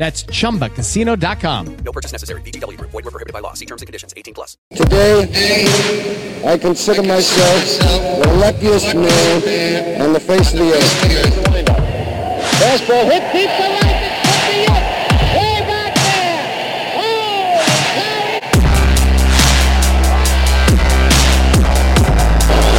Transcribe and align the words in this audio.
That's 0.00 0.24
chumbacasino.com. 0.24 1.76
No 1.84 1.92
purchase 1.92 2.12
necessary. 2.12 2.40
VGW 2.40 2.78
Group. 2.78 2.90
Void 2.90 3.04
were 3.04 3.10
prohibited 3.10 3.34
by 3.34 3.40
law. 3.40 3.52
See 3.52 3.66
terms 3.66 3.82
and 3.82 3.86
conditions. 3.86 4.14
18 4.16 4.32
plus. 4.32 4.56
Today, 4.74 6.40
I 6.42 6.56
consider 6.56 7.02
myself 7.02 7.62
the 8.24 8.32
luckiest 8.40 8.94
man 8.94 10.00
on 10.00 10.14
the 10.14 10.20
face 10.20 10.54
of 10.54 10.58
the 10.60 10.72
earth. 10.72 11.04
Fastball 12.56 13.04
hit 13.12 13.30
deep 13.30 13.50
to 13.52 13.66
right. 13.76 14.00
It's 14.08 14.24
to 14.24 14.40
the 14.48 14.64
up. 14.72 14.84
Way 15.36 15.60
back 15.68 15.92
there. 15.92 16.48
Oh, 16.96 17.60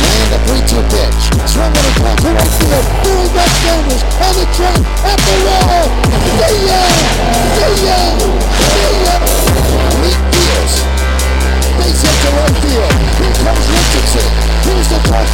And 0.10 0.28
the 0.34 0.42
3-2 0.50 0.74
pitch. 0.90 1.22
Swung 1.54 1.70
on 1.70 1.86
a 1.86 1.94
call 2.02 2.16
to 2.18 2.30
right 2.34 2.50
field. 2.58 2.86
Doing 3.06 3.30
back 3.38 3.52
Sanders 3.62 4.02
on 4.10 4.34
the 4.42 4.46
track 4.58 4.91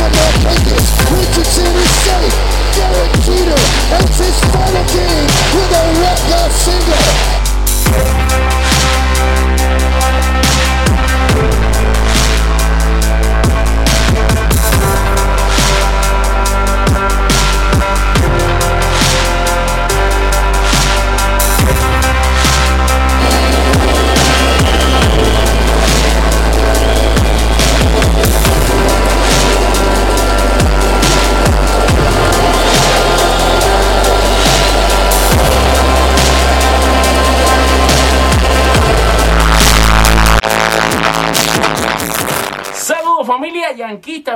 Diamond 0.07 0.55
Fingers, 0.63 0.87
Richard 1.11 1.45
City 1.45 1.85
State, 1.99 2.31
Derek 2.75 3.11
Jeter, 3.25 3.59
and 3.91 4.07
Fish 4.15 4.39
Fanakin 4.53 5.27
with 5.53 5.71
a 5.75 5.83
record 5.99 6.51
single. 6.53 8.46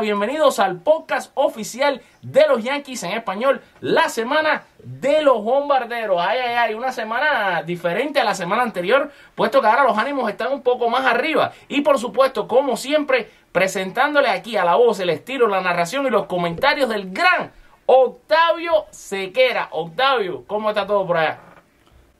Bienvenidos 0.02 0.60
al 0.60 0.80
podcast 0.80 1.32
oficial 1.34 2.02
de 2.22 2.48
los 2.48 2.64
Yankees 2.64 3.04
en 3.04 3.12
español, 3.12 3.62
la 3.82 4.08
semana 4.08 4.64
de 4.82 5.22
los 5.22 5.44
bombarderos. 5.44 6.22
Ay, 6.22 6.40
ay, 6.40 6.56
ay, 6.56 6.74
una 6.74 6.94
semana 6.94 7.62
diferente 7.62 8.22
a 8.22 8.24
la 8.24 8.34
semana 8.34 8.64
anterior, 8.64 9.12
puesto 9.36 9.60
que 9.60 9.68
ahora 9.68 9.84
los 9.84 9.98
ánimos 9.98 10.30
están 10.30 10.54
un 10.54 10.62
poco 10.62 10.90
más 10.90 11.06
arriba. 11.06 11.52
Y 11.68 11.82
por 11.82 12.00
supuesto, 12.00 12.48
como 12.48 12.78
siempre, 12.78 13.30
presentándole 13.52 14.30
aquí 14.30 14.56
a 14.56 14.64
la 14.64 14.76
voz, 14.76 15.02
el 15.02 15.10
estilo, 15.10 15.48
la 15.48 15.60
narración 15.60 16.06
y 16.06 16.10
los 16.10 16.28
comentarios 16.28 16.88
del 16.88 17.12
gran 17.12 17.52
Octavio 17.88 18.86
Sequera. 18.92 19.68
Octavio, 19.72 20.46
¿cómo 20.48 20.70
está 20.70 20.88
todo 20.88 21.06
por 21.06 21.18
allá? 21.18 21.40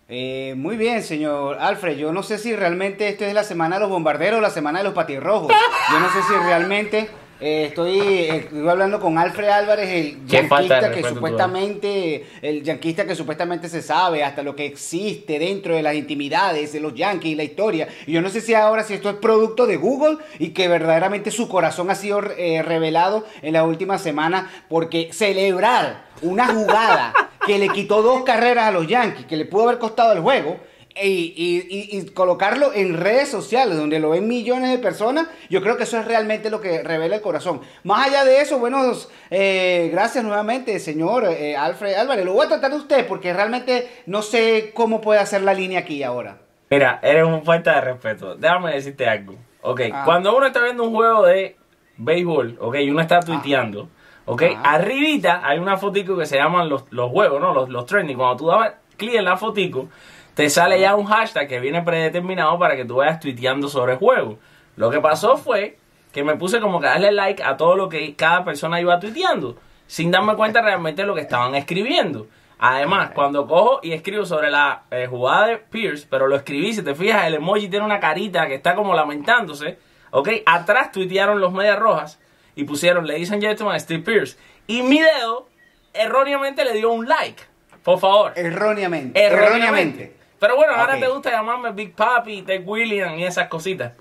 Eh, 0.10 0.56
muy 0.58 0.76
bien, 0.76 1.02
señor 1.02 1.58
Alfred. 1.62 1.96
Yo 1.96 2.12
no 2.12 2.24
sé 2.24 2.38
si 2.38 2.54
realmente 2.54 3.08
esto 3.08 3.24
es 3.24 3.34
la 3.34 3.46
semana 3.46 3.78
de 3.78 3.84
los 3.84 3.90
bombarderos 3.90 4.40
o 4.40 4.42
la 4.42 4.50
semana 4.50 4.80
de 4.80 4.84
los 4.84 4.94
patirrojos. 4.94 5.54
Yo 5.90 6.00
no 6.02 6.10
sé 6.10 6.22
si 6.24 6.34
realmente 6.34 7.10
eh, 7.42 7.66
estoy, 7.70 8.00
eh, 8.00 8.36
estoy 8.36 8.70
hablando 8.70 9.00
con 9.00 9.18
Alfred 9.18 9.50
Álvarez, 9.50 9.90
el 9.90 10.28
yanquista 10.28 10.92
que 10.92 11.04
supuestamente, 11.04 12.26
el 12.40 12.62
yanquista 12.62 13.08
que 13.08 13.16
supuestamente 13.16 13.68
se 13.68 13.82
sabe 13.82 14.24
hasta 14.24 14.44
lo 14.44 14.56
que 14.56 14.68
existe 14.68 15.40
dentro 15.40 15.76
de 15.76 15.82
las 15.82 15.96
intimidades 15.96 16.72
de 16.72 16.80
los 16.80 16.94
yankees 16.94 17.32
y 17.32 17.36
la 17.36 17.44
historia. 17.44 17.88
Y 18.06 18.12
yo 18.12 18.22
no 18.22 18.30
sé 18.30 18.42
si 18.42 18.54
ahora 18.54 18.84
si 18.84 18.94
esto 18.94 19.10
es 19.10 19.16
producto 19.16 19.66
de 19.66 19.78
Google 19.78 20.18
y 20.38 20.50
que 20.50 20.68
verdaderamente 20.68 21.32
su 21.32 21.50
corazón 21.50 21.90
ha 21.90 21.96
sido 21.96 22.22
eh, 22.38 22.62
revelado 22.62 23.26
en 23.42 23.54
la 23.54 23.64
última 23.64 23.98
semana 23.98 24.52
porque 24.70 25.10
celebrar 25.12 26.06
una 26.22 26.46
jugada 26.46 27.14
que 27.48 27.58
le 27.58 27.70
quitó 27.70 28.04
dos 28.04 28.24
carreras 28.24 28.66
a 28.66 28.72
los 28.72 28.86
Yankees, 28.88 29.26
que 29.26 29.36
le 29.36 29.46
pudo 29.46 29.64
haber 29.64 29.80
costado 29.80 30.14
el 30.14 30.20
juego, 30.20 30.60
y, 31.02 31.08
y- 31.36 31.68
y- 31.70 31.98
y 32.00 32.06
colocarlo 32.10 32.74
en 32.74 32.98
redes 32.98 33.30
sociales 33.30 33.78
donde 33.78 34.00
lo 34.00 34.10
ven 34.10 34.28
millones 34.28 34.72
de 34.72 34.78
personas, 34.80 35.28
yo 35.50 35.62
creo 35.62 35.78
que 35.78 35.84
eso 35.84 35.98
es 36.00 36.06
realmente 36.06 36.50
lo 36.50 36.60
que 36.62 36.84
revela 36.84 37.16
el 37.16 37.22
corazón. 37.22 37.62
Más 37.84 38.08
allá 38.08 38.26
de 38.26 38.42
eso, 38.42 38.60
bueno, 38.60 38.82
eh, 39.30 39.90
gracias 39.92 40.24
nuevamente, 40.24 40.78
señor 40.80 41.26
eh, 41.30 41.56
Alfred 41.56 41.94
Álvarez. 41.96 42.26
Lo 42.26 42.34
voy 42.34 42.46
a 42.46 42.50
tratar 42.50 42.72
de 42.72 42.78
usted 42.78 43.08
porque 43.08 43.34
realmente 43.34 43.90
no 44.06 44.22
sé 44.22 44.72
cómo 44.74 45.00
puede 45.02 45.20
hacer 45.20 45.42
la 45.44 45.54
línea 45.54 45.80
aquí 45.80 46.04
ahora. 46.04 46.40
Mira, 46.70 47.00
eres 47.04 47.26
un 47.26 47.44
falta 47.44 47.76
de 47.76 47.82
respeto. 47.82 48.36
Déjame 48.36 48.74
decirte 48.74 49.08
algo. 49.08 49.36
Ok, 49.62 49.82
Ah. 49.94 50.04
cuando 50.06 50.36
uno 50.36 50.48
está 50.48 50.64
viendo 50.64 50.84
un 50.84 50.94
juego 50.96 51.24
de 51.24 51.56
béisbol, 51.98 52.58
ok, 52.60 52.76
y 52.76 52.90
uno 52.90 53.02
está 53.02 53.20
tuiteando, 53.20 53.90
ok, 54.26 54.44
Ah. 54.58 54.74
arribita 54.76 55.42
hay 55.44 55.60
una 55.60 55.78
fotico 55.78 56.18
que 56.18 56.26
se 56.26 56.38
llaman 56.38 56.68
los, 56.70 56.86
los 56.90 57.12
juegos, 57.12 57.40
¿no? 57.40 57.54
Los, 57.54 57.70
los 57.70 57.86
trending. 57.86 58.18
Cuando 58.18 58.38
tú 58.38 58.48
dabas 58.48 58.74
clic 58.98 59.16
en 59.16 59.26
la 59.26 59.38
fotico, 59.38 59.88
te 60.34 60.50
sale 60.50 60.80
ya 60.80 60.96
un 60.96 61.06
hashtag 61.06 61.48
que 61.48 61.60
viene 61.60 61.82
predeterminado 61.82 62.58
para 62.58 62.76
que 62.76 62.86
tú 62.86 62.98
vayas 62.98 63.20
tuiteando 63.20 63.68
sobre 63.68 63.94
el 63.94 64.00
juego. 64.00 64.40
Lo 64.76 64.90
que 64.90 65.00
pasó 65.00 65.38
fue 65.38 65.78
que 66.12 66.24
me 66.24 66.36
puse 66.36 66.60
como 66.60 66.80
que 66.80 66.88
darle 66.88 67.12
like 67.12 67.44
a 67.44 67.58
todo 67.58 67.76
lo 67.76 67.90
que 67.90 68.16
cada 68.16 68.44
persona 68.44 68.80
iba 68.80 69.00
tuiteando, 69.00 69.58
sin 69.88 70.12
darme 70.12 70.36
cuenta 70.36 70.62
realmente 70.62 71.02
de 71.02 71.08
lo 71.08 71.16
que 71.16 71.22
estaban 71.22 71.56
escribiendo. 71.56 72.28
Además, 72.60 73.12
cuando 73.16 73.48
cojo 73.48 73.80
y 73.82 73.92
escribo 73.92 74.26
sobre 74.26 74.52
la 74.52 74.84
eh, 74.92 75.08
jugada 75.08 75.48
de 75.48 75.58
Pierce, 75.58 76.06
pero 76.10 76.28
lo 76.28 76.36
escribí, 76.36 76.74
si 76.74 76.84
te 76.84 76.94
fijas, 76.94 77.26
el 77.26 77.34
emoji 77.34 77.70
tiene 77.70 77.86
una 77.86 78.00
carita 78.00 78.46
que 78.48 78.54
está 78.54 78.76
como 78.76 78.94
lamentándose, 78.94 79.80
¿ok? 80.12 80.30
Atrás 80.46 80.92
tuitearon 80.92 81.42
los 81.42 81.52
medias 81.54 81.80
rojas 81.80 82.20
y 82.56 82.64
pusieron 82.66 83.08
Ladies 83.08 83.32
and 83.32 83.42
Gentlemen, 83.42 83.80
Steve 83.80 84.04
Pierce. 84.04 84.38
Y 84.68 84.84
mi 84.84 85.02
dedo 85.02 85.48
erróneamente 85.92 86.64
le 86.64 86.74
dio 86.74 86.92
un 86.92 87.08
like, 87.08 87.42
por 87.84 88.00
favor. 88.00 88.34
Erróneamente. 88.36 89.20
Erróneamente. 89.20 90.21
Pero 90.42 90.56
bueno, 90.56 90.74
ahora 90.74 91.00
te 91.00 91.08
gusta 91.08 91.30
llamarme 91.30 91.72
Big 91.72 91.94
Papi, 91.94 92.42
Ted 92.42 92.64
William 92.66 93.14
y 93.14 93.26
esas 93.26 93.48
cositas. 93.48 93.94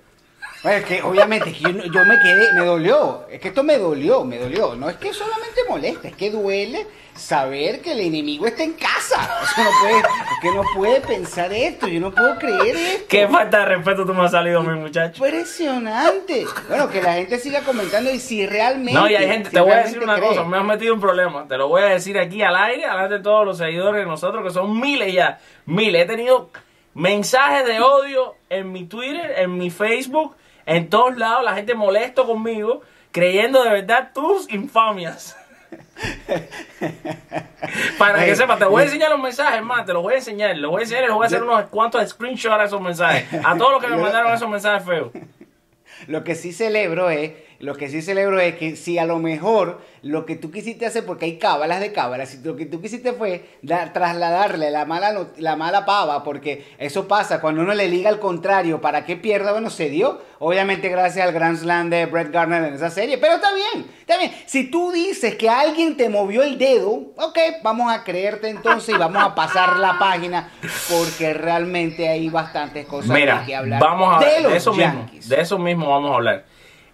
Bueno, 0.63 0.79
es 0.79 0.85
que 0.85 1.03
obviamente 1.03 1.53
que 1.53 1.61
yo, 1.61 1.71
yo 1.71 2.05
me 2.05 2.19
quedé, 2.21 2.53
me 2.53 2.65
dolió. 2.67 3.27
Es 3.31 3.41
que 3.41 3.49
esto 3.49 3.63
me 3.63 3.79
dolió, 3.79 4.25
me 4.25 4.39
dolió. 4.39 4.75
No 4.75 4.91
es 4.91 4.97
que 4.97 5.13
solamente 5.15 5.61
molesta, 5.69 6.09
es 6.09 6.17
que 6.17 6.31
duele 6.31 6.87
saber 7.15 7.81
que 7.81 7.93
el 7.93 8.01
enemigo 8.01 8.47
está 8.47 8.63
en 8.63 8.75
casa. 8.75 9.41
Eso 9.43 9.63
no 9.63 9.71
puede, 9.81 9.99
es 9.99 10.41
que 10.43 10.51
no 10.53 10.63
puede 10.75 11.01
pensar 11.01 11.53
esto. 11.53 11.89
Yo 11.89 12.01
no 12.01 12.11
puedo 12.11 12.39
creer 12.39 12.77
esto. 12.77 13.07
Qué 13.09 13.27
falta 13.27 13.61
de 13.61 13.65
respeto 13.67 14.05
tú 14.05 14.13
me 14.13 14.25
has 14.25 14.33
salido, 14.33 14.63
mi 14.63 14.79
muchacho. 14.79 15.25
Impresionante. 15.25 16.47
Bueno, 16.69 16.91
que 16.91 17.01
la 17.01 17.15
gente 17.15 17.39
siga 17.39 17.61
comentando 17.61 18.11
y 18.11 18.19
si 18.19 18.47
realmente. 18.47 18.93
No, 18.93 19.09
y 19.09 19.15
hay 19.15 19.29
gente, 19.29 19.49
si 19.49 19.55
te 19.55 19.61
voy 19.61 19.73
a 19.73 19.83
decir 19.83 20.03
una 20.03 20.17
cree. 20.17 20.29
cosa, 20.29 20.45
me 20.45 20.59
has 20.59 20.65
metido 20.65 20.93
en 20.93 21.01
problema. 21.01 21.47
Te 21.49 21.57
lo 21.57 21.69
voy 21.69 21.83
a 21.83 21.87
decir 21.87 22.19
aquí 22.19 22.43
al 22.43 22.57
aire, 22.57 22.83
delante 22.83 23.15
de 23.15 23.21
todos 23.21 23.47
los 23.47 23.57
seguidores 23.57 24.03
de 24.03 24.07
nosotros, 24.07 24.45
que 24.45 24.51
son 24.51 24.79
miles 24.79 25.13
ya. 25.13 25.39
Miles. 25.65 26.03
He 26.03 26.07
tenido 26.07 26.51
mensajes 26.95 27.67
de 27.67 27.81
odio 27.81 28.35
en 28.49 28.73
mi 28.73 28.85
Twitter, 28.85 29.35
en 29.39 29.57
mi 29.57 29.71
Facebook, 29.71 30.37
en 30.71 30.89
todos 30.89 31.17
lados. 31.17 31.45
La 31.45 31.55
gente 31.55 31.75
molesto 31.75 32.27
conmigo, 32.27 32.83
creyendo 33.11 33.63
de 33.65 33.71
verdad 33.71 34.11
tus 34.15 34.51
infamias. 34.51 35.37
Para 37.99 38.21
que 38.21 38.31
Ey, 38.31 38.37
sepas, 38.37 38.59
te 38.59 38.65
voy 38.65 38.83
a 38.83 38.85
enseñar 38.87 39.11
los 39.11 39.21
mensajes, 39.21 39.63
más, 39.63 39.85
te 39.85 39.93
los 39.93 40.03
voy 40.03 40.15
a 40.15 40.17
enseñar, 40.17 40.57
los 40.57 40.71
voy 40.71 40.81
a 40.81 40.85
enseñar 40.85 41.05
y 41.05 41.07
les 41.07 41.15
voy 41.15 41.25
a 41.25 41.27
hacer 41.27 41.43
unos 41.43 41.65
cuantos 41.67 42.09
screenshots 42.09 42.55
a 42.55 42.65
esos 42.65 42.81
mensajes. 42.81 43.27
A 43.45 43.57
todos 43.57 43.73
los 43.73 43.83
que 43.83 43.89
me 43.89 43.97
mandaron 44.03 44.33
esos 44.33 44.49
mensajes 44.49 44.87
feos. 44.87 45.11
Lo 46.07 46.25
que 46.25 46.35
sí 46.35 46.53
celebro 46.53 47.11
es, 47.11 47.33
lo 47.61 47.75
que 47.77 47.89
sí 47.91 48.01
celebro 48.03 48.41
es 48.41 48.57
que 48.57 48.75
si 48.75 48.99
a 48.99 49.05
lo 49.05 49.19
mejor 49.19 49.83
lo 50.03 50.25
que 50.25 50.35
tú 50.35 50.51
quisiste 50.51 50.87
hacer, 50.87 51.05
porque 51.05 51.27
hay 51.27 51.39
cábalas 51.39 51.79
de 51.81 51.93
cábalas, 51.93 52.31
si 52.31 52.39
lo 52.43 52.57
que 52.57 52.65
tú 52.65 52.81
quisiste 52.81 53.13
fue 53.13 53.45
dar- 53.61 53.93
trasladarle 53.93 54.71
la 54.71 54.87
mala, 54.87 55.27
la 55.37 55.57
mala 55.57 55.85
pava, 55.85 56.25
porque 56.25 56.65
eso 56.79 57.07
pasa 57.07 57.41
cuando 57.43 57.61
uno 57.61 57.75
le 57.75 57.87
liga 57.89 58.09
al 58.09 58.19
contrario 58.19 58.81
para 58.81 59.05
que 59.05 59.17
pierda, 59.17 59.53
bueno, 59.53 59.69
se 59.69 59.91
dio, 59.91 60.23
obviamente 60.39 60.89
gracias 60.89 61.27
al 61.27 61.35
Grand 61.35 61.59
Slam 61.59 61.91
de 61.91 62.07
Brett 62.07 62.33
Gardner 62.33 62.65
en 62.65 62.73
esa 62.73 62.89
serie, 62.89 63.19
pero 63.19 63.35
está 63.35 63.49
bien, 63.53 63.87
está 64.01 64.17
bien. 64.17 64.33
Si 64.47 64.71
tú 64.71 64.91
dices 64.91 65.35
que 65.35 65.51
alguien 65.51 65.99
te 65.99 66.09
movió 66.09 66.43
el 66.43 66.57
dedo, 66.57 66.91
ok, 67.17 67.39
vamos 67.63 67.93
a 67.93 68.05
creerte 68.05 68.49
entonces 68.49 68.95
y 68.95 68.99
vamos 68.99 69.23
a 69.23 69.35
pasar 69.35 69.77
la 69.77 69.99
página, 69.99 70.51
porque 70.91 71.35
realmente 71.35 72.09
hay 72.09 72.31
bastantes 72.31 72.87
cosas 72.87 73.11
Mira, 73.11 73.45
que 73.45 73.55
hablar 73.55 73.81
vamos 73.83 74.17
a 74.17 74.25
de 74.27 74.41
los 74.41 74.53
de 74.53 74.57
eso 74.57 74.73
mismo, 74.73 74.85
Yankees. 74.95 75.29
de 75.29 75.41
eso 75.43 75.59
mismo 75.59 75.91
vamos 75.91 76.13
a 76.13 76.15
hablar. 76.15 76.45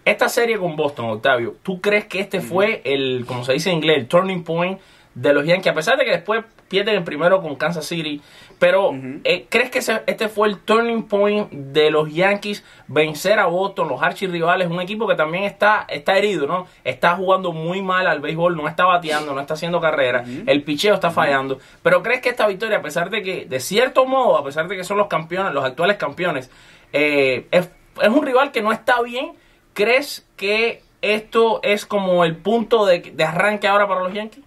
Esta 0.07 0.29
serie 0.29 0.57
con 0.57 0.77
Boston, 0.77 1.09
Octavio, 1.09 1.55
¿tú 1.63 1.81
crees 1.81 2.05
que 2.05 2.21
este 2.21 2.39
fue 2.39 2.81
el, 2.85 3.25
como 3.27 3.43
se 3.43 3.51
dice 3.51 3.71
en 3.71 3.75
inglés, 3.79 3.97
el 3.97 4.07
turning 4.07 4.41
point 4.41 4.79
de 5.13 5.33
los 5.33 5.45
Yankees? 5.45 5.69
A 5.69 5.75
pesar 5.75 5.97
de 5.97 6.05
que 6.05 6.11
después 6.11 6.45
pierden 6.69 6.95
el 6.95 7.03
primero 7.03 7.41
con 7.41 7.57
Kansas 7.57 7.85
City, 7.85 8.21
pero 8.57 8.91
eh, 9.25 9.47
¿crees 9.49 9.69
que 9.69 9.79
este 9.79 10.29
fue 10.29 10.47
el 10.47 10.59
turning 10.59 11.03
point 11.03 11.51
de 11.51 11.91
los 11.91 12.09
Yankees 12.09 12.63
vencer 12.87 13.37
a 13.37 13.47
Boston, 13.47 13.89
los 13.89 14.01
archirrivales, 14.01 14.69
un 14.69 14.79
equipo 14.79 15.09
que 15.09 15.15
también 15.15 15.43
está, 15.43 15.85
está 15.89 16.17
herido, 16.17 16.47
¿no? 16.47 16.67
Está 16.85 17.17
jugando 17.17 17.51
muy 17.51 17.81
mal 17.81 18.07
al 18.07 18.21
béisbol, 18.21 18.55
no 18.55 18.65
está 18.69 18.85
bateando, 18.85 19.33
no 19.33 19.41
está 19.41 19.55
haciendo 19.55 19.81
carrera, 19.81 20.23
el 20.45 20.63
picheo 20.63 20.95
está 20.95 21.11
fallando, 21.11 21.59
pero 21.83 22.01
¿crees 22.01 22.21
que 22.21 22.29
esta 22.29 22.47
victoria, 22.47 22.77
a 22.77 22.81
pesar 22.81 23.09
de 23.09 23.21
que, 23.21 23.43
de 23.45 23.59
cierto 23.59 24.05
modo, 24.05 24.37
a 24.37 24.45
pesar 24.45 24.69
de 24.69 24.77
que 24.77 24.85
son 24.85 24.95
los 24.95 25.07
campeones, 25.07 25.53
los 25.53 25.65
actuales 25.65 25.97
campeones, 25.97 26.49
eh, 26.93 27.45
es, 27.51 27.69
es 28.01 28.07
un 28.07 28.25
rival 28.25 28.53
que 28.53 28.61
no 28.61 28.71
está 28.71 29.01
bien, 29.01 29.33
¿crees 29.77 30.25
que 30.35 30.81
esto 31.03 31.59
es 31.61 31.85
como 31.85 32.25
el 32.25 32.35
punto 32.35 32.87
de, 32.87 33.13
arranque 33.23 33.67
ahora 33.67 33.87
para 33.87 34.01
los 34.01 34.11
Yankees? 34.11 34.43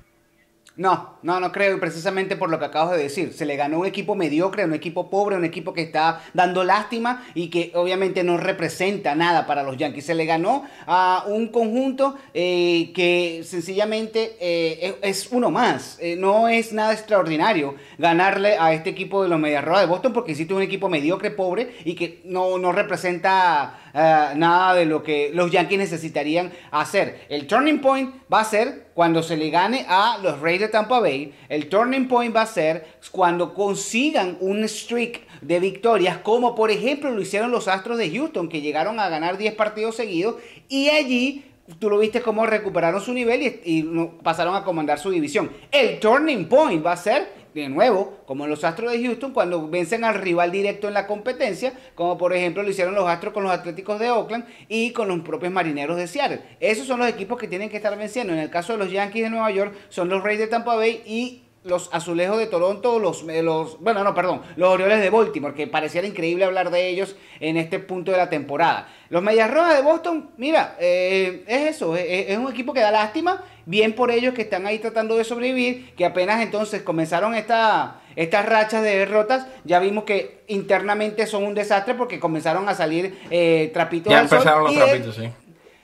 No, 0.77 1.19
no, 1.23 1.39
no 1.41 1.53
creo, 1.53 1.77
y 1.77 1.79
precisamente 1.79 2.37
por 2.37 2.49
lo 2.49 2.59
que 2.59 2.65
acabas 2.65 2.97
de 2.97 3.03
decir. 3.03 3.33
Se 3.33 3.45
le 3.45 3.55
ganó 3.55 3.81
un 3.81 3.87
equipo 3.87 4.17
mediocre, 4.17 4.65
un 4.65 4.73
equipo 4.73 5.11
pobre, 5.11 5.37
un 5.37 5.45
equipo 5.45 5.73
que 5.73 5.83
está 5.83 6.23
dando 6.33 6.65
lástima 6.65 7.25
y 7.35 7.49
que 7.49 7.71
obviamente 7.75 8.25
no 8.25 8.39
representa 8.39 9.15
nada 9.15 9.47
para 9.47 9.63
los 9.63 9.77
Yankees. 9.77 10.07
Se 10.07 10.15
le 10.15 10.25
ganó 10.25 10.65
a 10.87 11.25
un 11.29 11.49
conjunto 11.49 12.17
eh, 12.35 12.93
que 12.95 13.43
sencillamente 13.45 14.37
eh, 14.41 14.97
es, 15.03 15.29
uno 15.31 15.51
más. 15.51 15.99
Eh, 16.01 16.17
no 16.17 16.49
es 16.49 16.73
nada 16.73 16.93
extraordinario 16.93 17.77
ganarle 17.99 18.57
a 18.59 18.73
este 18.73 18.91
equipo 18.91 19.23
de 19.23 19.29
los 19.29 19.39
Medias 19.39 19.65
Rojas 19.65 19.83
de 19.83 19.87
Boston 19.87 20.13
porque 20.13 20.33
existe 20.33 20.55
un 20.55 20.63
equipo 20.63 20.89
mediocre, 20.89 21.31
pobre 21.31 21.77
y 21.85 21.95
que 21.95 22.23
no, 22.25 22.59
no 22.59 22.73
representa 22.73 23.80
eh, 23.95 24.33
nada 24.37 24.75
de 24.75 24.87
lo 24.87 25.03
que 25.03 25.31
los 25.33 25.51
Yankees 25.51 25.79
necesitarían 25.79 26.53
hacer. 26.71 27.27
El 27.29 27.47
turning 27.47 27.81
point 27.81 28.15
va 28.33 28.41
a 28.41 28.45
ser 28.45 28.91
cuando 28.95 29.23
se 29.23 29.37
le 29.37 29.51
gane 29.51 29.85
a 29.89 30.19
los 30.23 30.41
Rays 30.41 30.61
de 30.61 30.69
Tampa 30.69 31.01
Bay. 31.01 31.35
El 31.49 31.69
turning 31.69 32.09
point 32.09 32.35
va 32.35 32.43
a 32.43 32.47
ser 32.47 32.87
cuando 33.11 33.55
consigan 33.55 34.37
un 34.41 34.69
streak 34.69 35.27
de 35.41 35.59
victorias, 35.59 36.19
como 36.19 36.55
por 36.55 36.71
ejemplo 36.71 37.11
lo 37.11 37.21
hicieron 37.21 37.51
los 37.51 37.69
Astros 37.69 37.99
de 37.99 38.11
Houston, 38.11 38.49
que 38.49 38.61
llegaron 38.61 39.01
a 39.01 39.09
ganar 39.09 39.39
10 39.39 39.55
partidos 39.55 39.97
seguidos 39.97 40.37
y 40.69 40.91
allí 40.91 41.45
tú 41.79 41.89
lo 41.89 41.99
viste 41.99 42.21
cómo 42.21 42.47
recuperaron 42.47 43.01
su 43.01 43.13
nivel 43.13 43.43
y, 43.43 43.61
y 43.65 43.83
pasaron 44.23 44.55
a 44.55 44.65
comandar 44.65 44.99
su 44.99 45.11
división. 45.11 45.51
El 45.71 46.01
turning 46.01 46.47
point 46.47 46.85
va 46.85 46.93
a 46.93 46.97
ser, 46.97 47.40
de 47.55 47.69
nuevo, 47.69 48.19
como 48.27 48.47
los 48.47 48.65
Astros 48.65 48.93
de 48.93 49.03
Houston, 49.03 49.33
cuando 49.33 49.69
vencen 49.69 50.05
al 50.05 50.15
rival 50.15 50.51
directo 50.51 50.89
en 50.89 50.95
la 50.95 51.07
competencia, 51.07 51.73
como 51.95 52.17
por 52.17 52.33
ejemplo 52.33 52.63
lo 52.63 52.71
hicieron 52.71 52.95
los 52.95 53.09
Astros 53.09 53.33
con 53.33 53.43
los 53.43 53.53
Atléticos 53.53 53.99
de 53.99 54.11
Oakland 54.11 54.47
y 54.69 54.93
con 54.93 55.09
los 55.09 55.21
propios 55.21 55.53
Marineros 55.53 55.97
de 55.97 56.07
Seattle. 56.07 56.41
Esos 56.61 56.87
son 56.87 57.01
los 57.01 57.09
equipos 57.09 57.39
que 57.39 57.49
tienen 57.49 57.69
que 57.69 57.77
estar 57.77 57.97
venciendo. 57.97 58.33
En 58.33 58.39
el 58.39 58.51
caso 58.51 58.73
de 58.73 58.79
los 58.79 58.93
Yankees 58.93 59.25
de 59.25 59.31
Nueva 59.31 59.51
York, 59.51 59.75
son 59.89 60.09
los 60.09 60.23
Rays 60.23 60.39
de 60.39 60.47
Tampa 60.47 60.75
Bay 60.77 61.03
y 61.05 61.43
los 61.63 61.91
azulejos 61.93 62.39
de 62.39 62.47
Toronto, 62.47 62.99
los, 62.99 63.23
eh, 63.29 63.43
los, 63.43 63.79
bueno, 63.81 64.03
no, 64.03 64.15
perdón, 64.15 64.43
los 64.57 64.71
Orioles 64.71 65.01
de 65.01 65.11
Baltimore, 65.11 65.55
que 65.55 65.67
pareciera 65.67 66.07
increíble 66.07 66.45
hablar 66.45 66.71
de 66.71 66.89
ellos 66.89 67.17
en 67.39 67.57
este 67.57 67.79
punto 67.79 68.13
de 68.13 68.17
la 68.17 68.31
temporada. 68.31 68.89
Los 69.11 69.23
Medias 69.23 69.51
Rojas 69.51 69.77
de 69.77 69.83
Boston, 69.83 70.31
mira, 70.39 70.77
eh, 70.81 71.45
es 71.47 71.77
eso, 71.77 71.97
es, 71.97 72.31
es 72.31 72.39
un 72.39 72.51
equipo 72.51 72.73
que 72.73 72.81
da 72.81 72.91
lástima, 72.91 73.45
bien 73.67 73.95
por 73.95 74.11
ellos 74.11 74.35
que 74.35 74.43
están 74.43 74.67
ahí 74.67 74.79
tratando 74.79 75.17
de 75.17 75.25
sobrevivir, 75.25 75.95
que 75.95 76.07
apenas 76.07 76.41
entonces 76.41 76.83
comenzaron 76.83 77.35
esta, 77.35 78.01
estas 78.17 78.47
rachas 78.47 78.83
de 78.83 78.97
derrotas, 78.97 79.47
ya 79.65 79.81
vimos 79.81 80.05
que 80.05 80.43
internamente 80.49 81.27
son 81.27 81.45
un 81.45 81.55
desastre 81.55 81.95
porque 81.95 82.19
comenzaron 82.19 82.69
a 82.69 82.75
salir 82.75 83.19
eh, 83.31 83.71
trapitos 83.75 84.11
Ya 84.11 84.21
al 84.21 84.29
sol, 84.29 84.39
empezaron 84.39 84.65
los 84.65 84.75
trapitos, 84.75 85.15
sí. 85.15 85.31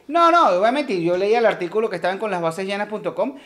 No, 0.09 0.31
no, 0.31 0.51
obviamente 0.51 1.03
yo 1.03 1.17
leía 1.17 1.39
el 1.39 1.47
artículo 1.47 1.91
que 1.91 1.97
estaban 1.97 2.19
con 2.19 2.31
las 2.31 2.41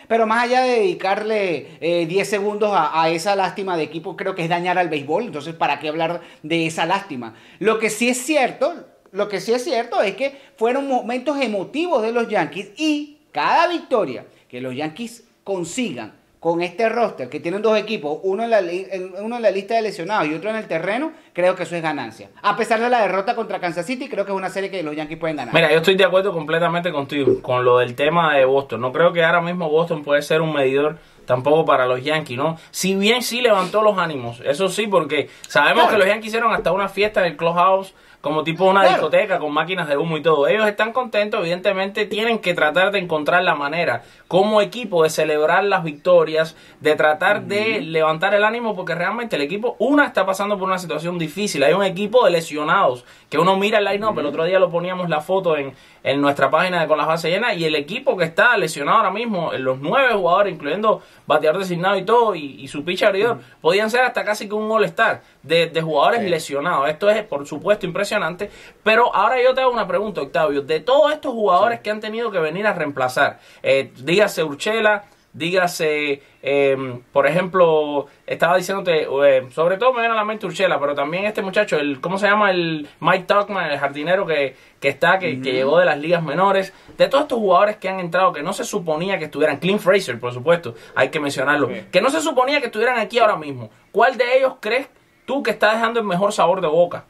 pero 0.09 0.27
más 0.27 0.45
allá 0.45 0.63
de 0.63 0.81
dedicarle 0.81 1.79
eh, 1.81 2.07
10 2.07 2.29
segundos 2.29 2.71
a, 2.73 3.03
a 3.03 3.09
esa 3.09 3.35
lástima 3.35 3.77
de 3.77 3.85
equipo, 3.85 4.17
creo 4.17 4.35
que 4.35 4.43
es 4.43 4.49
dañar 4.49 4.79
al 4.79 4.89
béisbol, 4.91 5.25
entonces 5.25 5.55
¿para 5.55 5.79
qué 5.79 5.89
hablar 5.89 6.21
de 6.43 6.67
esa 6.67 6.85
lástima? 6.85 7.35
Lo 7.59 7.79
que 7.79 7.89
sí 7.89 8.09
es 8.09 8.19
cierto, 8.19 8.75
lo 9.13 9.29
que 9.29 9.41
sí 9.41 9.53
es 9.53 9.65
cierto 9.65 10.03
es 10.03 10.17
que 10.17 10.39
fueron 10.57 10.87
momentos 10.87 11.41
emotivos 11.41 12.03
de 12.03 12.13
los 12.13 12.29
Yankees 12.29 12.71
y 12.77 13.19
cada 13.33 13.67
victoria 13.69 14.27
que 14.49 14.61
los 14.61 14.75
Yankees 14.75 15.25
consigan 15.45 16.20
con 16.41 16.63
este 16.63 16.89
roster, 16.89 17.29
que 17.29 17.39
tienen 17.39 17.61
dos 17.61 17.77
equipos, 17.79 18.19
uno 18.23 18.43
en, 18.43 18.49
la, 18.51 18.63
li- 18.63 18.87
en- 18.91 19.13
uno 19.23 19.37
en 19.37 19.43
la 19.43 19.51
lista 19.51 19.75
de 19.75 19.83
lesionados 19.83 20.27
y 20.27 20.33
otro 20.35 20.49
en 20.49 20.57
el 20.57 20.67
terreno, 20.67 21.13
creo 21.35 21.55
que 21.55 21.65
eso 21.65 21.77
es 21.77 21.83
ganancia. 21.83 22.31
A 22.43 22.57
pesar 22.57 22.81
de 22.81 22.89
la 22.89 23.03
derrota 23.03 23.35
contra 23.37 23.61
Kansas 23.61 23.85
City, 23.85 24.09
creo 24.09 24.25
que 24.25 24.33
es 24.33 24.37
una 24.39 24.49
serie 24.49 24.71
que 24.71 24.83
los 24.83 24.97
Yankees 24.97 25.19
pueden 25.19 25.37
ganar. 25.37 25.53
Mira, 25.55 25.71
yo 25.71 25.77
estoy 25.77 25.97
de 25.97 26.05
acuerdo 26.05 26.33
completamente 26.33 26.91
contigo 26.93 27.43
con 27.43 27.63
lo 27.65 27.77
del 27.79 27.95
tema 27.95 28.35
de 28.35 28.47
Boston. 28.47 28.81
No 28.81 28.91
creo 28.91 29.13
que 29.13 29.23
ahora 29.23 29.43
mismo 29.43 29.69
Boston 29.69 30.03
puede 30.03 30.23
ser 30.23 30.41
un 30.41 30.55
medidor 30.55 30.97
tampoco 31.27 31.67
para 31.67 31.87
los 31.87 32.03
Yankees, 32.03 32.39
¿no? 32.39 32.57
Si 32.71 32.95
bien 32.97 33.23
sí 33.23 33.43
levantó 33.43 33.83
los 33.83 33.99
ánimos, 33.99 34.41
eso 34.45 34.69
sí, 34.69 34.87
porque 34.87 35.29
sabemos 35.47 35.83
Claro. 35.85 35.91
que 35.91 35.99
los 35.99 36.07
Yankees 36.09 36.29
hicieron 36.29 36.53
hasta 36.55 36.73
una 36.73 36.89
fiesta 36.89 37.21
en 37.21 37.33
el 37.33 37.37
clubhouse 37.37 37.95
como 38.21 38.45
tipo 38.45 38.65
una 38.67 38.81
Claro. 38.81 38.95
discoteca 38.97 39.39
con 39.39 39.53
máquinas 39.53 39.89
de 39.89 39.97
humo 39.97 40.17
y 40.19 40.23
todo. 40.23 40.47
Ellos 40.47 40.67
están 40.69 40.93
contentos, 40.93 41.41
evidentemente 41.41 42.05
tienen 42.05 42.39
que 42.39 42.53
tratar 42.55 42.91
de 42.93 42.99
encontrar 42.99 43.43
la 43.43 43.55
manera 43.55 44.03
como 44.29 44.61
equipo 44.61 45.03
de 45.03 45.11
celebrar 45.11 45.65
las 45.65 45.83
victorias, 45.85 46.55
de 46.81 46.95
tratar 46.97 47.43
de 47.45 47.81
levantar 47.81 48.35
el 48.35 48.45
ánimo 48.45 48.77
porque 48.77 48.95
realmente 48.95 49.37
el 49.37 49.43
equipo, 49.43 49.75
una 49.79 50.05
está 50.07 50.27
pasando 50.27 50.59
por 50.59 50.69
una 50.69 50.79
situación 50.79 51.19
difícil, 51.19 51.63
hay 51.65 51.73
un 51.73 51.83
equipo 51.83 52.25
de 52.25 52.31
lesionados 52.33 53.05
que 53.31 53.39
uno 53.39 53.57
mira 53.57 53.79
el 53.79 53.85
line-up, 53.87 54.19
el 54.19 54.27
otro 54.27 54.45
día 54.45 54.59
lo 54.59 54.71
poníamos 54.71 55.09
la 55.09 55.21
foto 55.21 55.57
en, 55.57 55.73
en 56.03 56.21
nuestra 56.21 56.51
página 56.51 56.81
de 56.83 56.89
con 56.89 56.99
las 56.99 57.07
bases 57.07 57.31
llenas 57.33 57.57
y 57.57 57.65
el 57.65 57.75
equipo 57.75 58.17
que 58.17 58.25
está 58.25 58.57
lesionado 58.57 58.99
ahora 58.99 59.11
mismo, 59.11 59.53
los 59.55 59.79
nueve 59.79 60.13
jugadores, 60.15 60.53
incluyendo 60.53 61.01
bateador 61.27 61.61
designado 61.61 61.97
y 61.97 62.05
todo, 62.05 62.35
y, 62.35 62.57
y 62.61 62.69
su 62.69 62.85
pitcher 62.85 63.09
abridor, 63.09 63.39
podían 63.61 63.89
ser 63.91 64.03
hasta 64.03 64.25
casi 64.25 64.49
que 64.49 64.55
un 64.55 64.71
all-star 64.71 65.23
de, 65.43 65.69
de 65.69 65.81
jugadores 65.83 66.23
lesionados. 66.29 66.89
Esto 66.89 67.09
es, 67.09 67.23
por 67.25 67.47
supuesto, 67.47 67.87
impresionante. 67.87 68.10
Pero 68.83 69.15
ahora 69.15 69.43
yo 69.43 69.55
te 69.55 69.61
hago 69.61 69.73
una 69.73 69.87
pregunta, 69.87 70.21
Octavio. 70.23 70.63
De 70.63 70.81
todos 70.81 71.13
estos 71.13 71.33
jugadores 71.33 71.81
que 71.81 71.91
han 71.91 72.01
tenido 72.01 72.31
que 72.31 72.39
venir 72.39 72.67
a 72.67 72.73
reemplazar, 72.73 73.39
eh, 73.63 73.93
dígase 73.97 74.43
Urchela, 74.43 75.05
dígase, 75.33 76.23
eh, 76.43 77.01
por 77.13 77.27
ejemplo, 77.27 78.07
estaba 78.27 78.57
diciéndote, 78.57 79.07
eh, 79.07 79.47
sobre 79.51 79.77
todo 79.77 79.93
me 79.93 80.01
viene 80.01 80.15
a 80.15 80.17
la 80.17 80.25
mente 80.25 80.47
Urchela, 80.47 80.81
pero 80.81 80.95
también 80.95 81.25
este 81.25 81.43
muchacho, 81.43 81.77
el 81.77 82.01
¿cómo 82.01 82.19
se 82.19 82.27
llama? 82.27 82.51
El 82.51 82.89
Mike 82.99 83.25
Tuckman, 83.25 83.71
el 83.71 83.79
jardinero 83.79 84.27
que, 84.27 84.57
que 84.81 84.89
está, 84.89 85.19
que, 85.19 85.41
que 85.41 85.53
llegó 85.53 85.79
de 85.79 85.85
las 85.85 85.99
ligas 85.99 86.23
menores. 86.23 86.73
De 86.97 87.09
todos 87.09 87.23
estos 87.23 87.39
jugadores 87.39 87.77
que 87.77 87.89
han 87.89 88.01
entrado, 88.01 88.33
que 88.33 88.43
no 88.43 88.53
se 88.53 88.65
suponía 88.65 89.19
que 89.19 89.27
estuvieran, 89.27 89.59
Clint 89.59 89.81
Fraser, 89.81 90.19
por 90.19 90.33
supuesto, 90.33 90.75
hay 90.95 91.11
que 91.11 91.21
mencionarlo, 91.21 91.69
que 91.91 92.01
no 92.01 92.11
se 92.11 92.21
suponía 92.21 92.61
que 92.61 92.67
estuvieran 92.67 92.99
aquí 92.99 93.19
ahora 93.19 93.37
mismo. 93.37 93.71
¿Cuál 93.93 94.17
de 94.17 94.39
ellos 94.39 94.55
crees 94.61 94.89
tú 95.27 95.43
que 95.43 95.53
está 95.53 95.73
dejando 95.73 96.01
el 96.01 96.07
mejor 96.07 96.33
sabor 96.33 96.61
de 96.61 96.69
boca? 96.69 97.05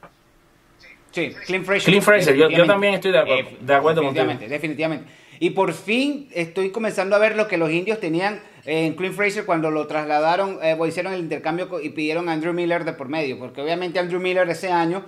Sí, 1.12 1.33
Clint 1.47 1.64
Fraser. 1.64 1.85
Clint 1.85 2.02
Fraser, 2.05 2.37
yo- 2.37 2.49
yo 2.50 2.67
también 2.67 2.95
estoy 2.95 3.12
de 3.12 3.19
acuerdo- 3.19 3.50
Eh, 3.50 3.57
de 3.61 3.75
acuerdo 3.75 4.00
definitivamente, 4.02 4.49
definitivamente. 4.49 5.11
Y 5.43 5.50
por 5.50 5.73
fin 5.73 6.29
estoy 6.35 6.71
comenzando 6.71 7.17
a 7.17 7.19
ver 7.19 7.35
lo 7.35 7.49
que 7.49 7.57
los 7.57 7.71
indios 7.71 7.99
tenían 7.99 8.40
en 8.67 8.93
Clint 8.95 9.14
Fraser 9.14 9.47
cuando 9.47 9.71
lo 9.71 9.87
trasladaron, 9.87 10.59
eh, 10.62 10.76
o 10.79 10.87
hicieron 10.87 11.14
el 11.14 11.21
intercambio 11.21 11.69
y 11.83 11.88
pidieron 11.90 12.29
a 12.29 12.33
Andrew 12.33 12.52
Miller 12.52 12.85
de 12.85 12.93
por 12.93 13.09
medio, 13.09 13.38
porque 13.38 13.62
obviamente 13.62 13.99
Andrew 13.99 14.21
Miller 14.21 14.49
ese 14.50 14.71
año 14.71 15.02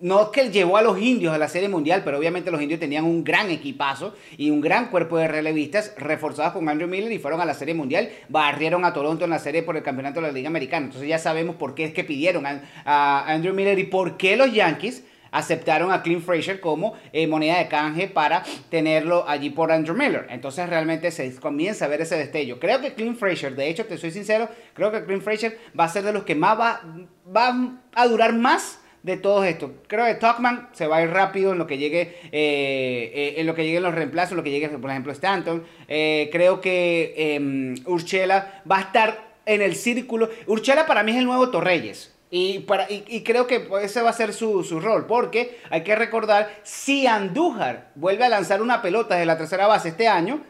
no 0.00 0.22
es 0.24 0.28
que 0.28 0.42
él 0.42 0.52
llevó 0.52 0.76
a 0.76 0.82
los 0.82 1.00
indios 1.00 1.32
a 1.34 1.38
la 1.38 1.48
Serie 1.48 1.68
Mundial, 1.70 2.02
pero 2.04 2.18
obviamente 2.18 2.50
los 2.50 2.60
indios 2.60 2.78
tenían 2.78 3.04
un 3.04 3.24
gran 3.24 3.50
equipazo 3.50 4.14
y 4.36 4.50
un 4.50 4.60
gran 4.60 4.90
cuerpo 4.90 5.16
de 5.16 5.26
relevistas 5.26 5.94
reforzados 5.96 6.52
con 6.52 6.68
Andrew 6.68 6.86
Miller 6.88 7.10
y 7.10 7.18
fueron 7.18 7.40
a 7.40 7.46
la 7.46 7.54
Serie 7.54 7.72
Mundial, 7.74 8.10
barrieron 8.28 8.84
a 8.84 8.92
Toronto 8.92 9.24
en 9.24 9.30
la 9.30 9.38
serie 9.38 9.62
por 9.62 9.76
el 9.78 9.82
campeonato 9.82 10.20
de 10.20 10.26
la 10.26 10.32
Liga 10.32 10.48
Americana. 10.48 10.84
Entonces 10.86 11.08
ya 11.08 11.18
sabemos 11.18 11.56
por 11.56 11.74
qué 11.74 11.84
es 11.84 11.94
que 11.94 12.04
pidieron 12.04 12.44
a, 12.46 12.62
a 12.84 13.32
Andrew 13.32 13.54
Miller 13.54 13.78
y 13.78 13.84
por 13.84 14.18
qué 14.18 14.36
los 14.36 14.52
Yankees 14.52 15.04
aceptaron 15.32 15.90
a 15.90 16.02
Clint 16.02 16.24
Fraser 16.24 16.60
como 16.60 16.94
eh, 17.12 17.26
moneda 17.26 17.58
de 17.58 17.66
canje 17.66 18.06
para 18.06 18.44
tenerlo 18.70 19.28
allí 19.28 19.50
por 19.50 19.72
Andrew 19.72 19.96
Miller. 19.96 20.26
Entonces 20.30 20.68
realmente 20.68 21.10
se 21.10 21.34
comienza 21.40 21.86
a 21.86 21.88
ver 21.88 22.02
ese 22.02 22.16
destello. 22.16 22.60
Creo 22.60 22.80
que 22.80 22.94
Clint 22.94 23.18
Fraser, 23.18 23.56
de 23.56 23.68
hecho 23.68 23.86
te 23.86 23.98
soy 23.98 24.12
sincero, 24.12 24.48
creo 24.74 24.92
que 24.92 25.04
Clint 25.04 25.22
Fraser 25.22 25.58
va 25.78 25.84
a 25.84 25.88
ser 25.88 26.04
de 26.04 26.12
los 26.12 26.22
que 26.22 26.36
más 26.36 26.58
va, 26.58 26.82
va 27.34 27.78
a 27.94 28.06
durar 28.06 28.32
más 28.32 28.78
de 29.02 29.16
todo 29.16 29.44
esto. 29.44 29.74
Creo 29.88 30.06
que 30.06 30.14
Tuckman 30.14 30.68
se 30.72 30.86
va 30.86 30.98
a 30.98 31.02
ir 31.02 31.10
rápido 31.10 31.52
en 31.52 31.58
lo 31.58 31.66
que 31.66 31.78
llegue, 31.78 32.16
eh, 32.30 33.10
eh, 33.14 33.34
en 33.38 33.46
lo 33.46 33.54
que 33.54 33.64
lleguen 33.64 33.82
los 33.82 33.94
reemplazos, 33.94 34.32
en 34.32 34.36
lo 34.38 34.42
que 34.42 34.50
llegue, 34.50 34.68
por 34.68 34.90
ejemplo, 34.90 35.12
Stanton. 35.12 35.64
Eh, 35.88 36.28
creo 36.32 36.60
que 36.60 37.14
eh, 37.16 37.74
Urchela 37.86 38.62
va 38.70 38.78
a 38.78 38.80
estar 38.82 39.32
en 39.44 39.62
el 39.62 39.74
círculo. 39.74 40.30
Urchela 40.46 40.86
para 40.86 41.02
mí 41.02 41.12
es 41.12 41.18
el 41.18 41.24
nuevo 41.24 41.50
Torreyes. 41.50 42.14
Y, 42.34 42.60
para, 42.60 42.90
y, 42.90 43.04
y 43.08 43.22
creo 43.22 43.46
que 43.46 43.68
ese 43.82 44.00
va 44.00 44.08
a 44.08 44.14
ser 44.14 44.32
su, 44.32 44.64
su 44.64 44.80
rol, 44.80 45.04
porque 45.06 45.58
hay 45.68 45.82
que 45.84 45.94
recordar, 45.94 46.50
si 46.62 47.06
Andújar 47.06 47.90
vuelve 47.94 48.24
a 48.24 48.30
lanzar 48.30 48.62
una 48.62 48.80
pelota 48.80 49.16
de 49.16 49.26
la 49.26 49.36
tercera 49.36 49.66
base 49.66 49.90
este 49.90 50.08
año, 50.08 50.40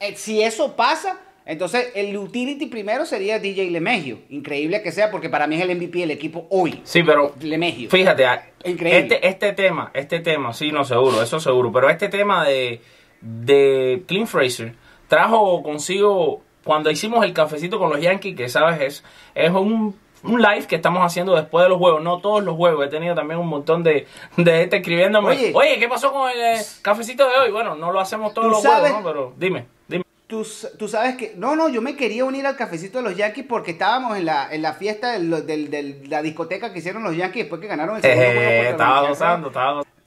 eh, 0.00 0.14
si 0.16 0.42
eso 0.42 0.76
pasa, 0.76 1.18
entonces 1.46 1.92
el 1.94 2.14
utility 2.14 2.66
primero 2.66 3.06
sería 3.06 3.38
DJ 3.38 3.70
Lemegio. 3.70 4.18
Increíble 4.28 4.82
que 4.82 4.92
sea, 4.92 5.10
porque 5.10 5.30
para 5.30 5.46
mí 5.46 5.56
es 5.56 5.62
el 5.62 5.74
MVP 5.74 6.00
del 6.00 6.10
equipo 6.10 6.46
hoy. 6.50 6.82
Sí, 6.84 7.02
pero 7.02 7.34
Lemegio. 7.40 7.88
fíjate, 7.88 8.26
a- 8.26 8.50
Increíble. 8.66 9.00
este, 9.14 9.26
este 9.26 9.52
tema, 9.54 9.90
este 9.94 10.20
tema, 10.20 10.52
sí, 10.52 10.72
no 10.72 10.84
seguro, 10.84 11.22
eso 11.22 11.40
seguro, 11.40 11.72
pero 11.72 11.88
este 11.88 12.10
tema 12.10 12.46
de, 12.46 12.82
de 13.22 14.02
Clint 14.06 14.26
Fraser 14.28 14.74
trajo 15.08 15.62
consigo, 15.62 16.42
cuando 16.64 16.90
hicimos 16.90 17.24
el 17.24 17.32
cafecito 17.32 17.78
con 17.78 17.88
los 17.88 18.00
Yankees, 18.02 18.36
que 18.36 18.48
sabes, 18.50 18.80
es, 18.82 19.04
es 19.34 19.50
un, 19.50 19.96
un 20.24 20.40
live 20.42 20.66
que 20.66 20.76
estamos 20.76 21.02
haciendo 21.04 21.34
después 21.34 21.64
de 21.64 21.68
los 21.68 21.78
juegos, 21.78 22.02
no 22.02 22.18
todos 22.18 22.42
los 22.42 22.56
juegos, 22.56 22.86
he 22.86 22.88
tenido 22.88 23.14
también 23.14 23.38
un 23.40 23.48
montón 23.48 23.82
de, 23.82 24.06
de 24.36 24.58
gente 24.58 24.76
escribiéndome, 24.78 25.28
Oye. 25.30 25.52
oye, 25.54 25.78
¿qué 25.78 25.88
pasó 25.88 26.12
con 26.12 26.30
el 26.30 26.38
eh, 26.40 26.60
cafecito 26.82 27.28
de 27.28 27.36
hoy? 27.36 27.50
Bueno, 27.50 27.74
no 27.76 27.92
lo 27.92 28.00
hacemos 28.00 28.34
todos 28.34 28.48
los 28.50 28.62
sabes- 28.62 28.90
juegos, 28.92 29.02
¿no? 29.02 29.08
Pero 29.08 29.32
dime, 29.36 29.66
dime. 29.86 30.04
Tú, 30.26 30.46
tú 30.78 30.88
sabes 30.88 31.16
que. 31.16 31.32
No, 31.36 31.56
no, 31.56 31.70
yo 31.70 31.80
me 31.80 31.96
quería 31.96 32.24
unir 32.26 32.46
al 32.46 32.54
cafecito 32.56 32.98
de 32.98 33.04
los 33.04 33.16
Yankees 33.16 33.46
porque 33.48 33.70
estábamos 33.70 34.16
en 34.18 34.26
la, 34.26 34.52
en 34.52 34.60
la 34.60 34.74
fiesta 34.74 35.12
del- 35.12 35.30
del- 35.46 35.70
del- 35.70 36.02
de 36.02 36.08
la 36.08 36.20
discoteca 36.20 36.70
que 36.72 36.80
hicieron 36.80 37.02
los 37.02 37.16
Yankees 37.16 37.44
después 37.44 37.60
que 37.62 37.66
ganaron 37.66 37.96
el 37.96 38.02
segundo 38.02 38.24
Eh, 38.26 38.68
estaba 38.70 39.08
gozando, 39.08 39.46
estaba 39.48 39.72
gozando. 39.72 39.97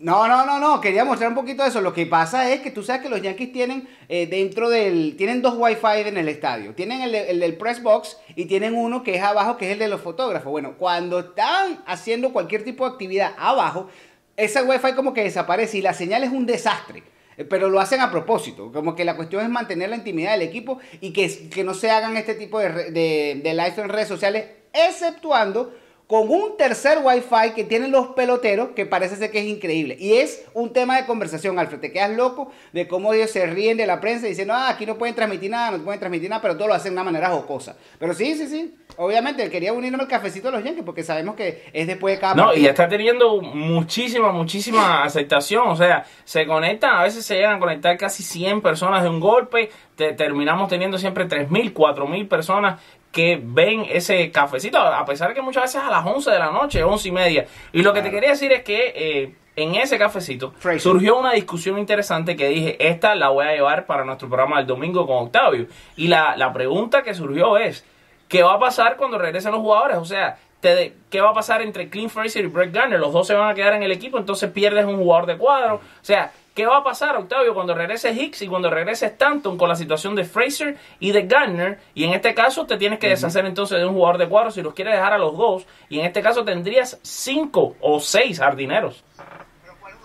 No, 0.00 0.26
no, 0.26 0.44
no, 0.44 0.58
no, 0.58 0.80
quería 0.80 1.04
mostrar 1.04 1.28
un 1.30 1.36
poquito 1.36 1.64
eso. 1.64 1.80
Lo 1.80 1.94
que 1.94 2.04
pasa 2.04 2.50
es 2.50 2.60
que 2.60 2.70
tú 2.72 2.82
sabes 2.82 3.02
que 3.02 3.08
los 3.08 3.22
Yankees 3.22 3.52
tienen 3.52 3.88
eh, 4.08 4.26
dentro 4.26 4.68
del. 4.68 5.14
Tienen 5.16 5.40
dos 5.40 5.54
Wi-Fi 5.56 6.08
en 6.08 6.16
el 6.16 6.28
estadio. 6.28 6.74
Tienen 6.74 7.00
el, 7.00 7.14
el 7.14 7.40
del 7.40 7.56
press 7.56 7.82
box 7.82 8.18
y 8.34 8.46
tienen 8.46 8.74
uno 8.74 9.02
que 9.04 9.14
es 9.14 9.22
abajo, 9.22 9.56
que 9.56 9.66
es 9.66 9.72
el 9.72 9.78
de 9.78 9.88
los 9.88 10.00
fotógrafos. 10.00 10.50
Bueno, 10.50 10.74
cuando 10.76 11.20
están 11.20 11.82
haciendo 11.86 12.32
cualquier 12.32 12.64
tipo 12.64 12.84
de 12.84 12.92
actividad 12.92 13.34
abajo, 13.38 13.88
ese 14.36 14.62
Wi-Fi 14.62 14.94
como 14.94 15.14
que 15.14 15.22
desaparece 15.22 15.78
y 15.78 15.82
la 15.82 15.94
señal 15.94 16.24
es 16.24 16.30
un 16.30 16.44
desastre. 16.44 17.04
Eh, 17.36 17.44
Pero 17.44 17.70
lo 17.70 17.78
hacen 17.80 18.00
a 18.00 18.10
propósito, 18.10 18.72
como 18.72 18.96
que 18.96 19.04
la 19.04 19.14
cuestión 19.16 19.44
es 19.44 19.48
mantener 19.48 19.90
la 19.90 19.96
intimidad 19.96 20.32
del 20.32 20.42
equipo 20.42 20.80
y 21.00 21.12
que, 21.12 21.48
que 21.48 21.62
no 21.62 21.72
se 21.72 21.90
hagan 21.92 22.16
este 22.16 22.34
tipo 22.34 22.58
de, 22.58 22.90
de, 22.90 23.40
de 23.42 23.54
lives 23.54 23.78
en 23.78 23.88
redes 23.88 24.08
sociales, 24.08 24.46
exceptuando 24.72 25.72
con 26.06 26.28
un 26.30 26.56
tercer 26.58 26.98
wifi 27.02 27.54
que 27.54 27.64
tienen 27.64 27.90
los 27.90 28.08
peloteros 28.08 28.68
que 28.76 28.84
parece 28.84 29.16
ser 29.16 29.30
que 29.30 29.38
es 29.38 29.46
increíble. 29.46 29.96
Y 29.98 30.14
es 30.14 30.44
un 30.52 30.70
tema 30.72 30.98
de 30.98 31.06
conversación, 31.06 31.58
Alfred. 31.58 31.80
Te 31.80 31.92
quedas 31.92 32.10
loco 32.10 32.52
de 32.72 32.86
cómo 32.86 33.14
ellos 33.14 33.30
se 33.30 33.46
ríen 33.46 33.78
de 33.78 33.86
la 33.86 34.00
prensa 34.00 34.26
y 34.26 34.30
dicen, 34.30 34.48
no, 34.48 34.54
aquí 34.54 34.84
no 34.84 34.96
pueden 34.98 35.14
transmitir 35.14 35.50
nada, 35.50 35.78
no 35.78 35.82
pueden 35.82 35.98
transmitir 36.00 36.28
nada, 36.28 36.42
pero 36.42 36.56
todo 36.58 36.68
lo 36.68 36.74
hacen 36.74 36.90
de 36.92 37.00
una 37.00 37.04
manera 37.04 37.30
jocosa. 37.30 37.76
Pero 37.98 38.12
sí, 38.12 38.34
sí, 38.34 38.46
sí. 38.48 38.74
Obviamente 38.98 39.48
quería 39.50 39.72
unirme 39.72 39.98
al 40.02 40.06
cafecito 40.08 40.48
de 40.50 40.56
los 40.58 40.64
Yankees 40.64 40.84
porque 40.84 41.02
sabemos 41.02 41.36
que 41.36 41.64
es 41.72 41.86
después 41.86 42.14
de 42.14 42.20
cada 42.20 42.34
No, 42.34 42.54
y 42.54 42.66
está 42.66 42.86
teniendo 42.86 43.40
muchísima, 43.40 44.30
muchísima 44.30 45.02
aceptación. 45.04 45.68
O 45.68 45.74
sea, 45.74 46.04
se 46.24 46.46
conectan, 46.46 46.96
a 46.96 47.02
veces 47.04 47.24
se 47.24 47.34
llegan 47.36 47.56
a 47.56 47.58
conectar 47.58 47.96
casi 47.96 48.22
100 48.22 48.60
personas 48.60 49.02
de 49.02 49.08
un 49.08 49.20
golpe. 49.20 49.70
Te- 49.96 50.12
terminamos 50.12 50.68
teniendo 50.68 50.98
siempre 50.98 51.26
3.000, 51.26 51.72
4.000 51.72 52.28
personas 52.28 52.80
que 53.14 53.40
ven 53.42 53.86
ese 53.88 54.30
cafecito, 54.32 54.76
a 54.78 55.04
pesar 55.06 55.28
de 55.28 55.34
que 55.34 55.40
muchas 55.40 55.62
veces 55.62 55.80
a 55.80 55.88
las 55.90 56.04
11 56.04 56.30
de 56.32 56.38
la 56.38 56.50
noche, 56.50 56.82
11 56.82 57.08
y 57.08 57.12
media. 57.12 57.46
Y 57.72 57.80
lo 57.82 57.92
que 57.94 58.02
te 58.02 58.10
quería 58.10 58.30
decir 58.30 58.50
es 58.52 58.62
que 58.64 58.92
eh, 58.94 59.34
en 59.56 59.76
ese 59.76 59.96
cafecito 59.98 60.52
Fraser. 60.58 60.80
surgió 60.80 61.16
una 61.16 61.32
discusión 61.32 61.78
interesante 61.78 62.34
que 62.36 62.48
dije, 62.48 62.76
esta 62.88 63.14
la 63.14 63.28
voy 63.28 63.46
a 63.46 63.52
llevar 63.52 63.86
para 63.86 64.04
nuestro 64.04 64.28
programa 64.28 64.58
del 64.58 64.66
domingo 64.66 65.06
con 65.06 65.16
Octavio. 65.26 65.68
Y 65.96 66.08
la, 66.08 66.36
la 66.36 66.52
pregunta 66.52 67.02
que 67.04 67.14
surgió 67.14 67.56
es, 67.56 67.84
¿qué 68.28 68.42
va 68.42 68.54
a 68.54 68.58
pasar 68.58 68.96
cuando 68.96 69.16
regresen 69.16 69.52
los 69.52 69.60
jugadores? 69.60 69.96
O 69.98 70.04
sea, 70.04 70.36
te- 70.58 70.94
¿qué 71.08 71.20
va 71.20 71.30
a 71.30 71.34
pasar 71.34 71.62
entre 71.62 71.88
Clint 71.88 72.10
Fraser 72.10 72.44
y 72.44 72.48
Brett 72.48 72.72
Garner? 72.72 72.98
Los 72.98 73.12
dos 73.12 73.26
se 73.28 73.34
van 73.34 73.48
a 73.48 73.54
quedar 73.54 73.74
en 73.74 73.84
el 73.84 73.92
equipo, 73.92 74.18
entonces 74.18 74.50
pierdes 74.50 74.86
un 74.86 74.96
jugador 74.96 75.26
de 75.26 75.38
cuadro. 75.38 75.76
O 75.76 75.80
sea, 76.04 76.32
¿qué 76.54 76.66
va 76.66 76.78
a 76.78 76.84
pasar, 76.84 77.16
Octavio, 77.16 77.52
cuando 77.52 77.74
regrese 77.74 78.12
Hicks 78.12 78.42
y 78.42 78.46
cuando 78.48 78.70
regrese 78.70 79.06
Stanton 79.06 79.58
con 79.58 79.68
la 79.68 79.74
situación 79.74 80.14
de 80.14 80.24
Fraser 80.24 80.76
y 81.00 81.12
de 81.12 81.22
Garner? 81.26 81.78
Y 81.94 82.04
en 82.04 82.14
este 82.14 82.32
caso 82.34 82.64
te 82.66 82.76
tienes 82.76 82.98
que 83.00 83.08
deshacer 83.08 83.44
entonces 83.44 83.78
de 83.78 83.86
un 83.86 83.94
jugador 83.94 84.18
de 84.18 84.28
cuadro 84.28 84.50
si 84.50 84.62
los 84.62 84.72
quieres 84.74 84.94
dejar 84.94 85.12
a 85.12 85.18
los 85.18 85.36
dos. 85.36 85.66
Y 85.88 85.98
en 85.98 86.06
este 86.06 86.22
caso 86.22 86.44
tendrías 86.44 86.98
cinco 87.02 87.76
o 87.80 87.98
seis 88.00 88.38
jardineros. 88.38 89.04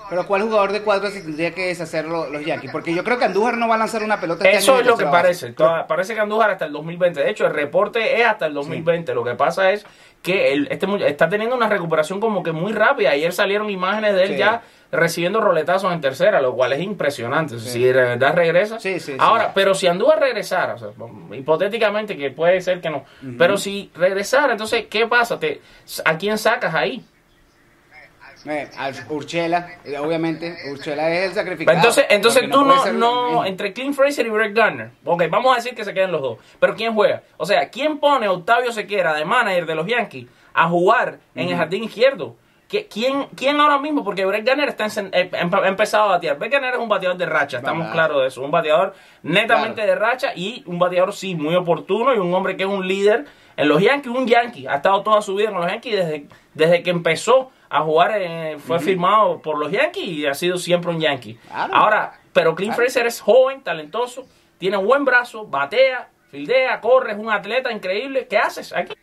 Pero 0.09 0.25
¿cuál 0.25 0.41
jugador 0.41 0.71
de 0.71 0.81
cuadro 0.81 1.11
se 1.11 1.21
tendría 1.21 1.53
que 1.53 1.67
deshacer 1.67 2.05
lo- 2.05 2.27
los 2.31 2.43
Yankees? 2.43 2.71
Porque 2.71 2.95
yo 2.95 3.03
creo 3.03 3.19
que 3.19 3.25
Andújar 3.25 3.57
no 3.57 3.67
va 3.67 3.75
a 3.75 3.77
lanzar 3.77 4.01
una 4.01 4.19
pelota. 4.19 4.43
este 4.43 4.57
Eso 4.57 4.71
año 4.71 4.81
es 4.81 4.87
lo 4.87 4.97
que 4.97 5.05
parece. 5.05 5.51
Toda- 5.53 5.85
parece 5.85 6.15
que 6.15 6.19
Andújar 6.19 6.49
hasta 6.49 6.65
el 6.65 6.71
2020. 6.71 7.21
De 7.23 7.29
hecho, 7.29 7.45
el 7.45 7.53
reporte 7.53 8.19
es 8.19 8.25
hasta 8.25 8.47
el 8.47 8.55
2020. 8.55 9.13
Lo 9.13 9.23
que 9.23 9.35
pasa 9.35 9.69
es 9.69 9.85
que 10.23 10.51
él, 10.51 10.67
este, 10.71 10.87
está 11.07 11.29
teniendo 11.29 11.55
una 11.55 11.69
recuperación 11.69 12.19
como 12.19 12.41
que 12.41 12.51
muy 12.51 12.73
rápida. 12.73 13.11
Ayer 13.11 13.31
salieron 13.33 13.69
imágenes 13.69 14.15
de 14.15 14.23
él 14.23 14.29
Sí. 14.31 14.37
ya 14.37 14.63
recibiendo 14.91 15.39
roletazos 15.39 15.93
en 15.93 16.01
tercera, 16.01 16.41
lo 16.41 16.55
cual 16.55 16.73
es 16.73 16.81
impresionante. 16.81 17.59
Si 17.59 17.83
de 17.83 17.93
verdad 17.93 18.33
regresa. 18.35 18.79
Sí, 18.79 18.99
sí, 18.99 19.11
sí. 19.13 19.17
Ahora, 19.19 19.51
pero 19.53 19.75
si 19.75 19.85
Andújar 19.87 20.19
regresara, 20.19 20.73
o 20.73 20.77
sea, 20.79 20.89
hipotéticamente 21.37 22.17
que 22.17 22.31
puede 22.31 22.59
ser 22.61 22.81
que 22.81 22.89
no, 22.89 23.05
pero 23.37 23.57
si 23.57 23.91
regresara, 23.95 24.53
entonces, 24.53 24.87
¿qué 24.89 25.05
pasa? 25.07 25.39
Te, 25.39 25.61
¿A 26.05 26.17
quién 26.17 26.37
sacas 26.37 26.73
ahí? 26.73 27.03
Eh, 28.45 28.69
al- 28.77 28.95
Urchela, 29.09 29.69
eh, 29.83 29.97
obviamente, 29.97 30.55
Urchela 30.71 31.11
es 31.13 31.27
el 31.27 31.33
sacrificado. 31.33 31.75
Entonces, 31.77 32.05
entonces 32.09 32.49
tú 32.49 32.63
no, 32.63 32.85
no, 32.93 33.45
entre 33.45 33.73
Clint 33.73 33.93
Fraser 33.93 34.25
y 34.25 34.29
Brett 34.29 34.55
Garner, 34.55 34.91
ok, 35.03 35.23
vamos 35.29 35.51
a 35.51 35.55
decir 35.57 35.75
que 35.75 35.83
se 35.83 35.93
queden 35.93 36.11
los 36.13 36.21
dos, 36.21 36.37
pero 36.57 36.73
¿quién 36.73 36.93
juega? 36.93 37.21
O 37.35 37.45
sea, 37.45 37.69
¿quién 37.69 37.99
pone 37.99 38.27
a 38.27 38.31
Octavio 38.31 38.71
Sequera 38.71 39.13
de 39.13 39.25
manager 39.25 39.65
de 39.65 39.75
los 39.75 39.85
Yankees 39.85 40.27
a 40.53 40.69
jugar 40.69 41.19
en 41.35 41.49
el 41.49 41.57
jardín 41.57 41.83
izquierdo? 41.83 42.37
¿Qui- 42.69 42.87
¿Quién, 42.87 43.25
¿Quién 43.35 43.59
ahora 43.59 43.79
mismo? 43.79 44.03
Porque 44.03 44.25
Brett 44.25 44.45
Garner 44.45 44.69
está 44.69 44.85
en- 44.99 45.09
eh, 45.11 45.29
empezado 45.65 46.03
a 46.03 46.07
batear. 46.09 46.37
Brett 46.37 46.51
Garner 46.51 46.73
es 46.75 46.79
un 46.79 46.87
bateador 46.89 47.17
de 47.17 47.25
racha, 47.25 47.57
estamos 47.57 47.79
Verdad. 47.87 47.93
claros 47.93 48.21
de 48.21 48.27
eso. 48.27 48.41
Un 48.43 48.51
bateador 48.51 48.93
netamente 49.23 49.85
de 49.85 49.95
racha 49.95 50.33
y 50.35 50.63
un 50.67 50.77
bateador, 50.77 51.13
sí, 51.13 51.33
muy 51.35 51.55
oportuno 51.55 52.13
y 52.13 52.19
un 52.19 52.33
hombre 52.33 52.55
que 52.55 52.63
es 52.63 52.69
un 52.69 52.87
líder 52.87 53.25
en 53.57 53.67
los 53.67 53.81
Yankees, 53.81 54.11
un 54.15 54.27
Yankee. 54.27 54.67
Ha 54.67 54.75
estado 54.75 55.01
toda 55.01 55.21
su 55.21 55.35
vida 55.35 55.49
en 55.49 55.55
los 55.55 55.65
Yankees 55.65 55.95
desde, 55.95 56.27
desde 56.53 56.83
que 56.83 56.91
empezó 56.91 57.51
a 57.71 57.81
jugar, 57.81 58.13
eh, 58.15 58.57
fue 58.59 58.79
firmado 58.79 59.41
por 59.41 59.57
los 59.57 59.71
Yankees 59.71 60.03
y 60.07 60.25
ha 60.25 60.33
sido 60.33 60.57
siempre 60.57 60.91
un 60.91 60.99
Yankee. 60.99 61.37
Claro. 61.49 61.75
Ahora, 61.75 62.13
pero 62.33 62.55
Clint 62.55 62.73
Claro. 62.75 62.83
Fraser 62.89 63.07
es 63.07 63.19
joven, 63.19 63.61
talentoso, 63.63 64.27
tiene 64.59 64.77
un 64.77 64.85
buen 64.85 65.05
brazo, 65.05 65.45
batea, 65.45 66.09
fildea, 66.31 66.79
corre, 66.81 67.13
es 67.13 67.17
un 67.17 67.29
atleta 67.31 67.71
increíble. 67.71 68.27
¿Qué 68.29 68.37
haces 68.37 68.73
aquí? 68.75 68.93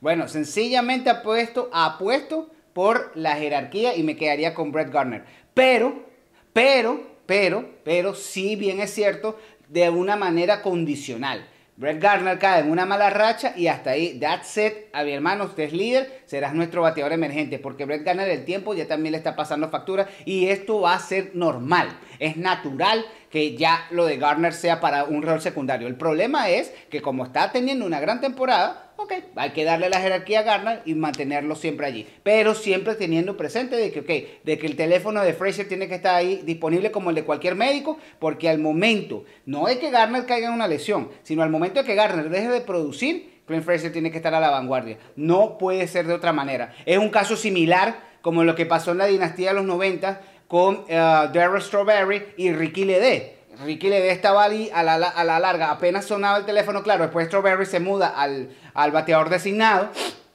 Bueno, 0.00 0.28
sencillamente 0.28 1.10
apuesto, 1.10 1.68
apuesto 1.72 2.50
por 2.72 3.12
la 3.14 3.36
jerarquía 3.36 3.94
y 3.96 4.02
me 4.02 4.16
quedaría 4.16 4.54
con 4.54 4.72
Brett 4.72 4.90
Garner. 4.90 5.24
Pero, 5.52 6.06
pero, 6.54 7.02
pero, 7.26 7.68
pero, 7.84 8.14
sí 8.14 8.56
bien 8.56 8.80
es 8.80 8.94
cierto, 8.94 9.38
de 9.68 9.90
una 9.90 10.16
manera 10.16 10.62
condicional. 10.62 11.46
Brett 11.76 12.00
Garner 12.00 12.38
cae 12.38 12.60
en 12.60 12.70
una 12.70 12.84
mala 12.84 13.08
racha 13.08 13.54
y 13.56 13.66
hasta 13.66 13.90
ahí, 13.90 14.18
that's 14.18 14.56
it. 14.58 14.74
A 14.92 15.02
mi 15.02 15.12
hermano, 15.12 15.44
usted 15.44 15.64
es 15.64 15.72
líder, 15.72 16.22
serás 16.26 16.54
nuestro 16.54 16.82
bateador 16.82 17.12
emergente, 17.12 17.58
porque 17.58 17.84
Brett 17.86 18.04
Garner 18.04 18.28
el 18.28 18.44
tiempo 18.44 18.74
ya 18.74 18.86
también 18.86 19.12
le 19.12 19.18
está 19.18 19.34
pasando 19.34 19.70
factura 19.70 20.06
y 20.26 20.48
esto 20.48 20.80
va 20.80 20.94
a 20.94 20.98
ser 20.98 21.30
normal. 21.34 21.88
Es 22.18 22.36
natural 22.36 23.04
que 23.30 23.56
ya 23.56 23.86
lo 23.90 24.06
de 24.06 24.16
Garner 24.16 24.52
sea 24.52 24.80
para 24.80 25.04
un 25.04 25.22
rol 25.22 25.40
secundario. 25.40 25.86
El 25.86 25.94
problema 25.94 26.50
es 26.50 26.72
que 26.90 27.00
como 27.00 27.24
está 27.24 27.52
teniendo 27.52 27.86
una 27.86 28.00
gran 28.00 28.20
temporada, 28.20 28.92
ok, 28.96 29.12
hay 29.36 29.50
que 29.50 29.64
darle 29.64 29.88
la 29.88 30.00
jerarquía 30.00 30.40
a 30.40 30.42
Garner 30.42 30.82
y 30.84 30.94
mantenerlo 30.94 31.54
siempre 31.54 31.86
allí. 31.86 32.06
Pero 32.22 32.54
siempre 32.54 32.96
teniendo 32.96 33.36
presente 33.36 33.76
de 33.76 33.92
que, 33.92 34.40
de 34.42 34.58
que 34.58 34.66
el 34.66 34.76
teléfono 34.76 35.22
de 35.22 35.32
Fraser 35.32 35.68
tiene 35.68 35.88
que 35.88 35.94
estar 35.94 36.16
ahí 36.16 36.42
disponible 36.44 36.90
como 36.90 37.10
el 37.10 37.16
de 37.16 37.24
cualquier 37.24 37.54
médico, 37.54 37.98
porque 38.18 38.48
al 38.48 38.58
momento, 38.58 39.24
no 39.46 39.68
es 39.68 39.78
que 39.78 39.90
Garner 39.90 40.26
caiga 40.26 40.48
en 40.48 40.54
una 40.54 40.68
lesión, 40.68 41.08
sino 41.22 41.42
al 41.42 41.50
momento 41.50 41.80
de 41.80 41.86
que 41.86 41.94
Garner 41.94 42.28
deje 42.30 42.48
de 42.48 42.60
producir, 42.60 43.40
Clint 43.46 43.64
Fraser 43.64 43.92
tiene 43.92 44.10
que 44.10 44.18
estar 44.18 44.34
a 44.34 44.40
la 44.40 44.50
vanguardia. 44.50 44.98
No 45.16 45.58
puede 45.58 45.86
ser 45.88 46.06
de 46.06 46.14
otra 46.14 46.32
manera. 46.32 46.72
Es 46.84 46.98
un 46.98 47.10
caso 47.10 47.36
similar 47.36 48.10
como 48.22 48.44
lo 48.44 48.54
que 48.54 48.66
pasó 48.66 48.92
en 48.92 48.98
la 48.98 49.06
dinastía 49.06 49.48
de 49.48 49.54
los 49.56 49.64
90 49.64 50.20
con 50.50 50.84
eh, 50.88 50.96
Darryl 50.96 51.62
Strawberry 51.62 52.34
y 52.36 52.52
Ricky 52.52 52.84
Ledé. 52.84 53.36
Ricky 53.64 53.88
Ledé 53.88 54.10
estaba 54.10 54.42
ahí 54.42 54.68
a 54.74 54.82
la, 54.82 54.94
a 54.94 55.22
la 55.22 55.38
larga, 55.38 55.70
apenas 55.70 56.06
sonaba 56.06 56.38
el 56.38 56.44
teléfono, 56.44 56.82
claro, 56.82 57.04
después 57.04 57.28
Strawberry 57.28 57.66
se 57.66 57.78
muda 57.78 58.08
al, 58.08 58.50
al 58.74 58.90
bateador 58.90 59.28
designado 59.28 59.90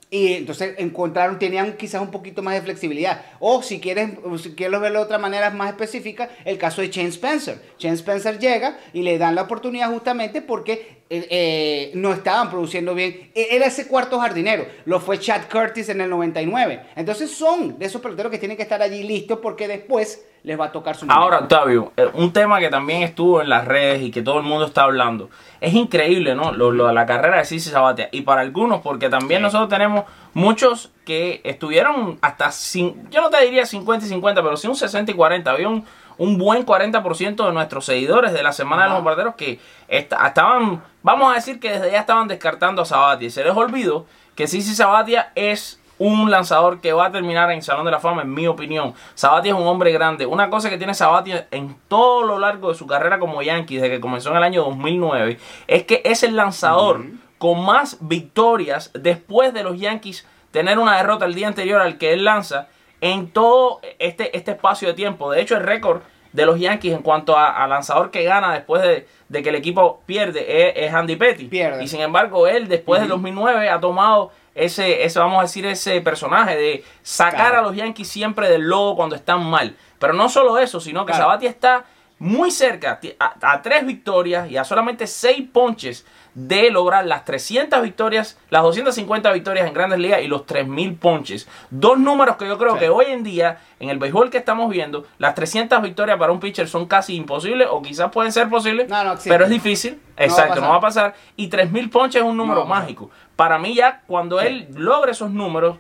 Y 0.10 0.34
entonces 0.34 0.76
encontraron, 0.78 1.38
tenían 1.38 1.74
quizás 1.74 2.02
un 2.02 2.12
poquito 2.12 2.42
más 2.42 2.54
de 2.54 2.62
flexibilidad. 2.62 3.26
O 3.42 3.62
si 3.62 3.82
quieres, 3.82 4.12
si 4.42 4.56
quieres 4.56 4.80
verlo 4.80 5.00
de 5.00 5.06
otra 5.06 5.18
manera 5.18 5.50
más 5.50 5.70
específica, 5.72 6.30
el 6.46 6.58
caso 6.58 6.82
de 6.82 6.90
Shane 6.90 7.10
Spencer. 7.10 7.62
Shane 7.78 7.96
Spencer 7.96 8.40
llega 8.40 8.78
y 8.94 9.02
le 9.02 9.18
dan 9.18 9.36
la 9.36 9.42
oportunidad 9.42 9.92
justamente 9.92 10.42
porque 10.42 10.95
eh, 11.10 11.28
eh, 11.30 11.92
no 11.94 12.12
estaban 12.14 12.50
produciendo 12.50 12.96
bien. 12.96 13.32
E- 13.36 13.50
Era 13.52 13.66
ese 13.68 13.88
cuarto 13.88 14.20
jardinero. 14.20 14.66
Lo 14.86 15.00
fue 15.00 15.20
Chad 15.20 15.44
Curtis 15.52 15.90
en 15.90 16.02
el 16.02 16.10
99. 16.10 16.82
Entonces 16.96 17.30
son 17.32 17.78
de 17.78 17.86
esos 17.86 18.02
peloteros 18.02 18.32
que 18.32 18.40
tienen 18.40 18.58
que 18.58 18.64
estar 18.64 18.82
allí 18.82 19.04
listos 19.04 19.40
porque 19.42 19.68
después 19.68 20.26
les 20.44 20.60
va 20.60 20.66
a 20.66 20.72
tocar 20.72 20.96
su 20.96 21.06
Ahora, 21.10 21.38
momento. 21.38 21.56
Octavio, 21.56 21.94
eh, 21.98 22.08
un 22.14 22.32
tema 22.32 22.60
que 22.60 22.70
también 22.70 23.02
estuvo 23.02 23.42
en 23.42 23.50
las 23.50 23.66
redes 23.66 24.02
y 24.04 24.12
que 24.12 24.22
todo 24.22 24.38
el 24.38 24.44
mundo 24.44 24.66
está 24.66 24.84
hablando. 24.84 25.30
Es 25.60 25.74
increíble, 25.74 26.36
¿no? 26.36 26.52
Lo, 26.52 26.72
lo 26.72 26.86
de 26.88 26.94
la 26.94 27.06
carrera 27.08 27.38
de 27.38 27.46
Sisi 27.46 27.70
Sabatia. 27.72 28.10
Y 28.12 28.22
para 28.22 28.42
algunos, 28.42 28.82
porque 28.82 29.10
también 29.10 29.40
Sí. 29.40 29.44
nosotros 29.44 29.70
tenemos 29.70 30.06
muchos 30.34 30.92
que 31.04 31.42
estuvieron 31.44 32.20
hasta, 32.22 32.48
cin- 32.50 32.96
yo 33.10 33.22
no 33.22 33.30
te 33.30 33.44
diría 33.44 33.66
50 33.66 34.06
y 34.06 34.10
50, 34.10 34.44
pero 34.44 34.56
sí 34.58 34.68
un 34.68 34.76
60 34.76 35.12
y 35.12 35.16
40. 35.16 35.50
Había 35.50 35.68
un, 35.70 35.84
un 36.18 36.38
buen 36.38 36.66
40% 36.66 37.46
de 37.46 37.52
nuestros 37.54 37.86
seguidores 37.86 38.34
de 38.34 38.44
la 38.44 38.52
Semana 38.52 38.84
de 38.84 38.90
los. 38.90 38.98
Bombarderos 38.98 39.36
que 39.36 39.60
esta- 39.88 40.26
estaban, 40.28 40.84
vamos 41.04 41.32
a 41.32 41.36
decir 41.36 41.60
que 41.60 41.72
desde 41.72 41.92
ya 41.92 42.00
estaban 42.00 42.28
descartando 42.28 42.82
a 42.82 42.86
Sabatia. 42.86 43.28
Y 43.28 43.32
se 43.32 43.44
les 43.44 43.56
olvidó 43.56 44.06
que 44.36 44.48
Sisi 44.48 44.74
Sabatia 44.76 45.32
es 45.36 45.80
un 45.98 46.30
lanzador 46.30 46.82
que 46.82 46.92
va 46.92 47.06
a 47.06 47.12
terminar 47.12 47.50
en 47.52 47.58
el 47.58 47.64
Salón 47.64 47.86
de 47.86 47.92
la 47.92 48.00
Fama, 48.02 48.24
en 48.24 48.34
mi 48.34 48.48
opinión. 48.48 48.94
Sabatia 49.14 49.54
es 49.54 49.58
un 49.58 49.66
hombre 49.66 49.92
grande. 49.94 50.26
Una 50.26 50.50
cosa 50.50 50.70
que 50.70 50.78
tiene 50.78 50.94
Sabatia 50.94 51.48
en 51.52 51.78
todo 51.88 52.24
lo 52.24 52.38
largo 52.38 52.70
de 52.70 52.76
su 52.76 52.86
carrera 52.86 53.18
como 53.20 53.42
Yankee, 53.42 53.76
desde 53.76 53.90
que 53.90 54.02
comenzó 54.02 54.32
en 54.32 54.38
el 54.38 54.44
año 54.44 54.64
2009, 54.64 55.38
es 55.68 55.84
que 55.84 56.02
es 56.04 56.24
el 56.24 56.36
lanzador 56.36 57.02
con 57.38 57.64
más 57.66 57.98
victorias 58.02 58.92
después 58.94 59.54
de 59.54 59.64
los 59.64 59.80
Yankees 59.80 60.28
tener 60.52 60.80
una 60.80 60.98
derrota 60.98 61.26
el 61.26 61.34
día 61.36 61.48
anterior 61.48 61.82
al 61.82 61.98
que 61.98 62.12
él 62.14 62.24
lanza 62.26 62.68
en 63.14 63.30
todo 63.30 63.82
este, 64.00 64.36
este 64.36 64.52
espacio 64.52 64.88
de 64.88 64.94
tiempo. 64.96 65.32
De 65.32 65.42
hecho, 65.42 65.56
el 65.58 65.64
récord 65.64 66.02
de 66.34 66.46
los 66.46 66.60
Yankees 66.60 66.94
en 66.94 67.02
cuanto 67.02 67.38
a, 67.38 67.64
a 67.64 67.68
lanzador 67.68 68.12
que 68.12 68.24
gana 68.24 68.54
después 68.54 68.82
de, 68.82 69.08
de 69.30 69.44
que 69.44 69.50
el 69.50 69.56
equipo 69.56 70.02
pierde 70.06 70.70
es, 70.70 70.88
es 70.88 70.94
Andy 70.94 71.16
Petty. 71.16 71.46
Pierde. 71.46 71.84
Y 71.84 71.88
sin 71.88 72.02
embargo, 72.02 72.48
él 72.48 72.68
después 72.68 73.00
del 73.00 73.10
2009 73.10 73.70
ha 73.70 73.80
tomado 73.80 74.32
ese, 74.54 75.04
ese, 75.06 75.20
vamos 75.20 75.40
a 75.40 75.44
decir, 75.44 75.66
ese 75.66 76.02
personaje 76.02 76.56
de 76.58 76.84
sacar 77.04 77.52
Claro. 77.52 77.60
a 77.60 77.62
los 77.62 77.76
Yankees 77.76 78.08
siempre 78.08 78.50
del 78.50 78.64
lodo 78.64 78.96
cuando 78.96 79.16
están 79.16 79.46
mal. 79.46 79.76
Pero 80.00 80.14
no 80.14 80.28
solo 80.28 80.58
eso, 80.58 80.80
sino 80.80 81.06
que 81.06 81.12
Claro. 81.12 81.26
Sabatia 81.26 81.50
está 81.50 81.86
muy 82.20 82.50
cerca, 82.50 83.00
a 83.20 83.62
tres 83.62 83.86
victorias 83.86 84.50
y 84.50 84.56
a 84.58 84.64
solamente 84.64 85.06
seis 85.06 85.46
ponches 85.52 86.06
de 86.36 86.70
lograr 86.70 87.06
las 87.06 87.24
300 87.26 87.82
victorias, 87.82 88.38
las 88.50 88.62
250 88.62 89.32
victorias 89.32 89.68
en 89.68 89.74
grandes 89.74 90.00
ligas 90.00 90.22
y 90.22 90.28
los 90.28 90.46
3000 90.46 90.96
ponches. 90.96 91.48
Dos 91.70 91.98
números 91.98 92.36
que 92.36 92.46
yo 92.46 92.58
creo 92.58 92.74
Sí. 92.74 92.80
que 92.80 92.90
hoy 92.90 93.06
en 93.08 93.24
día, 93.24 93.60
en 93.80 93.90
el 93.90 93.98
béisbol 93.98 94.30
que 94.30 94.38
estamos 94.38 94.70
viendo, 94.70 95.06
las 95.18 95.34
300 95.34 95.82
victorias 95.82 96.20
para 96.20 96.34
un 96.34 96.42
pitcher 96.42 96.68
son 96.68 96.86
casi 96.88 97.16
imposibles 97.16 97.70
o 97.72 97.82
quizás 97.82 98.12
pueden 98.12 98.34
ser 98.34 98.50
posibles, 98.50 98.90
No, 98.90 99.02
no 99.04 99.12
existe. 99.14 99.30
pero 99.30 99.46
es 99.46 99.50
difícil. 99.50 99.94
No 99.94 100.00
va 100.18 100.22
a 100.22 100.26
Exacto, 100.26 100.62
no 100.62 100.70
va 100.70 100.76
a 100.76 100.82
pasar. 100.82 101.12
pasar. 101.14 101.24
Y 101.38 101.48
3000 101.48 101.90
ponches 101.90 102.22
es 102.22 102.28
un 102.28 102.36
número 102.36 102.62
No 102.64 102.68
pasar. 102.68 102.84
mágico. 102.84 103.10
Para 103.38 103.58
mí 103.58 103.74
ya 103.74 104.02
cuando 104.06 104.40
Sí. 104.42 104.48
él 104.48 104.68
logre 104.76 105.12
esos 105.14 105.32
números 105.32 105.78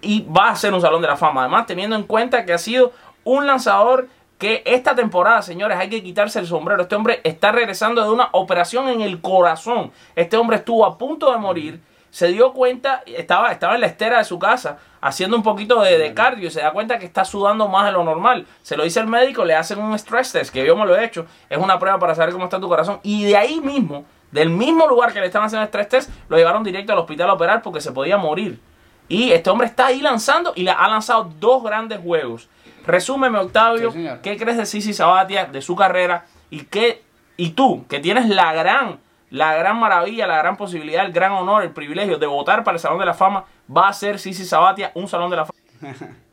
y 0.00 0.24
va 0.26 0.50
a 0.50 0.56
ser 0.56 0.72
un 0.74 0.80
salón 0.80 1.02
de 1.02 1.08
la 1.08 1.16
fama. 1.16 1.40
Además, 1.42 1.66
teniendo 1.66 1.96
en 1.96 2.04
cuenta 2.04 2.44
que 2.44 2.52
ha 2.52 2.58
sido 2.58 2.92
un 3.24 3.48
lanzador 3.48 4.06
que 4.38 4.62
esta 4.64 4.94
temporada, 4.94 5.42
señores, 5.42 5.76
hay 5.76 5.90
que 5.90 6.02
quitarse 6.02 6.38
el 6.38 6.46
sombrero. 6.46 6.82
Este 6.82 6.94
hombre 6.94 7.20
está 7.24 7.50
regresando 7.50 8.02
de 8.02 8.10
una 8.10 8.28
operación 8.32 8.88
en 8.88 9.00
el 9.00 9.20
corazón. 9.20 9.90
Este 10.14 10.36
hombre 10.36 10.58
estuvo 10.58 10.86
a 10.86 10.96
punto 10.96 11.32
de 11.32 11.38
morir. 11.38 11.80
Se 12.10 12.28
dio 12.28 12.52
cuenta, 12.52 13.02
estaba, 13.04 13.52
estaba 13.52 13.74
en 13.74 13.82
la 13.82 13.88
estera 13.88 14.18
de 14.18 14.24
su 14.24 14.38
casa 14.38 14.78
haciendo 15.00 15.36
un 15.36 15.42
poquito 15.42 15.82
de, 15.82 16.14
cardio 16.14 16.48
y 16.48 16.50
se 16.50 16.60
da 16.60 16.70
cuenta 16.70 16.98
que 16.98 17.04
está 17.04 17.24
sudando 17.24 17.68
más 17.68 17.86
de 17.86 17.92
lo 17.92 18.04
normal. 18.04 18.46
Se 18.62 18.76
lo 18.76 18.84
dice 18.84 19.00
el 19.00 19.08
médico, 19.08 19.44
le 19.44 19.54
hacen 19.54 19.78
un 19.78 19.98
stress 19.98 20.32
test, 20.32 20.52
que 20.52 20.64
yo 20.64 20.76
me 20.76 20.86
lo 20.86 20.96
he 20.96 21.04
hecho. 21.04 21.26
Es 21.50 21.58
una 21.58 21.78
prueba 21.78 21.98
para 21.98 22.14
saber 22.14 22.32
cómo 22.32 22.44
está 22.44 22.60
tu 22.60 22.68
corazón. 22.68 23.00
Y 23.02 23.24
de 23.24 23.36
ahí 23.36 23.60
mismo, 23.60 24.04
del 24.30 24.50
mismo 24.50 24.86
lugar 24.86 25.12
que 25.12 25.20
le 25.20 25.26
estaban 25.26 25.46
haciendo 25.46 25.62
el 25.62 25.68
stress 25.68 25.88
test, 25.88 26.10
lo 26.28 26.36
llevaron 26.36 26.62
directo 26.62 26.92
al 26.92 26.98
hospital 27.00 27.28
a 27.30 27.34
operar 27.34 27.60
porque 27.60 27.80
se 27.80 27.92
podía 27.92 28.16
morir. 28.16 28.60
Y 29.08 29.32
este 29.32 29.50
hombre 29.50 29.66
está 29.66 29.86
ahí 29.86 30.00
lanzando 30.00 30.52
y 30.54 30.68
ha 30.68 30.88
lanzado 30.88 31.30
dos 31.40 31.62
grandes 31.62 31.98
juegos. 32.00 32.48
Resúmeme, 32.88 33.38
Octavio, 33.38 33.92
Sí. 33.92 34.08
¿qué 34.22 34.36
crees 34.38 34.56
de 34.56 34.64
Sisi 34.66 34.94
Sabatia, 34.94 35.44
de 35.44 35.60
su 35.60 35.76
carrera? 35.76 36.24
Y 36.50 36.62
qué, 36.64 37.02
y 37.36 37.50
tú, 37.50 37.86
que 37.86 38.00
tienes 38.00 38.28
la 38.28 38.52
gran, 38.54 38.98
la 39.30 39.54
gran 39.56 39.78
maravilla, 39.78 40.26
la 40.26 40.38
gran 40.38 40.56
posibilidad, 40.56 41.04
el 41.04 41.12
gran 41.12 41.32
honor, 41.32 41.62
el 41.62 41.70
privilegio 41.70 42.16
de 42.18 42.26
votar 42.26 42.64
para 42.64 42.76
el 42.76 42.80
Salón 42.80 42.98
de 42.98 43.04
la 43.04 43.12
Fama, 43.14 43.44
va 43.74 43.88
a 43.88 43.92
ser 43.92 44.18
Sisi 44.18 44.44
Sabatia 44.46 44.90
un 44.94 45.06
Salón 45.06 45.28
de 45.30 45.36
la 45.36 45.44
Fama. 45.46 45.58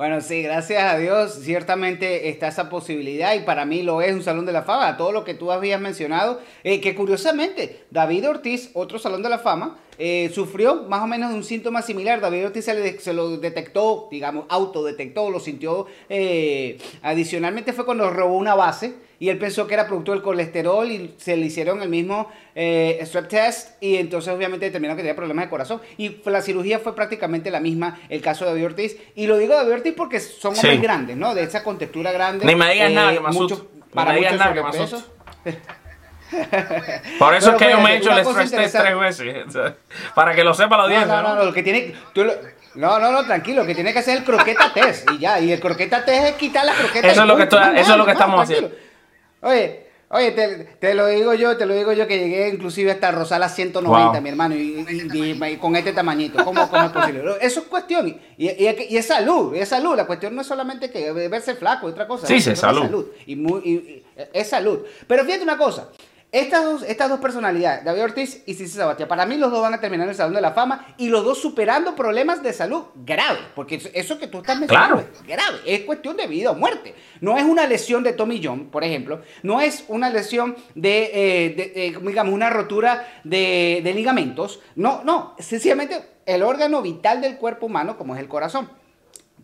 Bueno, 0.00 0.22
sí, 0.22 0.40
gracias 0.40 0.82
a 0.82 0.96
Dios, 0.96 1.40
ciertamente 1.42 2.30
está 2.30 2.48
esa 2.48 2.70
posibilidad 2.70 3.34
y 3.34 3.40
para 3.40 3.66
mí 3.66 3.82
lo 3.82 4.00
es 4.00 4.14
un 4.14 4.22
Salón 4.22 4.46
de 4.46 4.52
la 4.52 4.62
Fama, 4.62 4.96
todo 4.96 5.12
lo 5.12 5.24
que 5.24 5.34
tú 5.34 5.52
habías 5.52 5.78
mencionado, 5.78 6.40
eh, 6.64 6.80
que 6.80 6.94
curiosamente 6.94 7.84
David 7.90 8.26
Ortiz, 8.30 8.70
otro 8.72 8.98
Salón 8.98 9.22
de 9.22 9.28
la 9.28 9.38
Fama, 9.38 9.78
eh, 9.98 10.30
sufrió 10.34 10.84
más 10.84 11.02
o 11.02 11.06
menos 11.06 11.28
de 11.28 11.36
un 11.36 11.44
síntoma 11.44 11.82
similar, 11.82 12.22
David 12.22 12.46
Ortiz 12.46 12.64
se, 12.64 12.72
le- 12.72 12.98
se 12.98 13.12
lo 13.12 13.36
detectó, 13.36 14.08
digamos, 14.10 14.46
autodetectó, 14.48 15.28
lo 15.28 15.38
sintió, 15.38 15.84
eh, 16.08 16.78
adicionalmente 17.02 17.74
fue 17.74 17.84
cuando 17.84 18.08
robó 18.08 18.38
una 18.38 18.54
base 18.54 18.94
y 19.20 19.28
él 19.28 19.38
pensó 19.38 19.68
que 19.68 19.74
era 19.74 19.86
producto 19.86 20.10
del 20.10 20.22
colesterol 20.22 20.90
y 20.90 21.14
se 21.18 21.36
le 21.36 21.46
hicieron 21.46 21.80
el 21.82 21.88
mismo 21.88 22.28
eh, 22.56 22.98
strep 23.04 23.28
test 23.28 23.80
y 23.80 23.96
entonces 23.98 24.32
obviamente 24.34 24.66
determinó 24.66 24.96
que 24.96 25.02
tenía 25.02 25.14
problemas 25.14 25.44
de 25.44 25.50
corazón 25.50 25.80
y 25.98 26.16
la 26.24 26.42
cirugía 26.42 26.80
fue 26.80 26.96
prácticamente 26.96 27.50
la 27.52 27.60
misma 27.60 28.00
el 28.08 28.20
caso 28.22 28.44
de 28.46 28.50
David 28.52 28.64
Ortiz 28.66 28.96
y 29.14 29.26
lo 29.28 29.36
digo 29.38 29.52
de 29.52 29.58
David 29.60 29.74
Ortiz 29.74 29.94
porque 29.96 30.18
son 30.18 30.56
Sí. 30.56 30.66
hombres 30.66 30.82
grandes, 30.82 31.16
¿no? 31.16 31.32
De 31.34 31.42
esa 31.44 31.62
contextura 31.62 32.10
grande. 32.10 32.44
Ni 32.46 32.56
me 32.56 32.72
digas 32.72 32.90
eh, 32.90 32.94
nada 32.94 33.12
que 33.12 33.20
me 33.20 33.28
mucho- 33.30 33.68
Para 33.94 34.12
me 34.12 34.18
digas 34.18 34.36
nada 34.38 34.54
que 34.54 34.62
me. 34.62 34.70
Por 37.18 37.34
eso 37.34 37.46
Pero 37.46 37.56
es 37.56 37.58
que 37.58 37.70
yo 37.70 37.80
me 37.80 37.94
he 37.94 37.96
hecho 37.98 38.12
el 38.12 38.18
stress 38.24 38.50
test 38.52 38.76
tres 38.78 38.98
veces. 38.98 39.44
para 40.14 40.34
que 40.34 40.44
lo 40.44 40.54
sepa 40.54 40.76
la 40.76 40.84
audiencia. 40.84 41.06
no, 41.08 41.22
no, 41.22 41.34
no, 41.34 41.44
lo 41.44 41.52
que 41.52 41.62
tiene 41.62 41.94
tú 42.14 42.24
lo- 42.24 42.34
no, 42.76 43.00
no, 43.00 43.10
no, 43.10 43.26
tranquilo, 43.26 43.62
lo 43.62 43.66
que 43.66 43.74
tiene 43.74 43.92
que 43.92 43.98
hacer 43.98 44.14
es 44.14 44.20
el 44.20 44.26
croqueta 44.26 44.72
test 44.72 45.10
y 45.10 45.18
ya, 45.18 45.40
y 45.40 45.50
el 45.50 45.58
croqueta 45.58 46.04
test 46.04 46.24
es 46.26 46.32
quitar 46.34 46.64
la 46.64 46.74
croqueta. 46.74 47.08
Eso 47.10 47.22
es 47.22 47.26
lo 47.26 47.36
que 47.36 47.42
estoy- 47.42 47.78
eso 47.78 47.92
es 47.92 47.98
lo 47.98 48.04
que 48.06 48.12
estamos 48.12 48.46
tranquilo. 48.48 48.70
Oye, 49.42 49.86
oye, 50.10 50.32
te, 50.32 50.48
te 50.78 50.94
lo 50.94 51.06
digo 51.06 51.34
yo, 51.34 51.56
te 51.56 51.66
lo 51.66 51.74
digo 51.74 51.92
yo 51.92 52.06
que 52.06 52.18
llegué 52.18 52.48
inclusive 52.48 52.90
hasta 52.92 53.10
Rosala 53.10 53.48
190, 53.48 54.12
Wow. 54.12 54.20
mi 54.20 54.28
hermano, 54.28 54.54
y, 54.54 54.84
y- 54.88 55.18
y- 55.18 55.44
y 55.44 55.56
con 55.56 55.76
este 55.76 55.92
tamañito. 55.92 56.44
¿Cómo, 56.44 56.68
cómo 56.68 56.84
es 56.86 56.92
posible? 56.92 57.22
Eso 57.40 57.60
es 57.60 57.66
cuestión. 57.66 58.20
Y, 58.36 58.48
es 58.48 59.06
salud, 59.06 59.54
es 59.54 59.68
salud. 59.68 59.96
La 59.96 60.06
cuestión 60.06 60.34
no 60.34 60.42
es 60.42 60.46
solamente 60.46 60.90
que 60.90 61.10
verse 61.12 61.54
flaco, 61.54 61.88
es 61.88 61.92
otra 61.92 62.06
cosa. 62.06 62.26
Sí, 62.26 62.36
es 62.36 62.58
salud. 62.58 63.06
Y, 63.26 63.36
muy, 63.36 63.60
y- 63.64 63.70
y- 63.72 64.04
es 64.32 64.48
salud. 64.48 64.80
Pero 65.06 65.24
fíjate 65.24 65.42
una 65.44 65.56
cosa. 65.56 65.88
Estas 66.32 66.64
dos, 66.64 66.82
estas 66.84 67.08
dos 67.08 67.18
personalidades, 67.18 67.84
David 67.84 68.04
Ortiz 68.04 68.44
y 68.46 68.54
Cici 68.54 68.68
Sabatia, 68.76 69.08
para 69.08 69.26
mí 69.26 69.36
los 69.36 69.50
dos 69.50 69.62
van 69.62 69.74
a 69.74 69.80
terminar 69.80 70.04
en 70.04 70.10
el 70.10 70.14
Salón 70.16 70.34
de 70.34 70.40
la 70.40 70.52
Fama 70.52 70.94
y 70.96 71.08
los 71.08 71.24
dos 71.24 71.38
superando 71.40 71.96
problemas 71.96 72.40
de 72.40 72.52
salud 72.52 72.84
graves. 73.04 73.42
Porque 73.56 73.82
eso- 73.94 74.16
que 74.16 74.28
tú 74.28 74.38
estás 74.38 74.56
mencionando 74.56 74.96
Claro. 74.98 75.10
es 75.12 75.22
grave, 75.26 75.58
es 75.66 75.80
cuestión 75.80 76.16
de 76.16 76.28
vida 76.28 76.52
o 76.52 76.54
muerte. 76.54 76.94
No 77.20 77.36
es 77.36 77.42
una 77.42 77.66
lesión 77.66 78.04
de 78.04 78.12
Tommy 78.12 78.40
John, 78.44 78.66
por 78.70 78.84
ejemplo, 78.84 79.22
no 79.42 79.60
es 79.60 79.84
una 79.88 80.08
lesión 80.08 80.54
de, 80.76 81.10
eh, 81.12 81.50
de, 81.50 81.72
eh, 81.88 81.98
digamos, 82.00 82.32
una 82.32 82.48
rotura 82.48 83.08
de, 83.24 83.80
de 83.82 83.92
ligamentos. 83.92 84.60
No, 84.76 85.02
no, 85.02 85.34
sencillamente 85.40 86.00
el 86.26 86.44
órgano 86.44 86.80
vital 86.80 87.20
del 87.22 87.38
cuerpo 87.38 87.66
humano, 87.66 87.98
como 87.98 88.14
es 88.14 88.20
el 88.20 88.28
corazón. 88.28 88.70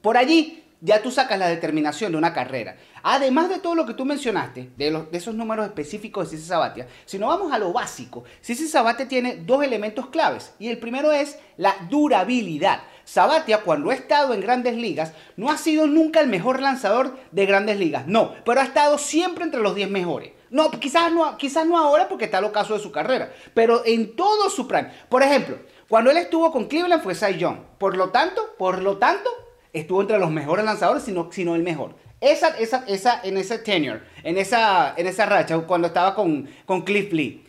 Por 0.03 0.17
allí 0.17 0.63
ya 0.83 1.03
tú 1.03 1.11
sacas 1.11 1.37
la 1.39 1.49
determinación 1.49 2.13
de 2.13 2.19
una 2.19 2.33
carrera. 2.33 2.77
Además 3.09 3.49
de 3.49 3.61
todo 3.61 3.77
lo 3.77 3.87
que 3.87 3.95
tú 3.95 4.05
mencionaste, 4.05 4.71
de, 4.77 5.07
esos 5.13 5.33
números 5.33 5.65
específicos 5.65 6.29
de 6.29 6.37
Cici 6.37 6.49
Sabatia, 6.49 6.89
si 7.05 7.21
no 7.21 7.29
vamos 7.29 7.53
a 7.53 7.59
lo 7.59 7.73
básico, 7.73 8.25
Cici 8.43 8.67
Sabatia 8.67 9.07
tiene 9.07 9.37
dos 9.37 9.63
elementos 9.63 10.09
claves. 10.09 10.53
Y 10.59 10.71
el 10.71 10.79
primero 10.79 11.13
es 11.13 11.39
la 11.57 11.77
durabilidad. 11.89 12.81
Sabatia, 13.05 13.61
cuando 13.61 13.91
ha 13.91 13.95
estado 13.95 14.35
en 14.35 14.41
grandes 14.41 14.75
ligas, 14.77 15.13
no 15.37 15.53
ha 15.53 15.57
sido 15.57 15.87
nunca 15.87 16.19
el 16.19 16.27
mejor 16.27 16.61
lanzador 16.61 17.17
de 17.31 17.47
grandes 17.47 17.79
ligas. 17.79 18.09
No, 18.09 18.35
pero 18.45 18.61
ha 18.61 18.65
estado 18.65 18.99
siempre 18.99 19.45
entre 19.45 19.61
los 19.61 19.77
10 19.77 19.89
mejores. 19.89 20.33
No, 20.51 20.69
quizás 20.73 21.13
no, 21.13 21.39
quizás 21.39 21.65
no 21.65 21.79
ahora 21.79 22.09
porque 22.09 22.25
está 22.25 22.39
el 22.39 22.45
ocaso 22.47 22.75
de 22.75 22.81
su 22.81 22.91
carrera, 22.91 23.33
pero 23.55 23.85
en 23.87 24.17
todo 24.17 24.51
su 24.51 24.67
prime. 24.67 24.91
Por 25.09 25.23
ejemplo, 25.23 25.61
cuando 25.89 26.11
él 26.11 26.17
estuvo 26.17 26.51
con 26.51 26.65
Cleveland 26.65 27.05
fue 27.05 27.15
Cy 27.15 27.39
Young. 27.39 27.59
Por 27.79 27.97
lo 27.97 28.11
tanto, 28.11 28.57
por 28.59 28.83
lo 28.83 28.97
tanto, 28.97 29.31
estuvo 29.73 30.01
entre 30.01 30.19
los 30.19 30.33
mejores 30.33 30.65
lanzadores, 30.65 31.05
sino, 31.05 31.31
sino 31.31 31.55
el 31.55 31.63
mejor. 31.63 31.95
Esa, 32.27 32.49
esa, 32.59 32.85
esa, 32.89 33.21
en 33.23 33.37
ese 33.37 33.59
tenure, 33.59 34.01
en 34.25 34.37
esa, 34.39 34.95
en 34.97 35.07
esa 35.07 35.27
racha, 35.27 35.59
cuando 35.59 35.89
estaba 35.89 36.15
con, 36.15 36.49
con 36.65 36.83
Cliff 36.83 37.13
Lee. 37.13 37.45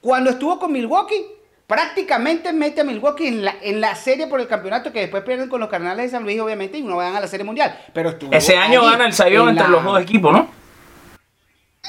Cuando 0.00 0.30
estuvo 0.30 0.58
con 0.58 0.72
Milwaukee, 0.72 1.26
prácticamente 1.66 2.52
mete 2.52 2.80
a 2.80 2.84
Milwaukee 2.84 3.26
en 3.28 3.44
la, 3.44 3.54
en 3.62 3.80
la 3.80 3.94
serie 3.94 4.26
por 4.26 4.40
el 4.40 4.46
campeonato 4.48 4.92
que 4.92 5.00
después 5.00 5.22
pierden 5.24 5.48
con 5.48 5.60
los 5.60 5.68
Cardenales 5.68 6.06
de 6.06 6.10
San 6.16 6.22
Luis, 6.24 6.40
obviamente, 6.40 6.78
y 6.78 6.82
no 6.82 6.96
van 6.96 7.14
a 7.16 7.20
la 7.20 7.26
serie 7.28 7.44
mundial. 7.44 7.78
Pero 7.92 8.10
estuvo 8.10 8.32
Ese 8.32 8.56
año 8.56 8.82
gana 8.84 9.06
el 9.06 9.12
Sayón 9.12 9.44
en 9.44 9.48
entre 9.50 9.64
la- 9.64 9.70
los 9.70 9.84
dos 9.84 10.00
equipos, 10.00 10.32
¿no? 10.32 10.48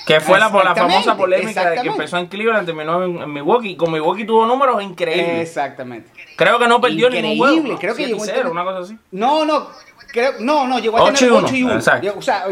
Que 0.07 0.19
fue 0.19 0.39
la, 0.39 0.49
la 0.49 0.73
famosa 0.75 1.15
polémica 1.15 1.69
de 1.69 1.81
que 1.81 1.87
empezó 1.87 2.17
en 2.17 2.25
Cleveland, 2.25 2.65
terminó 2.65 3.03
en, 3.03 3.21
en 3.21 3.31
Milwaukee. 3.33 3.75
Con 3.75 3.91
Milwaukee 3.91 4.25
tuvo 4.25 4.45
números 4.47 4.81
increíbles. 4.81 5.41
Exactamente. 5.47 6.09
Creo 6.35 6.57
que 6.57 6.67
no 6.67 6.81
perdió 6.81 7.09
ningún 7.09 7.37
juego. 7.37 7.53
Increíble, 7.57 7.73
¿no? 7.73 7.79
creo 7.79 7.95
que 7.95 8.05
7 8.05 8.09
y 8.09 8.13
llegó 8.13 8.23
a 8.23 8.25
0, 8.25 8.37
tener- 8.39 8.51
una 8.51 8.63
cosa 8.63 8.79
así. 8.79 8.97
No, 9.11 9.45
no, 9.45 9.67
creo, 10.11 10.33
no, 10.39 10.67
no, 10.67 10.79
llegó 10.79 10.97
a 10.97 11.03
Ocho 11.03 11.13
tener 11.13 11.29
y 11.31 11.35
uno, 11.37 11.45
8 11.47 11.55
y 11.55 11.63
1. 11.63 11.73
exacto. 11.75 12.13
O 12.17 12.21
sea, 12.21 12.45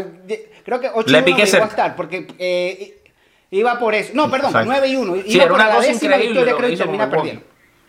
creo 0.64 0.80
que 0.80 0.90
8 0.92 1.10
Le 1.10 1.18
y 1.18 1.20
1 1.20 1.24
piqué 1.24 1.38
llegó 1.38 1.50
cerca. 1.50 1.64
a 1.64 1.68
estar, 1.68 1.96
porque 1.96 2.26
eh, 2.38 3.02
iba 3.50 3.78
por 3.78 3.94
eso. 3.94 4.10
No, 4.14 4.30
perdón, 4.30 4.50
Exacto. 4.50 4.70
9 4.70 4.88
y 4.88 4.96
1. 4.96 5.14
Sí, 5.14 5.22
Iba 5.26 5.42
era 5.44 5.52
por 5.52 5.60
una 5.60 5.68
la 5.68 5.74
cosa 5.76 5.88
décima 5.88 6.16
increíble 6.16 6.28
victoria, 6.44 6.52
lo 6.52 6.56
creo, 6.58 6.66
que 6.68 6.72
y 6.72 6.74
hizo 6.74 6.84
termina 6.84 7.10
perdiendo. 7.10 7.42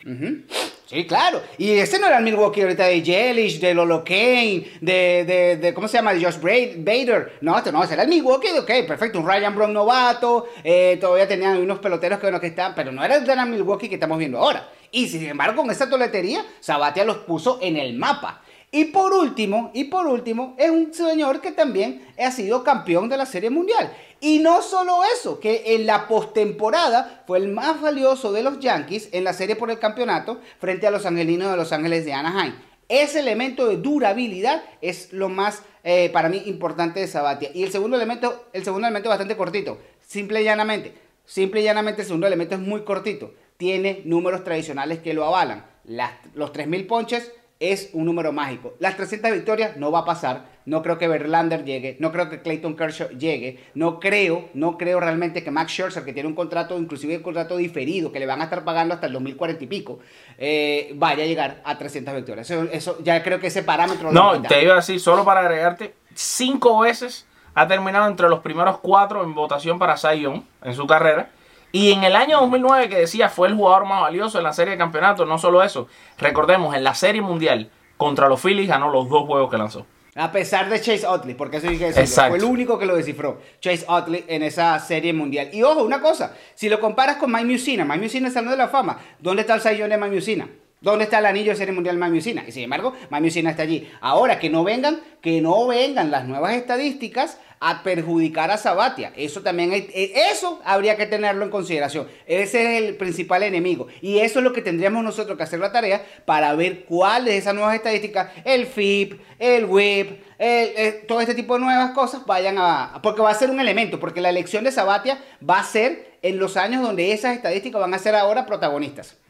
Ujú. 0.04 0.42
Sí, 0.88 1.06
claro. 1.08 1.42
Y 1.58 1.70
ese 1.72 2.00
no 2.00 2.08
era 2.08 2.18
el 2.18 2.24
Milwaukee 2.26 2.62
ahorita 2.64 2.84
de 2.86 3.02
Jellish, 3.02 3.62
de 3.62 3.74
Lolo 3.74 4.04
Kane, 4.04 4.66
de, 4.82 5.24
de, 5.26 5.58
de, 5.58 5.74
¿cómo 5.74 5.88
se 5.88 5.98
llama? 5.98 6.14
De 6.14 6.22
Josh 6.22 6.36
Bra- 6.42 6.74
Bader. 6.84 7.38
No, 7.40 7.58
este 7.58 7.72
no, 7.72 7.82
ese 7.82 7.94
era 7.94 8.04
el 8.04 8.10
Milwaukee 8.10 8.52
de, 8.52 8.60
ok, 8.60 8.88
perfecto, 8.88 9.20
un 9.20 9.26
Ryan 9.26 9.56
Brown 9.56 9.72
novato, 9.72 10.48
eh, 10.66 10.98
todavía 11.00 11.30
tenían 11.30 11.56
unos 11.62 11.80
peloteros 11.80 12.20
que, 12.20 12.26
bueno, 12.26 12.42
que 12.42 12.48
estaban, 12.48 12.76
pero 12.76 12.92
no 12.92 13.06
era 13.06 13.16
el 13.16 13.24
gran 13.26 13.50
Milwaukee 13.50 13.88
que 13.88 13.96
estamos 13.96 14.18
viendo 14.18 14.40
ahora. 14.40 14.68
Y 14.92 15.08
sin 15.08 15.26
embargo, 15.28 15.62
con 15.62 15.72
esa 15.72 15.90
toletería, 15.90 16.44
Sabatia 16.60 17.06
los 17.06 17.18
puso 17.20 17.60
en 17.62 17.78
el 17.78 17.94
mapa. 17.94 18.42
Y 18.74 18.86
por 18.86 19.12
último, 19.14 19.70
y 19.74 19.86
por 19.86 20.08
último, 20.08 20.56
es 20.58 20.70
un 20.70 20.94
señor 20.94 21.42
que 21.42 21.52
también 21.52 22.08
ha 22.18 22.32
sido 22.32 22.64
campeón 22.64 23.10
de 23.10 23.18
la 23.18 23.26
Serie 23.26 23.50
Mundial. 23.50 23.92
Y 24.22 24.40
no 24.40 24.62
solo 24.62 25.00
eso, 25.14 25.42
que 25.42 25.76
en 25.76 25.86
la 25.86 26.08
postemporada 26.08 27.24
fue 27.28 27.38
el 27.40 27.50
más 27.50 27.82
valioso 27.82 28.32
de 28.32 28.44
los 28.44 28.60
Yankees 28.60 29.10
en 29.12 29.26
la 29.26 29.34
serie 29.34 29.56
por 29.58 29.72
el 29.72 29.80
campeonato 29.80 30.40
frente 30.60 30.88
a 30.88 30.92
los 30.92 31.06
angelinos 31.06 31.52
de 31.52 31.58
Los 31.58 31.74
Ángeles 31.74 32.06
de 32.06 32.14
Anaheim. 32.14 32.54
Ese 32.88 33.20
elemento 33.20 33.68
de 33.68 33.78
durabilidad 33.78 34.64
es 34.82 35.12
lo 35.12 35.28
más 35.30 35.64
eh, 35.84 36.10
para 36.14 36.30
mí 36.30 36.42
importante 36.46 37.00
de 37.02 37.08
Sabatia. 37.08 37.50
Y 37.54 37.64
el 37.64 37.72
segundo 37.72 37.98
elemento, 37.98 38.46
el 38.54 38.64
segundo 38.64 38.88
elemento 38.88 39.10
es 39.10 39.12
bastante 39.12 39.36
cortito. 39.38 39.80
Simple 40.06 40.42
y 40.42 40.46
llanamente. 40.46 40.94
Simple 41.26 41.62
y 41.62 41.64
llanamente 41.64 42.02
el 42.02 42.08
segundo 42.08 42.28
elemento 42.28 42.56
es 42.56 42.62
muy 42.62 42.84
cortito. 42.84 43.34
Tiene 43.58 44.02
números 44.06 44.44
tradicionales 44.44 45.00
que 45.00 45.14
lo 45.14 45.26
avalan. 45.26 45.66
Las- 45.86 46.14
los 46.36 46.52
3.000 46.54 46.86
ponches 46.88 47.32
es 47.62 47.92
un 47.94 48.06
número 48.06 48.34
mágico. 48.34 48.74
Las 48.80 48.98
300 48.98 49.32
victorias 49.32 49.78
no 49.78 49.92
va 49.92 50.00
a 50.00 50.06
pasar. 50.06 50.50
No 50.66 50.82
creo 50.82 50.98
que 50.98 51.08
Verlander 51.08 51.64
llegue. 51.64 51.96
No 52.00 52.12
creo 52.12 52.28
que 52.30 52.42
Clayton 52.42 52.76
Kershaw 52.76 53.10
llegue. 53.10 53.60
No 53.76 54.00
creo, 54.00 54.50
no 54.56 54.78
creo 54.78 55.00
realmente 55.00 55.44
que 55.44 55.52
Max 55.52 55.72
Scherzer, 55.72 56.04
que 56.04 56.12
tiene 56.12 56.28
un 56.28 56.36
contrato, 56.36 56.78
inclusive 56.78 57.18
un 57.18 57.24
contrato 57.24 57.58
diferido, 57.58 58.12
que 58.12 58.20
le 58.20 58.26
van 58.26 58.42
a 58.42 58.46
estar 58.46 58.64
pagando 58.64 58.96
hasta 58.96 59.06
el 59.08 59.14
2040 59.14 59.64
y 59.64 59.68
pico, 59.68 60.00
eh, 60.40 60.92
vaya 60.96 61.24
a 61.24 61.28
llegar 61.28 61.62
a 61.64 61.78
300 61.78 62.16
victorias. 62.16 62.50
Eso, 62.50 62.64
eso 62.72 62.98
ya 63.04 63.22
creo 63.24 63.40
que 63.40 63.48
ese 63.48 63.62
parámetro 63.64 64.12
lo 64.12 64.14
No, 64.14 64.32
quitaron. 64.34 64.48
te 64.48 64.64
iba 64.64 64.74
a 64.74 64.78
decir, 64.78 65.00
solo 65.00 65.24
para 65.24 65.42
agregarte, 65.42 65.94
cinco 66.16 66.80
veces 66.80 67.28
ha 67.54 67.68
terminado 67.68 68.08
entre 68.08 68.28
los 68.28 68.40
primeros 68.40 68.80
cuatro 68.80 69.24
en 69.24 69.36
votación 69.36 69.78
para 69.78 69.98
Cy 69.98 70.22
Young 70.22 70.42
en 70.64 70.74
su 70.74 70.88
carrera. 70.88 71.30
Y 71.72 71.92
en 71.92 72.04
el 72.04 72.16
año 72.16 72.40
2009, 72.42 72.90
que 72.90 72.98
decía 72.98 73.30
fue 73.30 73.48
el 73.48 73.56
jugador 73.56 73.86
más 73.86 74.02
valioso 74.02 74.38
en 74.38 74.44
la 74.44 74.54
serie 74.54 74.72
de 74.74 74.78
campeonatos, 74.78 75.28
no 75.28 75.38
solo 75.38 75.64
eso, 75.64 75.88
recordemos, 76.18 76.76
en 76.76 76.84
la 76.84 76.94
serie 76.94 77.22
mundial 77.22 77.70
contra 77.98 78.28
los 78.28 78.42
Phillies 78.42 78.68
ganó 78.68 78.90
los 78.90 79.10
dos 79.10 79.26
juegos 79.26 79.50
que 79.50 79.58
lanzó. 79.58 79.86
A 80.16 80.32
pesar 80.34 80.70
de 80.70 80.82
Chase 80.82 81.08
Utley, 81.08 81.36
porque 81.36 81.58
eso 81.58 81.68
decirlo, 81.68 81.88
Exacto. 81.88 82.32
fue 82.32 82.38
el 82.40 82.44
único 82.44 82.78
que 82.78 82.86
lo 82.86 82.98
descifró, 82.98 83.40
Chase 83.62 83.86
Utley 83.88 84.26
en 84.28 84.44
esa 84.44 84.78
serie 84.80 85.14
mundial. 85.14 85.50
Y 85.54 85.64
ojo, 85.64 85.84
una 85.84 86.02
cosa, 86.02 86.36
si 86.54 86.68
lo 86.68 86.82
comparas 86.82 87.16
con 87.16 87.32
Mike 87.32 87.46
Musina, 87.46 87.86
Mike 87.86 88.02
Musina 88.02 88.28
es 88.28 88.34
Salón 88.34 88.52
de 88.52 88.58
la 88.58 88.68
Fama, 88.68 89.00
¿dónde 89.20 89.42
está 89.42 89.56
el 89.56 89.62
sayón 89.62 89.90
de 89.90 89.98
Mike 89.98 90.16
Musina? 90.16 90.50
¿Dónde 90.82 91.04
está 91.04 91.20
el 91.20 91.28
anillo 91.28 91.56
de 91.56 91.64
de 91.64 91.72
Mike 91.74 92.10
Musina? 92.12 92.44
Y 92.48 92.52
sin 92.52 92.64
embargo, 92.64 92.94
Mike 93.12 93.22
Musina 93.24 93.52
está 93.52 93.62
allí. 93.62 93.88
Ahora, 94.02 94.40
que 94.40 94.50
no 94.50 94.64
vengan, 94.64 95.00
que 95.22 95.40
no 95.40 95.68
vengan 95.68 96.10
las 96.10 96.26
nuevas 96.26 96.56
estadísticas 96.56 97.38
a 97.60 97.84
perjudicar 97.84 98.50
a 98.50 98.58
Sabatia. 98.58 99.14
Eso 99.16 99.42
también 99.44 99.72
hay- 99.72 99.88
eh, 99.94 100.12
eso 100.32 100.60
habría 100.66 100.98
que 100.98 101.06
tenerlo 101.06 101.46
en 101.46 101.52
consideración. 101.52 102.08
Ese 102.26 102.64
es 102.78 102.84
el 102.84 102.96
principal 102.96 103.44
enemigo. 103.44 103.86
Y 104.02 104.18
eso 104.18 104.40
es 104.40 104.44
lo 104.44 104.54
que 104.54 104.64
tendríamos 104.64 105.04
nosotros 105.04 105.38
que 105.38 105.44
hacer 105.44 105.60
la 105.60 105.72
tarea 105.72 106.04
para 106.26 106.56
ver 106.56 106.86
cuáles 106.86 107.26
de 107.34 107.38
esas 107.38 107.54
nuevas 107.54 107.76
estadísticas, 107.76 108.32
el 108.44 108.66
FIP, 108.66 109.22
el 109.38 109.66
WIP, 109.66 110.20
eh, 110.40 111.06
todo 111.08 111.22
este 111.22 111.36
tipo 111.36 111.54
de 111.54 111.60
nuevas 111.60 111.92
cosas 111.92 112.26
vayan 112.26 112.58
a... 112.58 113.00
Porque 113.04 113.22
va 113.22 113.30
a 113.30 113.36
ser 113.36 113.52
un 113.52 113.60
elemento, 113.60 114.00
porque 114.00 114.20
la 114.20 114.30
elección 114.32 114.64
de 114.64 114.72
Sabatia 114.72 115.20
va 115.48 115.60
a 115.60 115.64
ser 115.64 116.18
en 116.24 116.40
los 116.40 116.58
años 116.58 116.82
donde 116.82 117.12
esas 117.12 117.36
estadísticas 117.36 117.80
van 117.80 117.94
a 117.94 118.00
ser 118.00 118.16
ahora 118.16 118.48
protagonistas. 118.48 119.21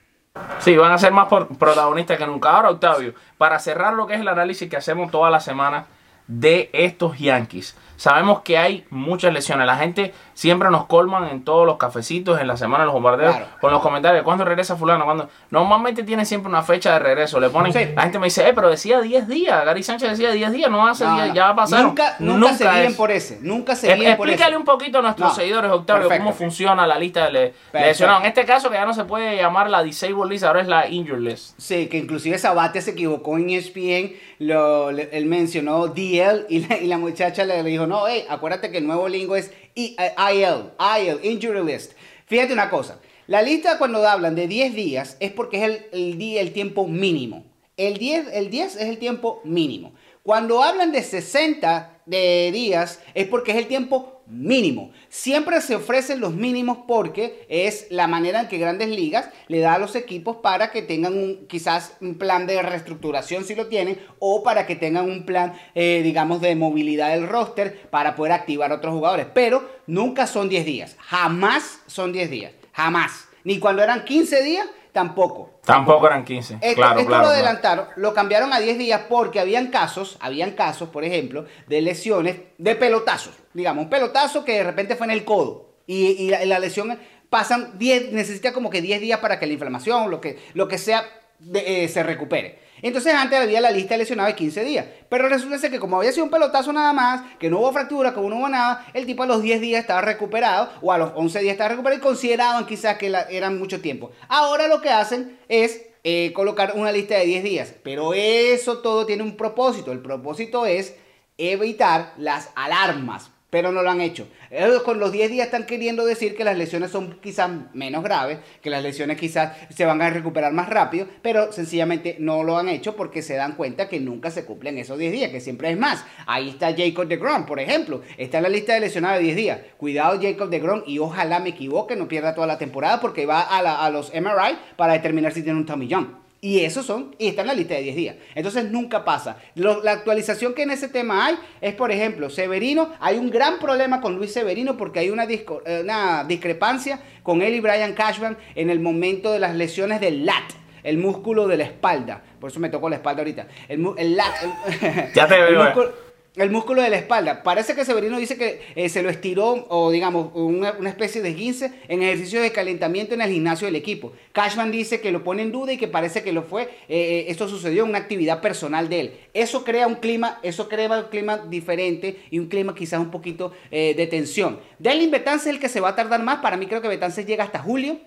Sí, 0.59 0.77
van 0.77 0.91
a 0.91 0.97
ser 0.97 1.11
más 1.11 1.27
protagonistas 1.27 2.17
que 2.17 2.25
nunca. 2.25 2.51
Ahora, 2.51 2.69
Octavio, 2.69 3.13
para 3.37 3.59
cerrar 3.59 3.93
lo 3.93 4.07
que 4.07 4.13
es 4.13 4.21
el 4.21 4.27
análisis 4.27 4.69
que 4.69 4.77
hacemos 4.77 5.11
toda 5.11 5.29
la 5.29 5.41
semana 5.41 5.87
de 6.27 6.69
estos 6.71 7.17
Yankees. 7.19 7.75
Sabemos 8.01 8.41
que 8.41 8.57
hay 8.57 8.83
muchas 8.89 9.31
lesiones. 9.31 9.67
La 9.67 9.77
gente 9.77 10.11
siempre 10.33 10.71
nos 10.71 10.87
colman 10.87 11.27
en 11.27 11.43
todos 11.43 11.67
los 11.67 11.77
cafecitos, 11.77 12.41
en 12.41 12.47
la 12.47 12.57
semana 12.57 12.79
de 12.79 12.85
los 12.85 12.93
bombardeos, 12.95 13.35
Claro. 13.35 13.51
con 13.61 13.71
los 13.71 13.79
comentarios. 13.79 14.23
¿Cuándo 14.23 14.43
regresa 14.43 14.75
fulano? 14.75 15.05
¿Cuándo? 15.05 15.29
Normalmente 15.51 16.01
tiene 16.01 16.25
siempre 16.25 16.49
una 16.49 16.63
fecha 16.63 16.93
de 16.93 16.97
regreso. 16.99 17.39
Le 17.39 17.49
ponen, 17.51 17.71
Sí. 17.71 17.79
La 17.95 18.01
gente 18.01 18.17
me 18.17 18.25
dice, 18.25 18.49
eh, 18.49 18.53
pero 18.55 18.71
decía 18.71 19.01
10 19.01 19.27
días. 19.27 19.63
Gary 19.63 19.83
Sánchez 19.83 20.09
decía 20.09 20.31
10 20.31 20.51
días, 20.51 20.71
no 20.71 20.87
hace 20.87 21.05
No, 21.05 21.13
10, 21.13 21.27
no. 21.27 21.33
ya 21.35 21.53
pasaron. 21.55 21.85
Nunca, 21.89 22.15
nunca, 22.17 22.53
se 22.55 22.63
guíen 22.71 22.85
es. 22.87 22.95
por 22.95 23.11
ese. 23.11 23.37
Nunca 23.43 23.75
se 23.75 23.93
guíen 23.93 24.17
por 24.17 24.25
ese. 24.27 24.33
Explícale 24.33 24.57
un 24.57 24.65
poquito 24.65 24.97
a 24.97 25.01
nuestros 25.03 25.29
No, 25.29 25.35
seguidores, 25.35 25.69
Octavio, 25.71 26.07
perfecto. 26.07 26.23
cómo 26.25 26.35
funciona 26.35 26.87
la 26.87 26.97
lista 26.97 27.25
de 27.25 27.31
le- 27.31 27.39
Perfecto. 27.49 27.87
lesionados. 27.87 28.21
En 28.23 28.27
este 28.29 28.45
caso, 28.45 28.71
que 28.71 28.77
ya 28.77 28.85
no 28.87 28.95
se 28.95 29.03
puede 29.03 29.35
llamar 29.37 29.69
la 29.69 29.83
Disabled 29.83 30.27
List, 30.27 30.43
ahora 30.43 30.61
es 30.61 30.67
la 30.67 30.87
Injured 30.87 31.21
List. 31.21 31.53
Sí, 31.59 31.85
que 31.85 31.99
inclusive 31.99 32.39
Sabatia 32.39 32.81
se 32.81 32.89
equivocó 32.91 33.37
en 33.37 33.51
E 33.51 33.57
ESPN, 33.57 34.13
lo, 34.39 34.91
le- 34.91 35.09
él 35.15 35.27
mencionó 35.27 35.85
DL 35.85 36.47
y 36.49 36.65
la, 36.65 36.77
y 36.77 36.87
la 36.87 36.97
muchacha 36.97 37.43
le 37.45 37.61
dijo, 37.63 37.85
no, 37.91 38.07
hey, 38.07 38.25
acuérdate 38.29 38.71
que 38.71 38.77
el 38.79 38.87
nuevo 38.87 39.07
lingo 39.07 39.35
es 39.35 39.51
I- 39.75 39.95
eh, 39.99 40.13
IL, 40.33 40.71
IL, 40.79 41.19
Injury 41.31 41.63
List. 41.63 41.91
Fíjate 42.25 42.53
una 42.53 42.69
cosa, 42.69 42.99
la 43.27 43.41
lista 43.41 43.77
cuando 43.77 44.05
hablan 44.07 44.35
de 44.35 44.47
10 44.47 44.73
días 44.73 45.17
es 45.19 45.31
porque 45.31 45.57
es 45.57 45.63
el, 45.63 45.85
el 45.93 46.17
día, 46.17 46.41
el 46.41 46.51
tiempo 46.53 46.87
mínimo. 46.87 47.43
El 47.77 47.97
10, 47.97 48.27
el 48.33 48.49
10 48.49 48.75
es 48.75 48.89
el 48.89 48.97
tiempo 48.97 49.41
mínimo. 49.43 49.93
Cuando 50.23 50.61
hablan 50.61 50.91
de 50.91 51.01
60 51.01 52.01
de 52.05 52.51
días 52.53 52.99
es 53.13 53.27
porque 53.27 53.51
es 53.51 53.57
el 53.57 53.67
tiempo 53.67 54.21
mínimo. 54.27 54.91
Siempre 55.09 55.59
se 55.61 55.75
ofrecen 55.75 56.19
los 56.19 56.33
mínimos 56.33 56.79
porque 56.87 57.45
es 57.49 57.87
la 57.89 58.07
manera 58.07 58.41
en 58.41 58.47
que 58.47 58.59
Grandes 58.59 58.89
Ligas 58.89 59.29
le 59.47 59.59
da 59.59 59.73
a 59.73 59.79
los 59.79 59.95
equipos 59.95 60.37
para 60.37 60.71
que 60.71 60.83
tengan 60.83 61.17
un, 61.17 61.47
quizás 61.47 61.97
un 62.01 62.19
plan 62.19 62.45
de 62.45 62.61
reestructuración 62.61 63.43
si 63.43 63.55
lo 63.55 63.67
tienen 63.67 63.99
o 64.19 64.43
para 64.43 64.67
que 64.67 64.75
tengan 64.75 65.09
un 65.09 65.25
plan, 65.25 65.53
eh, 65.73 66.01
digamos, 66.03 66.39
de 66.39 66.55
movilidad 66.55 67.09
del 67.09 67.27
roster 67.27 67.89
para 67.89 68.15
poder 68.15 68.33
activar 68.33 68.71
a 68.71 68.75
otros 68.75 68.93
jugadores. 68.93 69.27
Pero 69.33 69.67
nunca 69.87 70.27
son 70.27 70.49
10 70.49 70.65
días. 70.65 70.95
Jamás 70.99 71.79
son 71.87 72.13
10 72.13 72.29
días. 72.29 72.53
Jamás. 72.73 73.27
Ni 73.43 73.57
cuando 73.57 73.81
eran 73.81 74.05
15 74.05 74.43
días, 74.43 74.67
tampoco. 74.91 75.49
Tampoco 75.65 76.07
eran 76.07 76.23
15. 76.25 76.55
Esto, 76.61 76.75
claro, 76.75 76.99
esto 76.99 77.07
claro. 77.09 77.23
lo 77.23 77.29
claro. 77.29 77.29
adelantaron, 77.29 77.85
lo 77.95 78.13
cambiaron 78.13 78.53
a 78.53 78.59
10 78.59 78.77
días 78.77 79.01
porque 79.09 79.39
habían 79.39 79.67
casos, 79.67 80.17
habían 80.19 80.51
casos, 80.51 80.89
por 80.89 81.03
ejemplo, 81.03 81.45
de 81.67 81.81
lesiones 81.81 82.37
de 82.57 82.75
pelotazos. 82.75 83.33
Digamos, 83.53 83.83
un 83.85 83.89
pelotazo 83.89 84.43
que 84.45 84.53
de 84.53 84.63
repente 84.63 84.95
fue 84.95 85.05
en 85.07 85.11
el 85.11 85.23
codo 85.25 85.69
y, 85.87 86.07
y 86.07 86.29
la, 86.29 86.43
la 86.45 86.59
lesión 86.59 86.97
pasan 87.29 87.77
10, 87.77 88.11
necesita 88.11 88.51
como 88.53 88.69
que 88.69 88.81
10 88.81 88.99
días 89.01 89.19
para 89.19 89.39
que 89.39 89.45
la 89.47 89.53
inflamación, 89.53 90.11
lo 90.11 90.19
que, 90.19 90.37
lo 90.53 90.67
que 90.67 90.77
sea, 90.77 91.05
de- 91.39 91.83
eh, 91.83 91.87
se 91.87 92.03
recupere. 92.03 92.59
Entonces 92.81 93.13
antes 93.13 93.39
había 93.39 93.61
la 93.61 93.71
lista 93.71 93.95
de 93.97 94.05
de 94.27 94.35
15 94.35 94.63
días. 94.63 94.85
Pero 95.09 95.27
resulta 95.29 95.57
ser 95.57 95.71
que 95.71 95.79
como 95.79 95.97
había 95.97 96.11
sido 96.11 96.25
un 96.25 96.29
pelotazo 96.31 96.71
nada 96.73 96.93
más, 96.93 97.23
que 97.39 97.49
no 97.49 97.59
hubo 97.59 97.71
fractura, 97.73 98.13
que 98.13 98.19
no 98.21 98.35
hubo 98.37 98.49
nada, 98.49 98.85
el 98.93 99.05
tipo 99.05 99.23
a 99.23 99.25
los 99.27 99.41
10 99.41 99.59
días 99.61 99.81
estaba 99.81 100.01
recuperado 100.01 100.69
o 100.81 100.91
a 100.91 100.97
los 100.97 101.11
11 101.15 101.39
días 101.39 101.53
estaba 101.53 101.69
recuperado 101.69 101.99
y 101.99 102.03
consideraban 102.03 102.65
quizás 102.65 102.97
que 102.97 103.09
la- 103.09 103.23
eran 103.23 103.57
mucho 103.59 103.81
tiempo. 103.81 104.11
Ahora 104.27 104.67
lo 104.67 104.81
que 104.81 104.89
hacen 104.89 105.37
es 105.49 105.81
eh, 106.03 106.31
colocar 106.33 106.73
una 106.75 106.91
lista 106.91 107.15
de 107.15 107.25
10 107.25 107.43
días. 107.43 107.73
Pero 107.83 108.13
eso 108.13 108.79
todo 108.79 109.05
tiene 109.05 109.23
un 109.23 109.37
propósito. 109.37 109.91
El 109.91 109.99
propósito 110.01 110.65
es 110.65 110.95
evitar 111.37 112.13
las 112.17 112.49
alarmas. 112.55 113.30
Pero 113.51 113.71
no 113.71 113.83
lo 113.83 113.91
han 113.91 114.01
hecho. 114.01 114.27
Ellos 114.49 114.81
con 114.81 114.99
los 114.99 115.11
10 115.11 115.29
días 115.29 115.45
están 115.45 115.65
queriendo 115.65 116.05
decir 116.05 116.35
que 116.35 116.43
las 116.43 116.57
lesiones 116.57 116.89
son 116.89 117.19
quizás 117.21 117.51
menos 117.73 118.01
graves, 118.01 118.39
que 118.61 118.69
las 118.71 118.81
lesiones 118.81 119.19
quizás 119.19 119.55
se 119.69 119.85
van 119.85 120.01
a 120.01 120.09
recuperar 120.09 120.53
más 120.53 120.69
rápido, 120.69 121.05
pero 121.21 121.51
sencillamente 121.51 122.15
no 122.17 122.43
lo 122.43 122.57
han 122.57 122.69
hecho 122.69 122.95
porque 122.95 123.21
se 123.21 123.35
dan 123.35 123.55
cuenta 123.57 123.89
que 123.89 123.99
nunca 123.99 124.31
se 124.31 124.45
cumplen 124.45 124.77
esos 124.77 124.97
10 124.97 125.11
días, 125.11 125.31
que 125.31 125.41
siempre 125.41 125.69
es 125.69 125.77
más. 125.77 126.03
Ahí 126.25 126.49
está 126.49 126.73
Jacob 126.75 127.07
de 127.07 127.17
Grom, 127.17 127.45
por 127.45 127.59
ejemplo. 127.59 128.01
Está 128.17 128.37
en 128.37 128.43
la 128.43 128.49
lista 128.49 128.73
de 128.73 128.79
lesionados 128.79 129.17
de 129.19 129.25
10 129.25 129.35
días. 129.35 129.59
Cuidado 129.77 130.17
Jacob 130.21 130.49
de 130.49 130.59
Grom 130.59 130.83
y 130.87 130.99
ojalá 130.99 131.39
me 131.41 131.49
equivoque, 131.49 131.95
no 131.97 132.07
pierda 132.07 132.33
toda 132.33 132.47
la 132.47 132.57
temporada 132.57 133.01
porque 133.01 133.25
va 133.25 133.41
a, 133.41 133.61
la- 133.61 133.85
a 133.85 133.89
los 133.89 134.13
MRI 134.13 134.57
para 134.77 134.93
determinar 134.93 135.33
si 135.33 135.43
tiene 135.43 135.59
un 135.59 135.65
John. 135.91 136.21
Y 136.43 136.61
esos 136.61 136.87
son, 136.87 137.15
y 137.19 137.27
está 137.27 137.41
en 137.41 137.47
la 137.49 137.53
lista 137.53 137.75
de 137.75 137.83
10 137.83 137.95
días. 137.95 138.15
Entonces 138.33 138.71
nunca 138.71 139.05
pasa. 139.05 139.37
Lo- 139.53 139.83
la 139.83 139.91
actualización 139.91 140.55
que 140.55 140.63
en 140.63 140.71
ese 140.71 140.87
tema 140.87 141.27
hay 141.27 141.35
es, 141.61 141.75
por 141.75 141.91
ejemplo, 141.91 142.31
Severino. 142.31 142.91
Hay 142.99 143.17
un 143.19 143.29
gran 143.29 143.59
problema 143.59 144.01
con 144.01 144.15
Luis 144.15 144.33
Severino 144.33 144.75
porque 144.75 144.99
hay 144.99 145.11
una, 145.11 145.27
disco- 145.27 145.61
eh, 145.67 145.81
una 145.83 146.23
discrepancia 146.23 146.99
con 147.21 147.43
él 147.43 147.53
y 147.53 147.59
Brian 147.59 147.93
Cashman 147.93 148.37
en 148.55 148.71
el 148.71 148.79
momento 148.79 149.31
de 149.31 149.37
las 149.39 149.55
lesiones 149.55 150.01
del 150.01 150.25
lat, 150.25 150.41
el 150.81 150.97
músculo 150.97 151.47
de 151.47 151.57
la 151.57 151.63
espalda. 151.65 152.23
Por 152.39 152.49
eso 152.49 152.59
me 152.59 152.69
tocó 152.69 152.89
la 152.89 152.95
espalda 152.95 153.21
ahorita. 153.21 153.47
El, 153.67 153.85
el 153.97 154.15
lat. 154.17 154.33
el- 154.81 155.13
Ya 155.13 155.27
te 155.27 155.35
veo, 155.41 155.63
eh. 155.67 155.89
El 156.37 156.49
músculo 156.49 156.81
de 156.81 156.89
la 156.89 156.95
espalda. 156.95 157.43
Parece 157.43 157.75
que 157.75 157.83
Severino 157.83 158.17
dice 158.17 158.37
que 158.37 158.61
eh, 158.75 158.87
se 158.87 159.03
lo 159.03 159.09
estiró 159.09 159.65
o 159.69 159.91
digamos 159.91 160.29
una, 160.33 160.71
una 160.79 160.89
especie 160.89 161.21
de 161.21 161.29
esguince 161.29 161.73
en 161.89 162.01
ejercicio 162.01 162.41
de 162.41 162.53
calentamiento 162.53 163.13
en 163.13 163.21
el 163.21 163.29
gimnasio 163.31 163.65
del 163.67 163.75
equipo. 163.75 164.13
Cashman 164.31 164.71
dice 164.71 165.01
que 165.01 165.11
lo 165.11 165.23
pone 165.25 165.41
en 165.41 165.51
duda 165.51 165.73
y 165.73 165.77
que 165.77 165.89
parece 165.89 166.23
que 166.23 166.31
lo 166.31 166.43
fue. 166.43 166.63
eh, 166.63 166.69
eh, 166.89 167.25
esto 167.27 167.49
sucedió 167.49 167.83
en 167.83 167.89
una 167.89 167.97
actividad 167.97 168.39
personal 168.39 168.87
de 168.87 168.99
él. 169.01 169.19
Eso 169.33 169.65
crea 169.65 169.87
un 169.87 169.95
clima, 169.95 170.39
eso 170.41 170.69
crea 170.69 170.89
un 170.89 171.09
clima 171.09 171.37
diferente 171.37 172.23
y 172.31 172.39
un 172.39 172.47
clima 172.47 172.73
quizás 172.73 172.99
un 173.01 173.11
poquito 173.11 173.51
eh, 173.69 173.93
de 173.97 174.07
tensión. 174.07 174.59
Delin 174.79 175.11
Betances 175.11 175.47
es 175.47 175.53
el 175.55 175.59
que 175.59 175.67
se 175.67 175.81
va 175.81 175.89
a 175.89 175.95
tardar 175.95 176.23
más. 176.23 176.37
Para 176.37 176.55
mí 176.55 176.65
creo 176.65 176.81
que 176.81 176.87
Betances 176.87 177.25
llega 177.25 177.43
hasta 177.43 177.59
julio. 177.59 177.97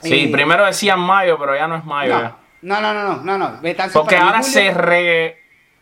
Sí, 0.00 0.26
primero 0.26 0.66
decían 0.66 0.98
mayo, 1.00 1.38
pero 1.38 1.54
ya 1.54 1.66
no 1.68 1.76
es 1.76 1.84
mayo. 1.84 2.18
no, 2.62 2.80
no, 2.80 2.92
no, 2.92 3.02
no, 3.04 3.22
no, 3.22 3.38
no. 3.38 3.60
Betances 3.62 3.92
Porque 3.94 4.16
para 4.16 4.26
ahora 4.26 4.38
julio- 4.42 4.52
se 4.52 4.70
re, 4.74 5.36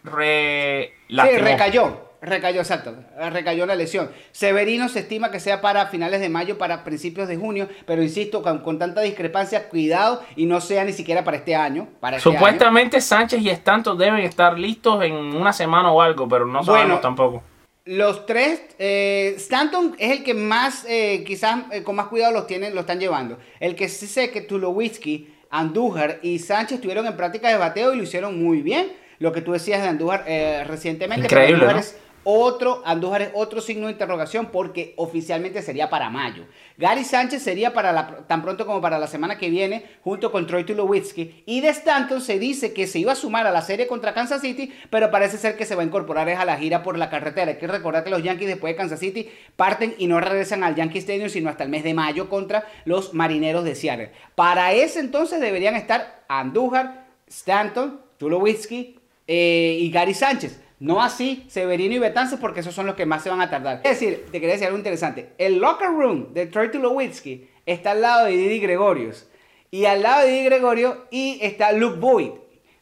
re 0.04 0.94
Sí, 1.08 1.38
recayó. 1.38 2.12
Recayó, 2.22 2.60
exacto. 2.60 2.94
Recayó 3.30 3.66
la 3.66 3.74
lesión. 3.74 4.08
Severino 4.30 4.88
se 4.88 5.00
estima 5.00 5.32
que 5.32 5.40
sea 5.40 5.60
para 5.60 5.86
finales 5.86 6.20
de 6.20 6.28
mayo, 6.28 6.56
para 6.56 6.84
principios 6.84 7.26
de 7.26 7.36
junio, 7.36 7.68
pero 7.84 8.00
insisto, 8.00 8.42
con, 8.42 8.60
con 8.60 8.78
tanta 8.78 9.00
discrepancia, 9.00 9.68
cuidado 9.68 10.22
y 10.36 10.46
no 10.46 10.60
sea 10.60 10.84
ni 10.84 10.92
siquiera 10.92 11.24
para 11.24 11.38
este 11.38 11.56
año. 11.56 11.88
Para 11.98 12.18
este 12.18 12.28
año. 12.28 12.38
Supuestamente 12.38 13.00
Sánchez 13.00 13.42
y 13.42 13.50
Stanton 13.50 13.98
deben 13.98 14.20
estar 14.20 14.56
listos 14.56 15.02
en 15.02 15.14
una 15.14 15.52
semana 15.52 15.90
o 15.90 16.00
algo, 16.00 16.28
pero 16.28 16.46
no 16.46 16.62
sabemos 16.62 16.86
Bueno, 16.86 17.00
tampoco. 17.00 17.42
Los 17.84 18.24
tres, 18.26 18.62
eh, 18.78 19.34
Stanton 19.38 19.96
es 19.98 20.12
el 20.12 20.22
que 20.22 20.34
más, 20.34 20.86
eh, 20.88 21.24
quizás 21.26 21.64
eh, 21.72 21.82
con 21.82 21.96
más 21.96 22.06
cuidado 22.06 22.32
los 22.32 22.46
tienen, 22.46 22.72
lo 22.72 22.82
están 22.82 23.00
llevando. 23.00 23.38
El 23.58 23.74
que 23.74 23.88
sí 23.88 24.06
sé 24.06 24.30
que 24.30 24.42
Tulowitzki, 24.42 25.34
Andújar 25.50 26.20
y 26.22 26.38
Sánchez 26.38 26.76
estuvieron 26.76 27.04
en 27.08 27.16
práctica 27.16 27.48
de 27.48 27.56
bateo 27.56 27.92
y 27.92 27.96
lo 27.96 28.04
hicieron 28.04 28.40
muy 28.40 28.62
bien. 28.62 29.01
Lo 29.22 29.30
que 29.30 29.40
tú 29.40 29.52
decías 29.52 29.80
de 29.80 29.88
Andújar 29.88 30.24
eh, 30.26 30.64
recientemente. 30.64 31.26
Increíble, 31.26 31.54
Andújar 31.54 31.74
¿no? 31.76 31.80
es 31.80 31.96
otro, 32.24 32.82
Andújar 32.85 33.22
es 33.22 33.30
otro 33.35 33.61
signo 33.61 33.87
de 33.87 33.92
interrogación 33.92 34.46
porque 34.46 34.94
oficialmente 34.96 35.62
sería 35.62 35.88
para 35.88 36.11
mayo. 36.11 36.44
Gary 36.76 37.04
Sánchez 37.04 37.40
sería 37.40 37.72
para 37.72 37.92
la, 37.92 38.26
tan 38.26 38.42
pronto 38.42 38.66
como 38.66 38.80
para 38.80 38.98
la 38.98 39.06
semana 39.06 39.38
que 39.38 39.48
viene, 39.48 39.85
junto 40.02 40.32
con 40.32 40.48
Troy 40.48 40.64
Tulowitzki. 40.64 41.44
Y 41.46 41.61
de 41.61 41.68
Stanton 41.68 42.20
se 42.20 42.40
dice 42.40 42.72
que 42.72 42.88
se 42.88 42.98
iba 42.98 43.12
a 43.12 43.14
sumar 43.14 43.46
a 43.46 43.52
la 43.52 43.62
serie 43.62 43.87
contra 43.87 44.12
Kansas 44.12 44.40
City, 44.40 44.72
pero 44.90 45.12
parece 45.12 45.38
ser 45.38 45.56
que 45.56 45.66
se 45.66 45.76
va 45.76 45.82
a 45.82 45.87
incorporar 45.87 46.28
a 46.28 46.44
la 46.44 46.56
gira 46.56 46.82
por 46.82 46.98
la 46.98 47.08
carretera. 47.08 47.52
Hay 47.52 47.58
que 47.58 47.68
recordar 47.68 48.02
que 48.02 48.11
los 48.11 48.24
Yankees 48.24 48.48
después 48.48 48.72
de 48.72 48.76
Kansas 48.76 48.98
City 48.98 49.30
parten 49.54 49.94
y 49.98 50.08
no 50.08 50.20
regresan 50.20 50.64
al 50.64 50.74
Yankee 50.74 50.98
Stadium 50.98 51.28
sino 51.28 51.48
hasta 51.48 51.62
el 51.62 51.70
mes 51.70 51.85
de 51.85 51.94
mayo 51.94 52.28
contra 52.28 52.66
los 52.87 53.14
Marineros 53.14 53.62
de 53.62 53.76
Seattle. 53.76 54.11
Para 54.35 54.72
ese 54.72 54.98
entonces 54.98 55.40
deberían 55.40 55.76
estar 55.76 56.24
Andújar, 56.26 57.06
Stanton, 57.28 58.00
Tulowitzki 58.18 59.01
eh, 59.26 59.76
y 59.80 59.90
Gary 59.90 60.14
Sánchez. 60.14 60.61
No 60.80 61.00
así 61.00 61.44
Severino 61.48 61.94
y 61.94 61.98
Betances 62.00 62.38
porque 62.40 62.61
esos 62.61 62.74
son 62.74 62.87
los 62.87 62.96
que 62.96 63.06
más 63.06 63.22
se 63.22 63.30
van 63.30 63.40
a 63.40 63.48
tardar. 63.48 63.80
Es 63.85 64.00
decir, 64.00 64.24
te 64.32 64.40
quería 64.40 64.54
decir 64.54 64.66
algo 64.66 64.78
interesante. 64.78 65.30
El 65.38 65.58
locker 65.58 65.88
room 65.88 66.35
de 66.35 66.46
Troy 66.46 66.70
Tulowitzki 66.72 67.48
está 67.66 67.92
al 67.92 68.00
lado 68.00 68.26
de 68.26 68.32
Didi 68.32 68.58
Gregorius. 68.58 69.28
Y 69.70 69.85
al 69.87 70.02
lado 70.02 70.26
de 70.26 70.32
Didi 70.32 70.44
Gregorio 70.44 71.06
y 71.11 71.38
está 71.40 71.72
Luke 71.72 71.98
Boyd. 71.98 72.30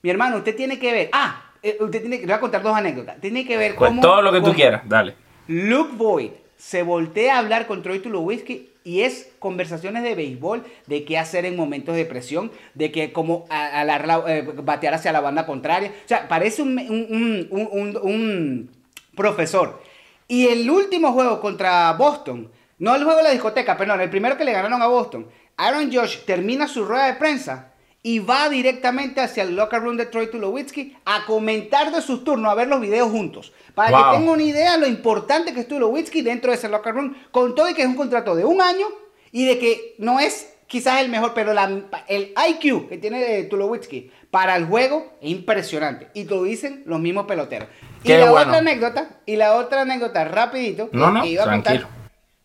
Mi 0.02 0.10
hermano, 0.10 0.38
usted 0.38 0.56
tiene 0.56 0.78
que 0.78 0.92
ver. 0.92 1.08
Ah, 1.12 1.52
eh, 1.62 1.76
usted 1.78 2.00
tiene 2.00 2.16
que. 2.16 2.22
Le 2.22 2.32
voy 2.32 2.38
a 2.38 2.40
contar 2.40 2.62
dos 2.62 2.74
anécdotas. 2.76 3.20
Tiene 3.20 3.46
que 3.46 3.56
ver 3.56 3.76
Pues 3.76 3.90
cómo. 3.90 4.00
todo 4.00 4.22
lo 4.22 4.32
que 4.32 4.40
tú 4.40 4.52
quieras, 4.54 4.82
dale. 4.86 5.14
Luke 5.46 5.92
Boyd 5.94 6.30
se 6.56 6.82
voltea 6.82 7.36
a 7.36 7.38
hablar 7.40 7.66
con 7.66 7.82
Troy 7.82 8.00
Tulowitzki 8.00 8.69
y 8.84 9.02
es 9.02 9.30
conversaciones 9.38 10.02
de 10.02 10.14
béisbol, 10.14 10.64
de 10.86 11.04
qué 11.04 11.18
hacer 11.18 11.44
en 11.44 11.56
momentos 11.56 11.94
de 11.96 12.04
presión, 12.06 12.50
de 12.74 12.90
que 12.90 13.12
como 13.12 13.44
a- 13.50 13.80
alar 13.80 14.06
la- 14.06 14.24
eh, 14.26 14.42
batear 14.42 14.94
hacia 14.94 15.12
la 15.12 15.20
banda 15.20 15.46
contraria. 15.46 15.90
O 16.04 16.08
sea, 16.08 16.28
parece 16.28 16.62
un- 16.62 16.78
un- 16.78 17.48
un- 17.50 17.96
un 18.02 18.70
profesor. 19.14 19.82
Y 20.28 20.46
el 20.46 20.70
último 20.70 21.12
juego 21.12 21.40
contra 21.40 21.92
Boston, 21.92 22.50
no 22.78 22.94
el 22.94 23.02
juego 23.04 23.18
de 23.18 23.24
la 23.24 23.30
discoteca, 23.32 23.76
perdón, 23.76 24.00
el 24.00 24.10
primero 24.10 24.36
que 24.36 24.44
le 24.44 24.52
ganaron 24.52 24.80
a 24.80 24.86
Boston, 24.86 25.26
Aaron 25.56 25.92
Josh 25.92 26.20
termina 26.24 26.66
su 26.68 26.84
rueda 26.84 27.06
de 27.06 27.14
prensa 27.14 27.69
y 28.02 28.18
va 28.20 28.48
directamente 28.48 29.20
hacia 29.20 29.42
el 29.42 29.54
locker 29.56 29.82
room 29.82 29.96
de 29.96 30.06
Troy 30.06 30.30
Tulowitzki 30.30 30.96
a 31.04 31.26
comentar 31.26 31.92
de 31.92 32.00
sus 32.00 32.24
turnos, 32.24 32.50
a 32.50 32.54
ver 32.54 32.68
los 32.68 32.80
videos 32.80 33.10
juntos. 33.10 33.52
Para 33.74 33.90
Wow. 33.90 34.10
que 34.12 34.18
tenga 34.18 34.32
una 34.32 34.42
idea 34.42 34.72
de 34.72 34.78
lo 34.78 34.86
importante 34.86 35.52
que 35.52 35.60
es 35.60 35.68
Tulowitzki 35.68 36.22
dentro 36.22 36.50
de 36.50 36.56
ese 36.56 36.68
locker 36.68 36.94
room, 36.94 37.14
con 37.30 37.54
todo 37.54 37.68
y 37.68 37.74
que 37.74 37.82
es 37.82 37.88
un 37.88 37.96
contrato 37.96 38.34
de 38.34 38.44
un 38.44 38.60
año 38.62 38.86
y 39.32 39.44
de 39.46 39.58
que 39.58 39.94
no 39.98 40.18
es 40.18 40.54
quizás 40.66 41.00
el 41.02 41.08
mejor, 41.10 41.34
pero 41.34 41.52
la- 41.52 41.82
el 42.08 42.32
IQ 42.48 42.88
que 42.88 42.96
tiene 42.96 43.42
Tulowitzki 43.44 44.10
para 44.30 44.56
el 44.56 44.64
juego 44.66 45.12
es 45.20 45.30
impresionante. 45.30 46.08
Y 46.14 46.24
te 46.24 46.34
lo 46.34 46.44
dicen 46.44 46.82
los 46.86 47.00
mismos 47.00 47.26
peloteros. 47.26 47.68
Qué 48.04 48.14
y 48.14 48.18
la 48.18 48.30
bueno. 48.30 48.46
otra 48.46 48.58
anécdota, 48.60 49.10
y 49.26 49.36
la 49.36 49.56
otra 49.56 49.82
anécdota 49.82 50.24
rapidito, 50.24 50.88
No, 50.92 51.06
que 51.08 51.12
no, 51.12 51.26
iba 51.26 51.42
a 51.42 51.46
contar, 51.50 51.62
tranquilo. 51.78 51.88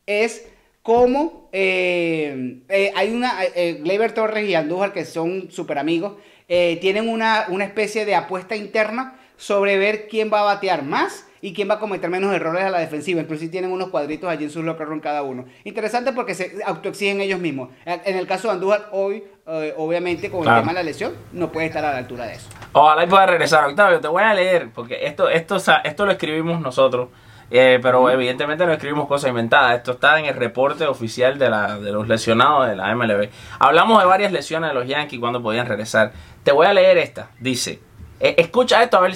es 0.07 0.47
cómo 0.85 1.49
eh, 1.51 2.59
eh, 2.69 2.91
hay 2.95 3.11
una, 3.11 3.43
eh, 3.55 3.79
Gleyber 3.81 4.11
Torres 4.13 4.47
y 4.47 4.53
Andújar, 4.53 4.93
que 4.93 5.03
son 5.03 5.49
súper 5.49 5.79
amigos, 5.79 6.13
eh, 6.47 6.77
tienen 6.79 7.09
una, 7.09 7.45
una 7.49 7.65
especie 7.65 8.05
de 8.05 8.13
apuesta 8.13 8.55
interna 8.55 9.15
sobre 9.35 9.79
ver 9.79 10.07
quién 10.07 10.29
va 10.31 10.41
a 10.41 10.43
batear 10.43 10.83
más 10.83 11.25
y 11.41 11.53
quién 11.53 11.67
va 11.67 11.75
a 11.75 11.79
cometer 11.79 12.07
menos 12.11 12.31
errores 12.35 12.63
a 12.63 12.69
la 12.69 12.77
defensiva. 12.77 13.19
Inclusive 13.19 13.49
tienen 13.51 13.71
unos 13.71 13.89
cuadritos 13.89 14.29
allí 14.29 14.43
en 14.43 14.51
sus 14.51 14.63
locker 14.63 14.85
room 14.87 14.99
cada 14.99 15.23
uno. 15.23 15.45
Interesante 15.63 16.13
porque 16.13 16.35
se 16.35 16.57
autoexigen 16.63 17.19
ellos 17.19 17.39
mismos. 17.39 17.69
En 17.85 18.15
el 18.15 18.27
caso 18.27 18.47
de 18.47 18.53
Andújar, 18.53 18.89
hoy, 18.91 19.23
eh, 19.47 19.73
obviamente, 19.77 20.29
con 20.29 20.43
Claro. 20.43 20.57
el 20.57 20.63
tema 20.63 20.73
de 20.73 20.79
la 20.79 20.83
lesión, 20.83 21.15
no 21.33 21.51
puede 21.51 21.65
estar 21.65 21.83
a 21.83 21.93
la 21.93 21.97
altura 21.97 22.27
de 22.27 22.33
eso. 22.35 22.47
Ojalá 22.73 23.03
y 23.03 23.07
pueda 23.07 23.25
regresar. 23.25 23.65
Octavio, 23.65 23.99
te 23.99 24.07
voy 24.07 24.21
a 24.21 24.35
leer, 24.35 24.69
porque 24.71 25.07
esto, 25.07 25.29
esto, 25.29 25.57
esto 25.83 26.05
lo 26.05 26.11
escribimos 26.11 26.61
nosotros, 26.61 27.09
eh, 27.51 27.79
pero 27.81 28.09
evidentemente 28.09 28.65
no 28.65 28.73
escribimos 28.73 29.07
cosas 29.07 29.29
inventadas. 29.29 29.77
Esto 29.77 29.93
está 29.93 30.19
en 30.19 30.25
el 30.25 30.35
reporte 30.35 30.85
oficial 30.85 31.37
de, 31.37 31.49
la, 31.49 31.77
de 31.77 31.91
los 31.91 32.07
lesionados 32.07 32.67
de 32.67 32.75
la 32.75 32.93
MLB. 32.95 33.29
Hablamos 33.59 33.99
de 33.99 34.05
varias 34.05 34.31
lesiones 34.31 34.69
de 34.69 34.73
los 34.73 34.87
Yankees 34.87 35.19
cuando 35.19 35.41
podían 35.41 35.67
regresar. 35.67 36.11
Te 36.43 36.51
voy 36.51 36.67
a 36.67 36.73
leer 36.73 36.97
esta. 36.97 37.29
Dice, 37.39 37.81
eh, 38.19 38.35
escucha 38.37 38.81
esto, 38.81 38.97
a 38.97 39.01
ver, 39.01 39.15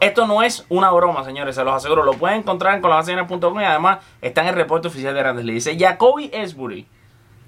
esto 0.00 0.26
no 0.26 0.42
es 0.42 0.66
una 0.68 0.90
broma, 0.90 1.24
señores, 1.24 1.54
se 1.54 1.64
los 1.64 1.74
aseguro. 1.74 2.04
Lo 2.04 2.14
pueden 2.14 2.38
encontrar 2.38 2.74
en 2.74 2.82
colaboraciones.com 2.82 3.60
y 3.60 3.64
además 3.64 3.98
está 4.20 4.42
en 4.42 4.48
el 4.48 4.54
reporte 4.54 4.88
oficial 4.88 5.14
de 5.14 5.20
Grandes 5.20 5.44
Ligas. 5.44 5.64
Dice, 5.64 5.78
Jacoby 5.78 6.30
Esbury. 6.32 6.86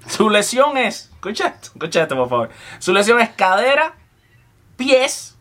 Su 0.06 0.30
lesión 0.30 0.76
es, 0.76 1.10
escucha 1.14 1.48
esto, 1.48 1.70
escucha 1.74 2.02
esto 2.02 2.14
por 2.14 2.28
favor. 2.28 2.50
Su 2.78 2.92
lesión 2.92 3.20
es 3.20 3.30
cadera, 3.30 3.96
pies, 4.76 5.36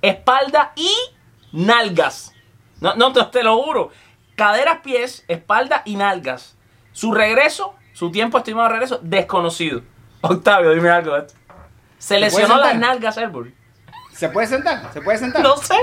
espalda 0.00 0.72
y 0.76 0.90
nalgas. 1.52 2.32
No, 2.80 2.94
no 2.94 3.12
te 3.12 3.42
lo 3.42 3.62
juro. 3.62 3.90
Caderas, 4.38 4.78
pies, 4.84 5.24
espalda 5.26 5.82
y 5.84 5.96
nalgas. 5.96 6.56
Su 6.92 7.12
regreso, 7.12 7.74
su 7.92 8.12
tiempo 8.12 8.38
estimado 8.38 8.68
de 8.68 8.72
regreso, 8.74 9.00
desconocido. 9.02 9.82
Octavio, 10.20 10.70
dime 10.70 10.88
algo 10.90 11.14
de 11.14 11.20
esto. 11.26 11.34
Se 11.98 12.20
lesionó 12.20 12.56
las 12.56 12.76
nalgas 12.76 13.16
Elbury. 13.18 13.52
¿Se 14.12 14.28
puede 14.28 14.46
sentar? 14.46 14.92
¿Se 14.92 15.00
puede 15.00 15.18
sentar? 15.18 15.42
No 15.42 15.56
sé. 15.56 15.74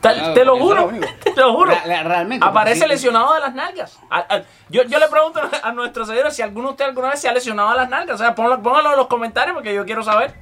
Te, 0.00 0.08
te 0.34 0.44
lo 0.44 0.56
juro, 0.56 0.88
te 1.22 1.34
lo 1.40 1.52
juro. 1.54 1.72
Realmente, 1.84 2.46
Aparece 2.46 2.82
sí- 2.82 2.88
lesionado 2.88 3.34
de 3.34 3.40
las 3.40 3.54
nalgas. 3.54 3.98
A- 4.08 4.18
a- 4.36 4.42
yo, 4.68 4.84
yo 4.84 4.98
le 5.00 5.08
pregunto 5.08 5.40
a 5.62 5.72
nuestros 5.72 6.06
seguidores 6.06 6.34
si 6.36 6.42
alguno 6.42 6.68
de 6.68 6.70
ustedes 6.72 6.88
alguna 6.90 7.10
vez 7.10 7.20
se 7.20 7.28
ha 7.28 7.32
lesionado 7.32 7.70
de 7.70 7.76
las 7.76 7.88
nalgas. 7.90 8.14
O 8.14 8.18
sea, 8.18 8.34
pónganlo, 8.36 8.62
pónganlo 8.62 8.90
en 8.92 8.96
los 8.98 9.06
comentarios 9.08 9.54
porque 9.54 9.74
yo 9.74 9.84
quiero 9.84 10.02
saber. 10.04 10.34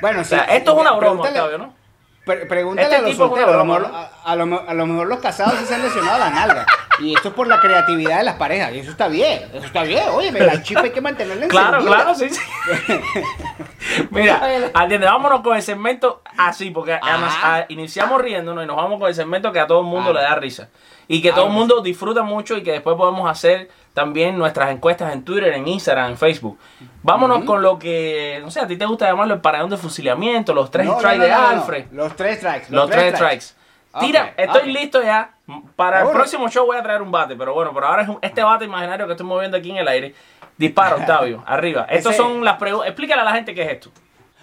Bueno, 0.00 0.20
O 0.20 0.24
sea, 0.24 0.44
esto 0.44 0.72
es 0.74 0.80
una 0.80 0.92
broma, 0.92 1.22
Octavio, 1.22 1.58
¿no? 1.58 1.74
Pre- 2.24 2.46
pregúntale 2.46 2.86
Este 2.86 2.96
a 2.96 3.02
los 3.08 3.16
solteros, 3.16 3.52
a 3.52 3.56
lo, 3.58 3.64
mejor, 3.64 3.90
a, 3.92 4.10
a 4.24 4.36
lo, 4.36 4.46
me- 4.46 4.60
a 4.64 4.74
lo 4.74 4.86
mejor 4.86 5.08
los 5.08 5.18
casados 5.18 5.54
sí 5.58 5.64
se 5.66 5.74
han 5.74 5.82
lesionado 5.82 6.18
la 6.20 6.30
nalga. 6.30 6.66
Y 7.00 7.14
esto 7.16 7.28
es 7.30 7.34
por 7.34 7.48
la 7.48 7.58
creatividad 7.58 8.18
de 8.18 8.22
las 8.24 8.36
parejas. 8.36 8.72
Y 8.74 8.78
eso 8.78 8.92
está 8.92 9.08
bien, 9.08 9.50
eso 9.52 9.66
está 9.66 9.82
bien. 9.82 10.04
Oye, 10.12 10.30
la 10.30 10.62
chispa 10.62 10.82
hay 10.82 10.90
que 10.90 11.00
mantenerla 11.00 11.48
Claro, 11.48 11.78
encendida. 11.78 11.96
claro, 11.96 12.14
sí, 12.14 12.28
sí. 12.30 12.40
Mira, 14.10 14.40
atiende, 14.74 15.06
vámonos 15.06 15.40
con 15.40 15.56
el 15.56 15.62
segmento 15.62 16.22
así, 16.38 16.70
porque 16.70 16.92
además, 17.00 17.34
Ajá. 17.36 17.56
ah, 17.56 17.64
iniciamos 17.68 18.20
riéndonos 18.20 18.62
y 18.64 18.66
nos 18.66 18.76
vamos 18.76 18.98
con 19.00 19.08
el 19.08 19.14
segmento 19.14 19.52
que 19.52 19.60
a 19.60 19.66
todo 19.66 19.80
el 19.80 19.86
mundo 19.86 20.12
le 20.12 20.20
da 20.22 20.34
risa. 20.36 20.68
Y 21.08 21.20
que 21.20 21.30
todo 21.30 21.42
el 21.42 21.46
Claro. 21.48 21.58
mundo 21.58 21.80
disfruta 21.82 22.22
mucho 22.22 22.56
y 22.56 22.62
que 22.62 22.72
después 22.72 22.96
podemos 22.96 23.28
hacer 23.28 23.68
también 23.94 24.38
nuestras 24.38 24.70
encuestas 24.70 25.12
en 25.12 25.22
Twitter, 25.24 25.52
en 25.52 25.68
Instagram, 25.68 26.10
en 26.12 26.16
Facebook. 26.18 26.58
Vámonos 27.02 27.44
con 27.44 27.62
lo 27.62 27.78
que, 27.78 28.38
no 28.42 28.50
sé, 28.50 28.60
a 28.60 28.66
ti 28.66 28.76
te 28.76 28.86
gusta 28.86 29.06
llamarlo 29.08 29.34
el 29.34 29.40
paradón 29.40 29.70
de 29.70 29.76
fusilamiento, 29.76 30.54
los 30.54 30.70
tres 30.70 30.86
No, 30.86 30.98
strikes 30.98 31.18
no, 31.18 31.24
de 31.24 31.30
no. 31.30 31.48
Alfred. 31.48 31.84
Los 31.92 32.16
tres 32.16 32.38
strikes. 32.38 32.66
Los 32.70 32.88
tres 32.90 33.14
strikes. 33.14 33.44
Tira, 34.00 34.32
estoy 34.36 34.72
listo 34.72 35.02
ya. 35.02 35.32
Para 35.76 36.02
el 36.02 36.08
próximo 36.10 36.48
show 36.48 36.64
voy 36.64 36.78
a 36.78 36.82
traer 36.82 37.02
un 37.02 37.10
bate, 37.12 37.36
pero 37.36 37.52
bueno, 37.52 37.72
pero 37.74 37.86
ahora 37.88 38.02
es 38.02 38.08
un- 38.08 38.18
este 38.22 38.42
bate 38.42 38.64
imaginario 38.64 39.06
que 39.06 39.12
estoy 39.12 39.26
moviendo 39.26 39.56
aquí 39.58 39.70
en 39.70 39.76
el 39.76 39.88
aire. 39.88 40.14
Dispara, 40.56 40.96
Octavio, 40.96 41.42
arriba. 41.46 41.86
Estas 41.90 42.16
son 42.16 42.42
las 42.44 42.56
preguntas. 42.56 42.88
Explícale 42.88 43.20
a 43.20 43.24
la 43.24 43.32
gente 43.32 43.54
qué 43.54 43.62
es 43.62 43.70
esto. 43.72 43.90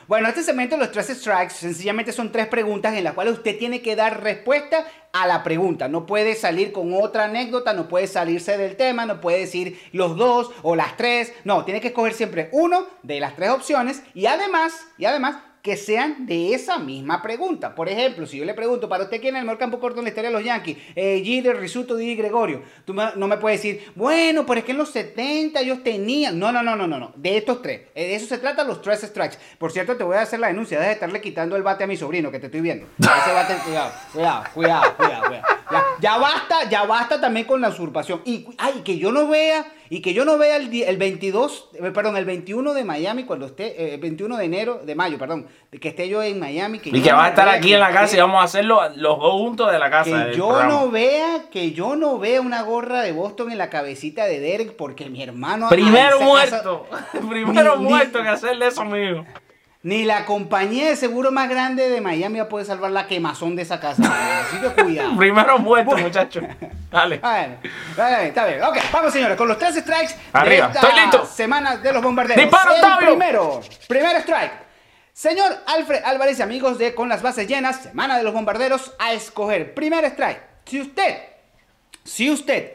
Bueno, 0.09 0.27
este 0.27 0.41
segmento 0.41 0.75
de 0.75 0.81
los 0.81 0.91
tres 0.91 1.05
strikes 1.09 1.53
sencillamente 1.53 2.11
son 2.11 2.31
tres 2.31 2.47
preguntas 2.47 2.95
en 2.95 3.03
las 3.03 3.13
cuales 3.13 3.35
usted 3.35 3.59
tiene 3.59 3.83
que 3.83 3.95
dar 3.95 4.23
respuesta 4.23 4.87
a 5.13 5.27
la 5.27 5.43
pregunta. 5.43 5.87
No 5.87 6.07
puede 6.07 6.33
salir 6.33 6.71
con 6.71 6.95
otra 6.95 7.25
anécdota, 7.25 7.73
no 7.73 7.87
puede 7.87 8.07
salirse 8.07 8.57
del 8.57 8.75
tema, 8.75 9.05
no 9.05 9.21
puede 9.21 9.41
decir 9.41 9.79
los 9.91 10.17
dos 10.17 10.49
o 10.63 10.75
las 10.75 10.97
tres. 10.97 11.31
No, 11.43 11.63
tiene 11.63 11.79
que 11.79 11.89
escoger 11.89 12.15
siempre 12.15 12.49
uno 12.53 12.87
de 13.03 13.19
las 13.19 13.35
tres 13.35 13.51
opciones 13.51 14.01
y 14.15 14.25
además, 14.25 14.87
y 14.97 15.05
además 15.05 15.35
que 15.61 15.75
sean 15.75 16.25
de 16.25 16.53
esa 16.53 16.77
misma 16.77 17.21
pregunta. 17.21 17.75
Por 17.75 17.89
ejemplo, 17.89 18.25
si 18.25 18.37
yo 18.37 18.45
le 18.45 18.53
pregunto, 18.53 18.87
para 18.87 19.03
usted 19.03 19.19
quién 19.19 19.35
es 19.35 19.39
el 19.41 19.45
mejor 19.45 19.59
campo 19.59 19.79
corto 19.79 19.99
en 19.99 20.05
la 20.05 20.09
historia 20.09 20.29
de 20.29 20.35
los 20.35 20.43
Yankees, 20.43 20.77
eh, 20.95 21.21
Jeter, 21.23 21.57
Risuto, 21.57 21.95
Didi, 21.95 22.15
Gregorio, 22.15 22.61
tú 22.85 22.93
no 22.93 23.27
me 23.27 23.37
puedes 23.37 23.61
decir, 23.61 23.91
bueno, 23.95 24.45
pero 24.45 24.59
es 24.59 24.65
que 24.65 24.71
en 24.71 24.77
los 24.77 24.89
70 24.89 25.59
ellos 25.61 25.83
tenían. 25.83 26.39
No, 26.39 26.51
no, 26.51 26.63
no, 26.63 26.75
no, 26.75 26.87
no, 26.87 26.97
no. 26.99 27.11
De 27.15 27.37
estos 27.37 27.61
tres. 27.61 27.81
Eh, 27.95 28.07
De 28.07 28.15
eso 28.15 28.27
se 28.27 28.37
trata 28.37 28.63
los 28.63 28.81
tres 28.81 29.01
strikes. 29.01 29.37
Por 29.57 29.71
cierto, 29.71 29.97
te 29.97 30.03
voy 30.03 30.15
a 30.15 30.21
hacer 30.21 30.39
la 30.39 30.47
denuncia. 30.47 30.77
Deja 30.77 30.89
de 30.89 30.93
estarle 30.93 31.21
quitando 31.21 31.55
el 31.55 31.63
bate 31.63 31.83
a 31.83 31.87
mi 31.87 31.97
sobrino, 31.97 32.31
que 32.31 32.39
te 32.39 32.45
estoy 32.45 32.61
viendo. 32.61 32.87
Ese 32.99 33.33
bate, 33.33 33.55
cuidado, 33.65 33.91
cuidado, 34.13 34.43
cuidado, 34.53 34.95
cuidado. 34.97 35.23
cuidado. 35.27 35.45
Ya, 35.71 35.83
ya 35.99 36.17
basta, 36.17 36.69
ya 36.69 36.83
basta 36.85 37.21
también 37.21 37.45
con 37.45 37.61
la 37.61 37.69
usurpación. 37.69 38.21
Y, 38.25 38.47
ay, 38.57 38.81
que 38.83 38.97
yo 38.97 39.11
no 39.11 39.27
vea, 39.27 39.65
y 39.89 40.01
que 40.01 40.13
yo 40.13 40.23
no 40.25 40.37
vea 40.37 40.55
el, 40.57 40.73
el 40.83 40.97
22, 40.97 41.69
eh, 41.73 41.91
perdón, 41.91 42.15
el 42.17 42.25
21 42.25 42.73
de 42.73 42.83
Miami, 42.83 43.23
cuando 43.23 43.45
esté, 43.47 43.93
eh, 43.93 43.97
21 43.97 44.37
de 44.37 44.45
enero, 44.45 44.81
de 44.83 44.93
mayo, 44.95 45.17
perdón, 45.17 45.47
que 45.81 45.89
esté 45.89 46.07
yo 46.07 46.21
en 46.21 46.39
Miami. 46.39 46.79
Que 46.79 46.89
Y 46.89 47.01
que 47.01 47.09
no 47.11 47.17
va 47.17 47.25
a 47.25 47.29
estar 47.29 47.49
aquí 47.49 47.73
en 47.73 47.79
la 47.79 47.91
casa 47.91 48.05
esté- 48.05 48.17
y 48.17 48.21
vamos 48.21 48.41
a 48.41 48.43
hacerlo 48.45 48.81
los 48.95 49.19
dos 49.19 49.31
juntos 49.33 49.71
de 49.71 49.79
la 49.79 49.89
casa. 49.89 50.25
que 50.29 50.37
yo 50.37 50.47
programa. 50.49 50.69
no 50.73 50.91
vea, 50.91 51.43
que 51.51 51.71
yo 51.71 51.95
no 51.95 52.19
vea 52.19 52.39
una 52.41 52.61
gorra 52.61 53.01
de 53.01 53.11
Boston 53.11 53.51
en 53.51 53.57
la 53.57 53.69
cabecita 53.69 54.25
de 54.25 54.39
Derek, 54.39 54.75
porque 54.75 55.09
mi 55.09 55.23
hermano. 55.23 55.69
Primero 55.69 56.19
muerto. 56.21 56.87
casa- 56.89 57.07
Primero 57.29 57.77
Ni- 57.77 57.83
muerto 57.85 58.21
que 58.21 58.27
hacerle 58.29 58.67
eso, 58.67 58.81
amigo. 58.81 59.25
Ni 59.81 60.03
la 60.03 60.25
compañía 60.25 60.89
de 60.89 60.97
seguro 60.97 61.31
más 61.31 61.47
grande 61.49 61.87
de 61.87 62.01
Miami 62.01 62.43
poder 62.43 62.67
salvar 62.67 62.91
la 62.91 63.07
quemazón 63.07 63.55
de 63.55 63.61
esa 63.61 63.79
casa. 63.79 64.41
Así 64.41 64.57
que 64.57 64.83
cuidado. 64.83 65.15
Primero 65.17 65.57
muerto, 65.57 65.95
muchacho. 65.97 66.41
Dale. 66.91 67.19
Bueno, 67.21 67.55
está 67.91 68.07
bien, 68.09 68.27
está 68.27 68.45
bien. 68.45 68.63
Ok, 68.63 68.77
vamos 68.91 69.13
señores, 69.13 69.37
con 69.37 69.47
los 69.47 69.57
tres 69.57 69.75
strikes 69.75 70.15
Arriba, 70.33 70.67
de 70.67 70.73
esta 70.73 70.95
listo. 70.95 71.25
semana 71.25 71.77
de 71.77 71.93
los 71.93 72.03
bombarderos. 72.03 72.43
¡Dispara, 72.43 72.71
El 72.71 72.77
Octavio! 72.83 73.07
primero, 73.09 73.61
primer 73.87 74.15
strike. 74.17 74.51
Señor 75.13 75.51
Alfred 75.67 76.03
Álvarez 76.03 76.39
y 76.39 76.41
amigos 76.41 76.77
de 76.77 76.95
Con 76.95 77.07
las 77.07 77.21
bases 77.21 77.47
llenas, 77.47 77.83
semana 77.83 78.17
de 78.17 78.23
los 78.23 78.33
bombarderos, 78.33 78.93
a 78.99 79.13
escoger. 79.13 79.73
Primer 79.73 80.03
strike. 80.05 80.41
Si 80.65 80.81
usted, 80.81 81.17
si 82.03 82.29
usted 82.31 82.73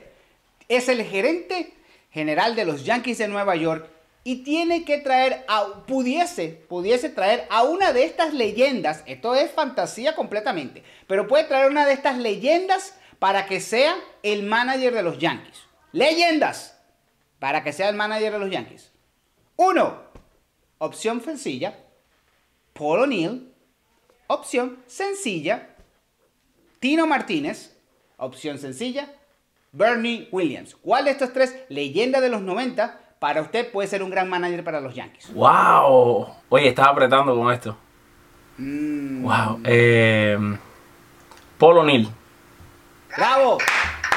es 0.69 0.89
el 0.89 1.03
gerente 1.05 1.75
general 2.13 2.55
de 2.55 2.65
los 2.65 2.85
Yankees 2.85 3.19
de 3.19 3.29
Nueva 3.29 3.57
York 3.57 3.89
y 4.25 4.37
tiene 4.37 4.85
que 4.85 4.99
traer 4.99 5.45
a, 5.49 5.85
pudiese, 5.87 6.49
pudiese 6.69 7.11
traer 7.11 7.47
a 7.51 7.63
una 7.63 7.93
de 7.93 8.05
estas 8.05 8.33
leyendas, 8.33 9.03
esto 9.07 9.35
es 9.35 9.51
fantasía 9.51 10.17
completamente, 10.17 10.83
pero 11.07 11.29
puede 11.29 11.45
traer 11.45 11.71
una 11.71 11.87
de 11.87 11.93
estas 11.93 12.17
leyendas 12.17 12.97
para 13.19 13.47
que 13.47 13.61
sea 13.61 13.95
el 14.23 14.43
manager 14.43 14.95
de 14.95 15.03
los 15.03 15.19
Yankees. 15.19 15.63
Leyendas 15.93 16.81
para 17.39 17.63
que 17.63 17.73
sea 17.73 17.91
el 17.91 17.97
manager 17.97 18.33
de 18.33 18.39
los 18.39 18.51
Yankees. 18.51 18.91
Uno, 19.57 20.03
opción 20.79 21.23
sencilla, 21.23 21.79
Paul 22.73 23.01
O'Neill. 23.01 23.51
Opción 24.27 24.83
sencilla, 24.87 25.77
Tino 26.81 27.07
Martínez. 27.07 27.77
Opción 28.17 28.59
sencilla, 28.59 29.13
Bernie 29.73 30.29
Williams. 30.33 30.75
¿Cuál 30.77 31.05
de 31.05 31.11
estos 31.11 31.33
tres, 31.33 31.55
leyenda 31.69 32.21
de 32.21 32.31
los 32.31 32.41
90, 32.41 33.04
para 33.25 33.41
usted 33.41 33.73
puede 33.73 33.89
ser 33.89 34.03
un 34.03 34.11
gran 34.11 34.29
manager 34.29 34.63
para 34.63 34.83
los 34.83 34.95
Yankees? 34.95 35.33
Wow. 35.33 36.29
Oye, 36.51 36.69
estaba 36.69 36.91
apretando 36.91 37.35
con 37.35 37.51
esto. 37.51 37.75
Mm. 38.59 39.23
Wow. 39.23 39.61
Eh, 39.65 40.39
Paul 41.57 41.79
O'Neill. 41.79 42.11
¡Bravo! 43.17 43.57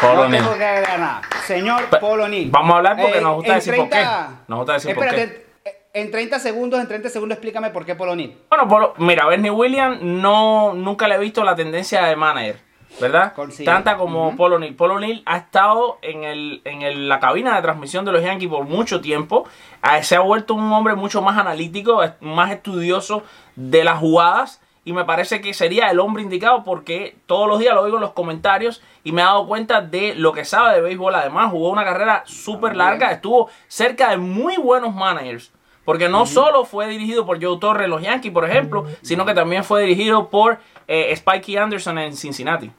Paul 0.01 0.15
no 0.17 0.21
O'Neill. 0.23 0.43
tengo 0.43 0.57
que 0.57 0.65
agregar 0.65 0.99
nada. 0.99 1.21
Señor 1.45 1.85
Pe- 1.85 1.99
Paul 1.99 2.19
O'Neill. 2.19 2.51
vamos 2.51 2.73
a 2.73 2.77
hablar 2.79 2.97
porque 3.01 3.21
nos 3.21 3.35
gusta 3.35 3.53
decir 3.55 3.77
por 3.77 3.89
qué. 3.89 4.05
Nos 4.49 4.57
gusta 4.59 4.73
decir 4.73 4.93
por 4.93 5.05
Espérate, 5.05 5.45
eh, 5.63 5.87
En 5.93 6.11
30 6.11 6.39
segundos, 6.39 6.81
en 6.81 6.87
30 6.89 7.07
segundos 7.07 7.37
explícame 7.37 7.69
por 7.69 7.85
qué 7.85 7.93
O'Neill. 7.93 8.37
Bueno, 8.49 8.67
Paul- 8.67 8.91
mira, 8.97 9.25
Bernie 9.25 9.51
Williams 9.51 9.99
no, 10.01 10.73
nunca 10.73 11.07
le 11.07 11.15
he 11.15 11.19
visto 11.19 11.45
la 11.45 11.55
tendencia 11.55 12.03
de 12.03 12.17
manager, 12.17 12.59
¿verdad? 12.99 13.33
Tanta 13.65 13.97
como 13.97 14.29
Ujú. 14.29 14.37
Paul 14.37 14.53
O'Neill. 14.53 14.75
Paul 14.75 14.91
O'Neill 14.91 15.23
ha 15.25 15.37
estado 15.37 15.97
en, 16.01 16.23
el, 16.23 16.61
en 16.65 16.81
el- 16.81 17.07
la 17.09 17.19
cabina 17.19 17.55
de 17.55 17.61
transmisión 17.61 18.05
de 18.05 18.11
los 18.11 18.23
Yankees 18.23 18.49
por 18.49 18.65
mucho 18.65 19.01
tiempo. 19.01 19.45
Ah, 19.81 20.01
Se 20.03 20.15
ha 20.15 20.19
vuelto 20.21 20.53
un 20.53 20.71
hombre 20.71 20.95
mucho 20.95 21.21
más 21.21 21.37
analítico, 21.37 22.01
más 22.21 22.51
estudioso 22.51 23.23
de 23.55 23.83
las 23.83 23.99
jugadas. 23.99 24.61
Y 24.85 24.93
me 24.93 25.03
parece 25.03 25.41
que 25.41 25.53
sería 25.53 25.89
el 25.91 25.99
hombre 25.99 26.23
indicado 26.23 26.63
porque 26.63 27.17
todos 27.25 27.45
los 27.49 27.59
días 27.59 27.75
lo 27.75 27.81
oigo 27.81 27.97
en 27.97 28.01
los 28.01 28.13
comentarios 28.13 28.81
y 29.03 29.11
me 29.11 29.21
he 29.21 29.25
dado 29.25 29.45
cuenta 29.45 29.81
de 29.81 30.15
lo 30.15 30.31
que 30.31 30.45
sabe 30.45 30.75
de 30.75 30.81
béisbol. 30.81 31.13
Además, 31.13 31.51
jugó 31.51 31.69
una 31.71 31.83
carrera 31.83 32.23
súper 32.25 32.73
larga, 32.77 33.11
estuvo 33.11 33.49
cerca 33.67 34.11
de 34.11 34.17
muy 34.17 34.55
buenos 34.55 34.95
managers. 34.95 35.51
Porque 35.87 36.09
no 36.09 36.25
solo 36.25 36.65
fue 36.65 36.89
dirigido 36.89 37.25
por 37.25 37.41
Joe 37.41 37.57
Torre 37.61 37.87
los 37.87 38.01
Yankees, 38.01 38.33
por 38.33 38.43
ejemplo, 38.43 38.85
sino 39.01 39.25
que 39.25 39.33
también 39.33 39.63
fue 39.63 39.83
dirigido 39.83 40.29
por 40.29 40.59
eh, 40.85 41.15
Spikey 41.15 41.55
Anderson 41.55 41.97
en 41.97 42.17
Cincinnati. 42.17 42.69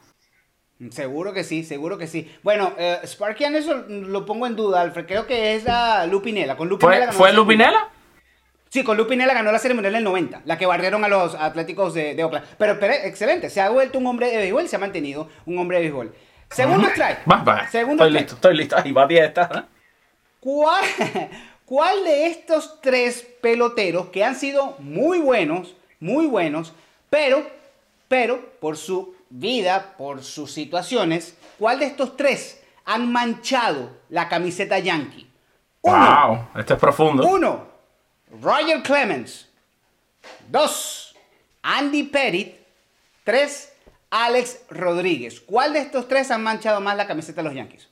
Seguro 0.91 1.33
que 1.33 1.43
sí, 1.43 1.65
seguro 1.65 1.97
que 1.97 2.07
sí. 2.07 2.31
Bueno, 2.43 2.75
eh, 2.77 2.99
Sparky 3.05 3.45
Anderson 3.47 4.13
lo 4.13 4.27
pongo 4.27 4.47
en 4.47 4.57
duda, 4.57 4.83
Alfred. 4.83 5.07
Creo 5.07 5.27
que 5.27 5.55
es 5.55 5.65
la 5.65 6.05
Lupinela. 6.05 6.59
Con 6.59 6.69
Lupinela 6.69 6.97
¿Fue, 6.97 7.07
ganó 7.07 7.13
¿fue 7.15 7.29
la 7.29 7.31
Serie 7.31 7.45
Mundial. 7.47 7.71
Lupinela? 7.73 7.89
Sí, 8.69 8.85
con 8.85 8.99
Lupinela 8.99 9.33
ganó 9.33 9.53
la 9.53 9.59
Serie 9.59 9.75
Mundial 9.75 9.95
en 9.95 9.99
el 10.01 10.05
90, 10.05 10.43
la 10.45 10.59
que 10.59 10.67
barrieron 10.67 11.03
a 11.03 11.09
los 11.09 11.35
Atléticos 11.35 11.95
de, 11.95 12.15
de 12.15 12.25
Oakland. 12.25 12.45
Pero, 12.59 12.79
pero, 12.79 12.93
excelente, 12.93 13.49
se 13.49 13.63
ha 13.63 13.71
vuelto 13.71 13.97
un 13.99 14.07
hombre 14.07 14.31
de 14.31 14.37
béisbol 14.37 14.65
y 14.65 14.69
se 14.69 14.77
ha 14.77 14.81
mantenido 14.81 15.31
un 15.47 15.57
hombre 15.59 15.79
de 15.79 15.85
béisbol. 15.85 16.15
Segundo 16.51 16.87
strike. 16.89 17.21
Va, 17.27 17.43
va. 17.43 17.67
Segundo 17.69 18.05
Estoy 18.05 18.09
strike. 18.09 18.21
listo, 18.21 18.35
estoy 18.35 18.57
listo. 18.59 18.77
Ahí 18.77 18.93
va 18.93 19.07
10 19.07 19.29
está. 19.29 19.51
¿eh? 19.55 19.65
¿Cuál, 21.69 21.91
¿Cuál 21.97 22.05
de 22.05 22.27
estos 22.27 22.81
tres 22.81 23.27
peloteros 23.43 24.09
que 24.09 24.25
han 24.25 24.37
sido 24.37 24.77
muy 24.79 25.19
buenos, 25.19 25.77
muy 26.01 26.27
buenos, 26.27 26.73
pero, 27.11 27.47
pero 28.09 28.59
por 28.59 28.79
su 28.79 29.15
vida, 29.29 29.95
por 29.99 30.25
sus 30.25 30.51
situaciones, 30.51 31.37
cuál 31.59 31.79
de 31.79 31.87
estos 31.87 32.17
tres 32.17 32.63
han 32.87 33.13
manchado 33.13 33.91
la 34.09 34.29
camiseta 34.29 34.79
yankee? 34.79 35.31
Wow, 35.83 36.49
esto 36.57 36.75
es 36.75 36.81
profundo. 36.81 37.27
Uno, 37.27 37.67
Roger 38.41 38.83
Clemens. 38.83 39.47
Dos, 40.49 41.15
Andy 41.63 42.05
Pettit. 42.05 42.57
Tres, 43.25 43.75
Alex 44.09 44.63
Rodríguez. 44.71 45.41
¿Cuál 45.41 45.75
de 45.75 45.81
estos 45.81 46.09
tres 46.09 46.31
han 46.31 46.43
manchado 46.43 46.81
más 46.81 46.97
la 46.97 47.07
camiseta 47.07 47.43
de 47.43 47.49
los 47.49 47.55
Yankees? 47.55 47.89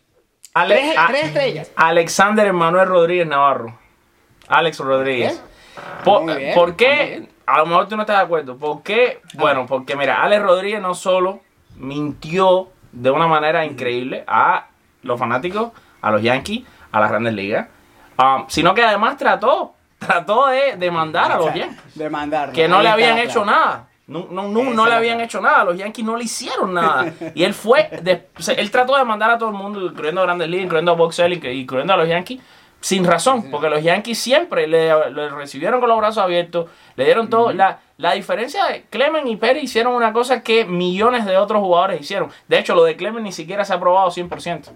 Ale- 0.61 0.95
tres- 1.09 1.25
estrellas. 1.25 1.71
Alexander 1.77 2.47
Emanuel 2.47 2.89
Rodríguez 2.89 3.27
Navarro. 3.27 3.79
Alex 4.49 4.79
Rodríguez. 4.79 5.43
¿Por 6.05 6.23
muy 6.23 6.35
qué? 6.77 7.29
A 7.47 7.59
lo 7.59 7.67
mejor 7.67 7.89
tú 7.89 7.97
no 7.97 8.03
estás 8.03 8.19
de 8.19 8.25
acuerdo. 8.25 8.57
¿Por 8.57 8.83
qué? 8.83 9.21
Bueno, 9.35 9.67
porque 9.67 9.95
mira, 9.97 10.23
Alex 10.23 10.43
Rodríguez 10.43 10.81
no 10.81 10.95
solo 10.95 11.41
mintió 11.77 12.69
de 12.93 13.11
una 13.11 13.27
manera 13.27 13.65
increíble 13.65 14.25
a 14.27 14.67
los 15.03 15.19
fanáticos, 15.19 15.73
a 16.01 16.11
los 16.11 16.23
Yankees, 16.23 16.65
a 16.93 17.01
las 17.01 17.11
grandes 17.11 17.35
ligas, 17.35 17.69
um, 18.19 18.45
sino 18.49 18.75
que 18.75 18.83
además 18.83 19.17
trató, 19.17 19.75
trató 19.99 20.47
de 20.47 20.77
demandar 20.77 21.31
a 21.33 21.37
los 21.37 21.55
Yankees. 21.55 21.95
De 21.95 22.09
mandarlo. 22.11 22.55
que 22.55 22.67
no 22.69 22.81
le 22.83 22.89
habían 22.89 23.19
hecho 23.19 23.45
nada. 23.45 23.89
No, 24.09 24.29
no, 24.31 24.47
no, 24.49 24.87
le 24.87 24.95
habían 24.95 25.21
hecho 25.21 25.41
nada. 25.41 25.65
Los 25.65 25.77
Yankees 25.77 26.05
no 26.05 26.17
le 26.17 26.25
hicieron 26.25 26.75
nada. 26.75 27.13
Y 27.35 27.43
él 27.43 27.55
fue. 27.55 27.89
de- 28.03 28.29
o 28.39 28.43
sea, 28.43 28.55
él 28.55 28.71
trató 28.71 28.97
de 28.97 29.05
mandar 29.05 29.31
a 29.33 29.39
todo 29.39 29.49
el 29.49 29.57
mundo, 29.57 29.85
incluyendo 29.85 30.21
a 30.21 30.25
Grandes 30.25 30.49
Ligas, 30.49 30.65
incluyendo 30.65 30.93
a 30.93 30.95
Box 30.95 31.19
incluyendo 31.19 31.93
a 31.93 31.97
los 31.97 32.09
Yankees, 32.09 32.41
sin 32.81 33.05
razón. 33.05 33.51
Porque 33.51 33.69
los 33.69 33.83
Yankees 33.83 34.19
siempre 34.19 34.69
le, 34.69 35.11
le 35.11 35.29
recibieron 35.31 35.81
con 35.81 35.89
los 35.89 35.99
brazos 35.99 36.23
abiertos, 36.23 36.71
le 36.95 37.05
dieron 37.05 37.29
todo. 37.29 37.53
la, 37.53 37.81
la 37.99 38.13
diferencia 38.13 38.65
de 38.67 38.83
Clemen 38.91 39.27
y 39.27 39.37
Perry 39.37 39.61
hicieron 39.61 39.95
una 39.95 40.13
cosa 40.13 40.43
que 40.43 40.65
millones 40.65 41.25
de 41.27 41.37
otros 41.37 41.61
jugadores 41.61 42.01
hicieron. 42.01 42.31
De 42.47 42.59
hecho, 42.59 42.75
lo 42.77 42.85
de 42.85 42.95
Clemen 42.95 43.25
ni 43.25 43.33
siquiera 43.33 43.65
se 43.65 43.73
ha 43.73 43.77
aprobado 43.77 44.09
100%. 44.11 44.71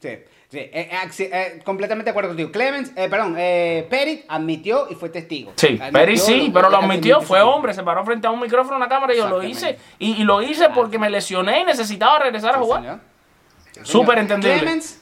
Sí, 0.00 0.08
sí, 0.52 0.58
eh, 0.72 0.90
acci- 1.02 1.28
eh, 1.32 1.60
completamente 1.64 2.04
de 2.04 2.10
acuerdo 2.10 2.28
contigo. 2.30 2.52
Clemens, 2.52 2.92
eh, 2.94 3.08
perdón, 3.08 3.34
eh, 3.38 3.86
Perit 3.90 4.24
admitió 4.28 4.86
y 4.90 4.94
fue 4.94 5.08
testigo. 5.08 5.52
Sí, 5.56 5.80
Perry 5.92 6.16
sí, 6.18 6.50
pero 6.54 6.68
lo 6.70 6.76
admitió, 6.76 7.20
fue 7.22 7.40
hombre, 7.40 7.74
se 7.74 7.82
paró 7.82 8.04
frente 8.04 8.26
a 8.26 8.30
un 8.30 8.38
micrófono, 8.40 8.76
una 8.76 8.88
cámara 8.88 9.14
y 9.14 9.16
yo 9.16 9.28
lo 9.28 9.42
hice. 9.42 9.78
Y, 9.98 10.20
y 10.20 10.24
lo 10.24 10.42
hice 10.42 10.68
porque 10.68 10.98
me 10.98 11.10
lesioné 11.10 11.60
y 11.60 11.64
necesitaba 11.64 12.18
regresar 12.20 12.54
a 12.54 12.58
jugar. 12.58 13.00
Súper 13.82 14.18
entendible. 14.18 14.58
Clemens, 14.58 15.01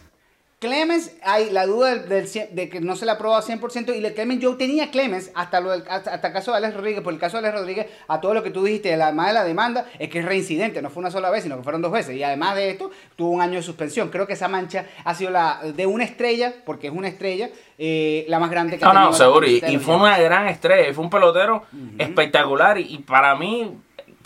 Clemens, 0.61 1.17
hay 1.23 1.49
la 1.49 1.65
duda 1.65 1.95
del, 1.95 2.07
del 2.07 2.29
de 2.55 2.69
que 2.69 2.83
no 2.83 2.95
se 2.95 3.07
le 3.07 3.13
aprobó 3.13 3.35
al 3.35 3.43
100% 3.43 3.97
y 3.97 4.01
le 4.03 4.13
Clemens, 4.13 4.43
yo 4.43 4.57
tenía 4.59 4.91
Clemens 4.91 5.31
hasta, 5.35 5.59
lo 5.59 5.71
del- 5.71 5.85
hasta, 5.89 6.13
hasta 6.13 6.27
el 6.29 6.33
caso 6.35 6.51
de 6.51 6.59
Alex 6.59 6.75
Rodríguez, 6.75 7.01
por 7.01 7.15
el 7.15 7.19
caso 7.19 7.41
de 7.41 7.49
Alex 7.49 7.61
Rodríguez, 7.61 7.87
a 8.07 8.21
todo 8.21 8.35
lo 8.35 8.43
que 8.43 8.51
tú 8.51 8.63
dijiste, 8.63 8.93
además 8.93 9.29
de 9.29 9.33
la 9.33 9.45
demanda, 9.45 9.87
es 9.99 10.11
que 10.11 10.19
es 10.19 10.25
reincidente, 10.27 10.83
no 10.83 10.91
fue 10.91 11.01
una 11.01 11.11
sola 11.11 11.31
vez, 11.31 11.45
sino 11.45 11.57
que 11.57 11.63
fueron 11.63 11.81
dos 11.81 11.91
veces. 11.91 12.15
Y 12.15 12.23
además 12.23 12.57
de 12.57 12.69
esto, 12.69 12.91
tuvo 13.17 13.31
un 13.31 13.41
año 13.41 13.55
de 13.55 13.63
suspensión. 13.63 14.11
Creo 14.11 14.27
que 14.27 14.35
esa 14.35 14.49
mancha 14.49 14.85
ha 15.03 15.15
sido 15.15 15.31
la 15.31 15.61
de 15.65 15.87
una 15.87 16.05
estrella, 16.05 16.53
porque 16.67 16.89
es 16.89 16.93
una 16.93 17.09
estrella, 17.09 17.49
eh, 17.79 18.27
la 18.29 18.39
más 18.39 18.51
grande 18.51 18.77
que 18.77 18.85
No, 18.85 18.91
ha 18.91 18.93
tenido 18.93 19.07
no, 19.07 19.13
la 19.13 19.17
seguro. 19.17 19.47
Y, 19.47 19.79
fue 19.79 19.97
una 19.97 20.19
gran 20.19 20.47
estrella. 20.47 20.93
Fue 20.93 21.03
un 21.03 21.09
pelotero 21.09 21.63
espectacular. 21.99 22.79
Y, 22.79 22.83
y 22.97 22.99
para 22.99 23.35
mí, 23.35 23.79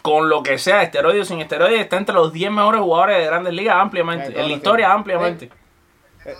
con 0.03 0.29
lo 0.29 0.43
que 0.43 0.59
sea, 0.59 0.83
esteroides 0.83 1.23
o 1.23 1.25
sin 1.27 1.41
esteroides, 1.41 1.81
está 1.81 1.97
entre 1.97 2.17
los 2.17 2.33
10 2.33 2.51
mejores 2.51 2.81
jugadores 2.81 3.19
de 3.19 3.25
grandes 3.27 3.53
ligas 3.55 3.77
ampliamente. 3.77 4.33
En 4.37 4.49
la 4.49 4.55
historia, 4.55 4.93
ampliamente. 4.93 5.49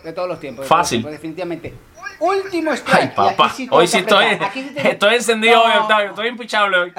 De 0.05 0.13
todos 0.13 0.29
los 0.29 0.41
tiempos. 0.41 0.65
de 0.65 0.69
Fácil. 0.69 1.03
todos 1.03 1.13
los 1.13 1.21
tiempos, 1.21 1.37
definitivamente. 1.45 1.75
Último 2.21 2.73
strike. 2.73 3.13
Ay, 3.17 3.33
papá. 3.37 3.53
sí 3.55 3.69
Hoy 3.71 3.87
sí 3.87 3.99
estoy, 3.99 4.25
sí 4.53 4.73
estoy 4.77 5.15
encendido 5.17 5.63
hoy. 5.63 5.73
Octavio. 5.81 6.11
Estoy 6.11 6.29
impichable 6.29 6.77
hoy. 6.79 6.93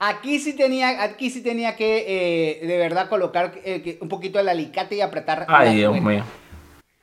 Aquí 0.00 0.38
sí 0.38 0.52
tenía, 0.54 1.02
aquí 1.02 1.28
sí 1.28 1.42
tenía 1.42 1.74
que 1.76 2.60
eh, 2.62 2.66
de 2.66 2.78
verdad 2.78 3.08
colocar 3.08 3.52
eh, 3.64 3.82
que- 3.82 3.98
un 4.00 4.08
poquito 4.08 4.38
el 4.38 4.48
alicate 4.48 4.94
y 4.96 5.00
apretar. 5.00 5.44
Ay, 5.48 5.76
Dios 5.76 6.00
mío. 6.00 6.24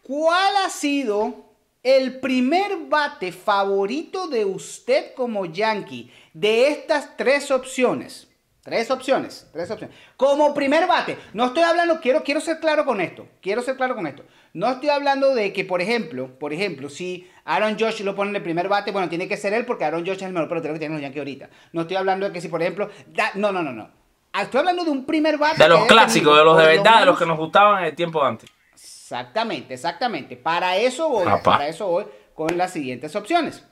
¿Cuál 0.02 0.56
ha 0.66 0.70
sido 0.70 1.46
el 1.84 2.20
primer 2.20 2.78
bate 2.88 3.32
favorito 3.32 4.28
de 4.28 4.46
usted 4.46 5.14
como 5.14 5.46
Yankee 5.46 6.10
de 6.34 6.70
estas 6.70 7.18
tres 7.18 7.52
opciones? 7.52 8.28
Tres 8.66 8.90
opciones, 8.90 9.48
tres 9.54 9.70
opciones. 9.70 9.96
Como 10.18 10.52
primer 10.56 10.88
bate, 10.88 11.20
no 11.34 11.46
estoy 11.46 11.62
hablando, 11.62 12.02
quiero, 12.02 12.24
quiero 12.24 12.42
ser 12.42 12.60
claro 12.60 12.84
con 12.84 13.00
esto, 13.00 13.28
quiero 13.40 13.62
ser 13.62 13.78
claro 13.78 13.94
con 13.96 14.08
esto. 14.08 14.24
No 14.54 14.68
estoy 14.72 14.90
hablando 14.90 15.36
de 15.36 15.54
que, 15.54 15.64
por 15.66 15.82
ejemplo, 15.84 16.40
por 16.40 16.52
ejemplo, 16.52 16.90
si 16.90 17.30
Aaron 17.44 17.78
Josh 17.80 18.02
lo 18.02 18.16
pone 18.16 18.32
en 18.32 18.38
el 18.38 18.42
primer 18.42 18.68
bate, 18.68 18.92
bueno, 18.92 19.08
tiene 19.08 19.28
que 19.28 19.38
ser 19.38 19.54
él 19.54 19.68
porque 19.68 19.86
Aaron 19.86 20.04
Josh 20.04 20.16
es 20.18 20.24
el 20.24 20.34
mejor 20.34 20.50
pelotero 20.50 20.74
que 20.74 20.80
tienen 20.80 20.98
los 20.98 21.04
Yankees 21.04 21.20
ahorita. 21.20 21.50
No 21.74 21.82
estoy 21.82 21.96
hablando 21.98 22.26
de 22.26 22.32
que 22.34 22.42
si, 22.42 22.48
por 22.48 22.60
ejemplo, 22.60 22.90
da- 23.14 23.32
no, 23.36 23.52
no, 23.52 23.62
no, 23.62 23.72
no. 23.72 23.88
Ah, 24.34 24.42
Estoy 24.42 24.62
hablando 24.62 24.84
de 24.84 24.90
un 24.90 25.06
primer 25.06 25.38
bate. 25.38 25.62
De 25.62 25.70
los 25.70 25.86
clásicos, 25.86 26.36
de 26.36 26.44
los 26.44 26.58
de 26.58 26.66
verdad, 26.66 27.00
de 27.02 27.06
los 27.06 27.20
que 27.20 27.26
nos 27.28 27.38
gustaban 27.38 27.80
en 27.82 27.86
el 27.86 27.96
tiempo 27.96 28.20
de 28.22 28.28
antes. 28.30 28.50
Exactamente, 28.74 29.76
exactamente. 29.76 30.38
Para 30.38 30.76
eso 30.78 31.08
voy, 31.10 31.26
para 31.44 31.68
eso 31.68 31.86
voy 31.88 32.06
con 32.34 32.58
las 32.58 32.74
siguientes 32.74 33.16
opciones. 33.16 33.64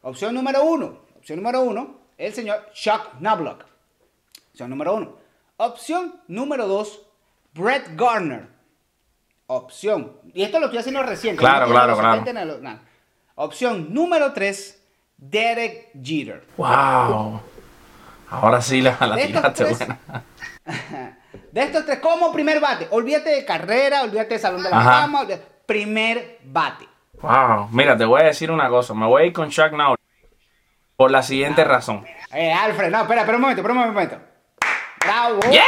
Opción 0.00 0.34
número 0.34 0.64
uno, 0.64 1.00
opción 1.18 1.36
número 1.38 1.60
uno, 1.60 1.98
el 2.16 2.32
señor 2.32 2.64
Chuck 2.72 3.18
Knobloch. 3.18 3.64
Opción 4.56 4.70
número 4.70 4.94
uno. 4.94 5.12
Opción 5.58 6.14
número 6.28 6.66
dos, 6.66 7.02
Brett 7.52 7.88
Garner. 7.94 8.48
Opción, 9.48 10.16
y 10.32 10.44
esto 10.44 10.58
lo 10.58 10.64
estoy 10.64 10.78
haciendo 10.78 11.02
reciente. 11.02 11.38
Claro, 11.40 11.66
no 11.66 11.72
claro, 11.72 11.94
claro. 11.98 12.20
70 12.20 12.40
ni 12.40 12.46
los- 12.50 12.62
nada. 12.62 12.80
Opción 13.34 13.92
número 13.92 14.32
tres, 14.32 14.82
Derek 15.18 15.90
Jeter. 16.02 16.46
Wow. 16.56 17.38
Ahora 18.30 18.62
sí 18.62 18.80
la, 18.80 18.96
la 18.98 19.16
De 19.16 19.26
tiraste 19.26 19.64
tres- 19.64 19.78
buena. 19.78 19.98
De 21.52 21.62
estos 21.62 21.84
tres, 21.84 21.98
como 22.00 22.32
primer 22.32 22.58
bate, 22.58 22.88
olvídate 22.92 23.28
de 23.28 23.44
carrera, 23.44 24.04
olvídate 24.04 24.34
de 24.34 24.38
salón 24.40 24.62
de 24.62 24.70
la 24.70 24.78
Ajá. 24.78 25.00
fama, 25.02 25.20
olvídate- 25.20 25.44
primer 25.66 26.38
bate. 26.44 26.88
Wow. 27.20 27.68
Mira, 27.72 27.94
te 27.94 28.06
voy 28.06 28.22
a 28.22 28.24
decir 28.24 28.50
una 28.50 28.70
cosa. 28.70 28.94
Me 28.94 29.04
voy 29.04 29.22
a 29.22 29.26
ir 29.26 29.34
con 29.34 29.50
Chuck 29.50 29.72
Now 29.72 29.96
por 30.96 31.10
la 31.10 31.22
siguiente 31.22 31.62
razón. 31.62 32.06
Eh, 32.32 32.50
Alfred, 32.52 32.90
no, 32.90 33.02
espera, 33.02 33.20
espera 33.20 33.36
un 33.36 33.42
momento, 33.42 33.60
espera 33.60 33.78
un 33.80 33.86
momento. 33.92 34.18
Bravo. 35.06 35.40
¡Yeah! 35.50 35.62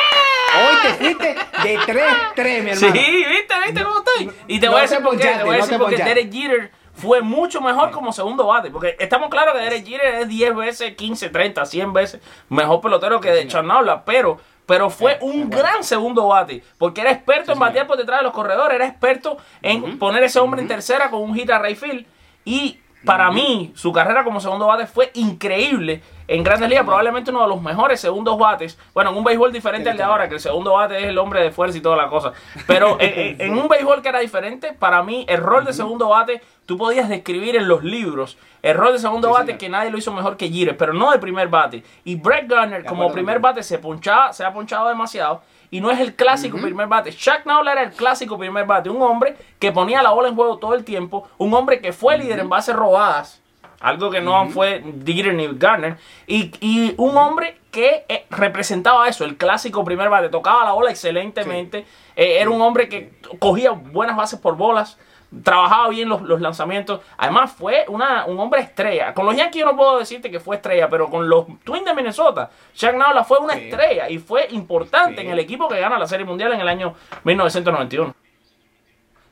Hoy 0.58 0.76
te 0.82 0.94
fuiste 0.94 1.34
de 1.62 1.78
3-3, 1.78 2.62
mi 2.62 2.74
Sí, 2.76 2.86
hermano. 2.86 3.02
¿viste? 3.02 3.54
¿Viste 3.66 3.84
cómo 3.84 3.98
estoy? 3.98 4.30
Y 4.48 4.60
te 4.60 4.66
no 4.66 4.72
voy 4.72 4.78
a 4.80 4.82
decir 4.82 5.02
por 5.02 5.16
qué. 5.18 5.28
Te 5.28 5.44
voy 5.44 5.54
a 5.54 5.58
no 5.58 5.64
decir 5.64 5.70
te 5.70 5.78
porque. 5.78 6.02
Derek 6.02 6.32
Jeter 6.32 6.70
fue 6.94 7.20
mucho 7.20 7.60
mejor 7.60 7.90
como 7.90 8.12
segundo 8.12 8.46
bate. 8.46 8.70
Porque 8.70 8.96
estamos 8.98 9.28
claros 9.28 9.54
que 9.54 9.60
Derek 9.60 9.86
Jeter 9.86 10.14
es 10.14 10.28
10 10.28 10.56
veces, 10.56 10.96
15, 10.96 11.28
30, 11.28 11.66
100 11.66 11.92
veces 11.92 12.20
mejor 12.48 12.80
pelotero 12.80 13.20
que 13.20 13.30
de 13.30 13.46
Charnaula. 13.46 14.04
Pero, 14.04 14.40
pero 14.66 14.90
fue 14.90 15.18
un 15.20 15.50
gran 15.50 15.84
segundo 15.84 16.28
bate. 16.28 16.64
Porque 16.78 17.02
era 17.02 17.12
experto 17.12 17.52
en 17.52 17.58
batear 17.58 17.86
por 17.86 17.98
detrás 17.98 18.20
de 18.20 18.24
los 18.24 18.32
corredores. 18.32 18.74
Era 18.74 18.86
experto 18.86 19.36
en 19.62 19.98
poner 19.98 20.22
ese 20.22 20.40
hombre 20.40 20.62
en 20.62 20.68
tercera 20.68 21.10
con 21.10 21.22
un 21.22 21.34
hit 21.34 21.50
a 21.50 21.58
Rayfield. 21.58 22.06
Y 22.44 22.80
para 23.04 23.30
mí, 23.30 23.72
su 23.76 23.92
carrera 23.92 24.24
como 24.24 24.40
segundo 24.40 24.66
bate 24.66 24.86
fue 24.86 25.10
increíble. 25.14 26.02
En 26.28 26.44
Grandes 26.44 26.68
Ligas, 26.68 26.84
probablemente 26.84 27.30
uno 27.30 27.40
de 27.42 27.48
los 27.48 27.62
mejores 27.62 28.00
segundos 28.00 28.38
bates. 28.38 28.78
Bueno, 28.92 29.10
en 29.10 29.16
un 29.16 29.24
béisbol 29.24 29.50
diferente 29.50 29.88
al 29.88 29.96
de 29.96 30.02
ahora, 30.02 30.28
que 30.28 30.34
el 30.34 30.40
segundo 30.40 30.74
bate 30.74 30.98
es 30.98 31.04
el 31.04 31.16
hombre 31.18 31.42
de 31.42 31.50
fuerza 31.50 31.78
y 31.78 31.80
toda 31.80 31.96
la 31.96 32.08
cosa. 32.08 32.32
Pero 32.66 32.98
en, 33.00 33.18
en- 33.40 33.40
en 33.40 33.58
un 33.58 33.66
béisbol 33.66 34.02
que 34.02 34.10
era 34.10 34.20
diferente, 34.20 34.74
para 34.74 35.02
mí, 35.02 35.24
el 35.28 35.42
rol 35.42 35.64
de 35.64 35.72
segundo 35.72 36.10
bate, 36.10 36.42
tú 36.66 36.76
podías 36.76 37.08
describir 37.08 37.56
en 37.56 37.66
los 37.66 37.82
libros 37.82 38.36
el 38.60 38.76
rol 38.76 38.92
de 38.92 38.98
segundo 38.98 39.30
bate 39.30 39.56
que 39.56 39.68
nadie 39.70 39.90
lo 39.90 39.96
hizo 39.98 40.12
mejor 40.12 40.36
que 40.36 40.50
Jeter, 40.50 40.76
pero 40.76 40.92
no 40.92 41.10
de 41.12 41.18
primer 41.18 41.48
bate. 41.48 41.82
Y 42.04 42.16
Brett 42.16 42.46
Garner, 42.48 42.84
como 42.84 43.04
primer 43.14 43.38
bate, 43.40 43.62
se 43.62 43.78
ponchaba, 43.78 44.32
se 44.34 44.44
ha 44.44 44.52
ponchado 44.52 44.88
demasiado. 44.88 45.40
Y 45.70 45.80
no 45.80 45.90
es 45.90 46.00
el 46.00 46.14
clásico 46.14 46.58
primer 46.58 46.88
bate. 46.88 47.12
Chuck 47.12 47.46
Noll 47.46 47.68
era 47.68 47.82
el 47.84 47.90
clásico 47.92 48.36
primer 48.38 48.66
bate. 48.66 48.90
Un 48.90 49.00
hombre 49.00 49.36
que 49.58 49.70
ponía 49.72 50.02
la 50.02 50.10
bola 50.10 50.28
en 50.28 50.34
juego 50.34 50.58
todo 50.58 50.74
el 50.74 50.84
tiempo. 50.84 51.28
Un 51.38 51.54
hombre 51.54 51.80
que 51.80 51.92
fue 51.92 52.18
líder 52.18 52.40
en 52.40 52.48
bases 52.48 52.74
robadas. 52.74 53.40
Algo 53.80 54.10
que 54.10 54.20
no 54.20 54.48
fue 54.48 54.82
Dieter 54.84 55.34
ni 55.34 55.46
Garner. 55.52 55.96
Y, 56.26 56.50
y 56.60 56.94
un 56.96 57.16
hombre 57.16 57.58
que 57.70 58.04
eh, 58.08 58.26
representaba 58.30 59.08
eso, 59.08 59.24
el 59.24 59.36
clásico 59.36 59.84
primer 59.84 60.08
bate. 60.08 60.28
Tocaba 60.30 60.64
la 60.64 60.72
bola 60.72 60.90
excelentemente. 60.90 61.86
Eh, 62.16 62.38
era 62.40 62.50
un 62.50 62.60
hombre 62.60 62.88
que 62.88 63.12
cogía 63.38 63.70
buenas 63.70 64.16
bases 64.16 64.40
por 64.40 64.56
bolas. 64.56 64.98
Trabajaba 65.44 65.88
bien 65.90 66.08
los, 66.08 66.22
los 66.22 66.40
lanzamientos. 66.40 67.02
Además, 67.18 67.52
fue 67.52 67.84
una, 67.88 68.24
un 68.24 68.40
hombre 68.40 68.62
estrella. 68.62 69.12
Con 69.12 69.26
los 69.26 69.36
Yankees 69.36 69.60
yo 69.60 69.66
no 69.66 69.76
puedo 69.76 69.98
decirte 69.98 70.30
que 70.30 70.40
fue 70.40 70.56
estrella, 70.56 70.88
pero 70.88 71.10
con 71.10 71.28
los 71.28 71.44
Twins 71.64 71.84
de 71.84 71.94
Minnesota, 71.94 72.50
Chuck 72.74 72.94
Noll 72.94 73.22
fue 73.26 73.38
una 73.38 73.52
estrella 73.52 74.08
y 74.08 74.18
fue 74.18 74.46
importante 74.52 75.20
Sí. 75.20 75.26
en 75.26 75.32
el 75.32 75.38
equipo 75.38 75.68
que 75.68 75.78
gana 75.78 75.98
la 75.98 76.06
Serie 76.06 76.24
Mundial 76.24 76.54
en 76.54 76.60
el 76.62 76.68
año 76.68 76.94
1991. 77.24 78.14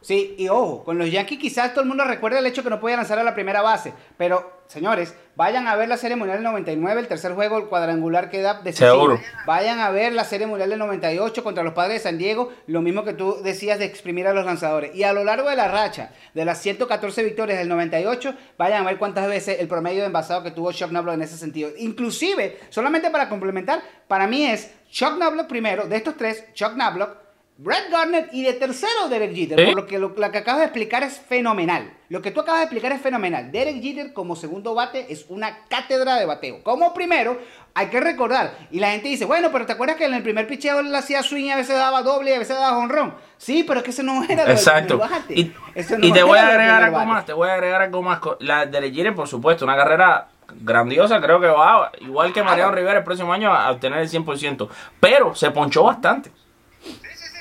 Sí, 0.07 0.37
y 0.39 0.47
ojo, 0.47 0.85
con 0.85 0.99
los 0.99 1.11
Yankees 1.11 1.41
quizás 1.41 1.73
todo 1.73 1.83
el 1.83 1.89
mundo 1.89 2.05
recuerda 2.05 2.39
el 2.39 2.47
hecho 2.47 2.63
que 2.63 2.71
no 2.71 2.79
podía 2.79 2.97
lanzar 2.97 3.19
a 3.19 3.25
la 3.25 3.35
primera 3.35 3.61
base. 3.61 3.93
Pero, 4.17 4.63
señores, 4.69 5.17
vayan 5.35 5.67
a 5.67 5.75
ver 5.75 5.89
la 5.89 5.97
Serie 5.97 6.17
Mundial 6.17 6.39
del 6.39 6.45
99, 6.45 7.01
el 7.01 7.09
tercer 7.09 7.33
juego, 7.33 7.59
el 7.59 7.65
cuadrangular 7.65 8.31
que 8.31 8.41
da 8.41 8.61
decisivo. 8.63 8.93
Seguro. 8.93 9.21
Vayan 9.47 9.81
a 9.81 9.91
ver 9.91 10.13
la 10.13 10.23
Serie 10.23 10.47
Mundial 10.47 10.71
del 10.71 10.79
98 10.79 11.43
contra 11.43 11.65
los 11.65 11.73
Padres 11.73 11.95
de 11.95 12.09
San 12.09 12.19
Diego, 12.19 12.53
lo 12.69 12.83
mismo 12.83 13.03
que 13.03 13.15
tú 13.15 13.39
decías 13.43 13.81
de 13.81 13.87
exprimir 13.87 14.29
a 14.29 14.33
los 14.33 14.47
lanzadores. 14.47 14.95
Y 14.95 15.03
a 15.03 15.13
lo 15.13 15.25
largo 15.25 15.51
de 15.51 15.57
la 15.57 15.67
racha 15.67 16.13
de 16.35 16.45
las 16.45 16.63
114 16.63 17.25
victorias 17.25 17.59
del 17.59 17.69
98, 17.69 18.33
vayan 18.57 18.85
a 18.85 18.87
ver 18.87 18.99
cuántas 18.99 19.27
veces 19.27 19.59
el 19.59 19.67
promedio 19.67 20.03
de 20.03 20.07
envasado 20.07 20.45
que 20.45 20.53
tuvo 20.53 20.71
Chuck 20.71 20.91
Knobloch 20.91 21.15
en 21.15 21.23
ese 21.23 21.37
sentido. 21.37 21.71
Inclusive, 21.79 22.61
solamente 22.69 23.11
para 23.11 23.29
complementar, 23.29 23.83
para 24.07 24.29
mí 24.29 24.47
es 24.47 24.73
Chuck 24.89 25.17
Knobloch 25.17 25.49
primero, 25.49 25.89
de 25.89 25.97
estos 25.97 26.17
tres, 26.17 26.45
Chuck 26.55 26.75
Knobloch, 26.75 27.26
Brett 27.59 27.91
Garner 27.91 28.29
y 28.33 28.43
de 28.43 28.53
tercero 28.53 29.09
Derek 29.09 29.35
Jeter, 29.35 29.65
por 29.65 29.75
lo 29.77 29.87
que 29.87 29.99
lo, 29.99 30.13
lo 30.15 30.31
que 30.31 30.39
acabas 30.39 30.61
de 30.61 30.67
explicar 30.67 31.03
es 31.03 31.19
fenomenal. 31.19 31.91
Lo 32.11 32.21
que 32.21 32.31
tú 32.31 32.41
acabas 32.41 32.61
de 32.61 32.65
explicar 32.65 32.93
es 32.93 33.01
fenomenal. 33.01 33.51
Derek 33.51 33.81
Jeter 33.81 34.13
como 34.13 34.37
segundo 34.37 34.75
bate 34.75 35.11
es 35.11 35.25
una 35.31 35.65
cátedra 35.69 36.17
de 36.17 36.27
bateo. 36.27 36.63
Como 36.63 36.93
primero, 36.93 37.39
hay 37.73 37.87
que 37.87 37.99
recordar, 38.01 38.59
y 38.71 38.79
la 38.79 38.91
gente 38.91 39.09
dice, 39.09 39.25
bueno, 39.25 39.49
pero 39.53 39.65
¿te 39.65 39.73
acuerdas 39.73 39.97
que 39.97 40.05
en 40.05 40.13
el 40.13 40.23
primer 40.23 40.47
picheo 40.47 40.81
él 40.81 40.95
hacía 40.95 41.23
swing 41.23 41.45
y 41.45 41.51
a 41.51 41.57
veces 41.57 41.77
daba 41.77 42.03
doble 42.03 42.31
y 42.31 42.35
a 42.35 42.39
veces 42.39 42.57
daba 42.57 42.77
honrón? 42.77 43.15
Sí, 43.39 43.65
pero 43.67 43.81
es 43.81 43.85
que 43.85 43.91
ese 43.91 44.03
no 44.03 44.23
era 44.29 44.45
lo 44.45 44.51
Exacto. 44.51 44.99
bate. 44.99 45.35
Y, 45.35 45.55
Eso 45.75 45.97
no 45.97 46.07
y 46.07 46.13
te 46.13 46.23
voy 46.23 46.39
a 46.39 46.49
agregar 46.49 46.83
algo 46.83 46.97
bate. 46.99 47.09
más, 47.09 47.27
te 47.27 47.33
voy 47.33 47.49
a 47.49 47.55
agregar 47.55 47.81
algo 47.81 48.03
más. 48.03 48.21
La 48.41 48.67
de 48.67 48.91
Jeter, 48.93 49.15
por 49.15 49.29
supuesto, 49.29 49.65
una 49.65 49.77
carrera 49.77 50.29
grandiosa, 50.61 51.21
creo 51.23 51.41
que 51.41 51.49
va, 51.49 51.91
igual 52.01 52.33
que 52.35 52.43
Mariano 52.43 52.73
Rivera 52.73 52.99
el 52.99 53.05
próximo 53.05 53.33
año, 53.33 53.53
a 53.53 53.71
obtener 53.71 54.01
el 54.01 54.09
100%. 54.11 54.69
Pero 55.01 55.35
se 55.35 55.51
ponchó 55.51 55.85
bastante. 55.85 56.31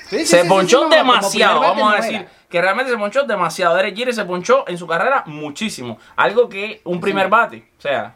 Sí, 0.08 0.18
sí, 0.20 0.26
se 0.26 0.42
sí, 0.42 0.48
ponchó 0.48 0.88
demasiado, 0.88 1.60
vamos 1.60 1.92
a 1.92 1.96
decir. 1.96 2.16
era. 2.16 2.30
Que 2.48 2.60
realmente 2.60 2.92
se 2.92 2.96
ponchó 2.96 3.24
demasiado. 3.24 3.74
Derek 3.76 3.96
Jeter 3.96 4.14
se 4.14 4.24
ponchó 4.24 4.64
en 4.68 4.78
su 4.78 4.86
carrera 4.86 5.24
muchísimo. 5.26 5.98
Algo 6.14 6.48
que 6.48 6.80
un 6.84 7.00
primer 7.00 7.28
bate, 7.28 7.68
o 7.76 7.80
sea, 7.80 8.14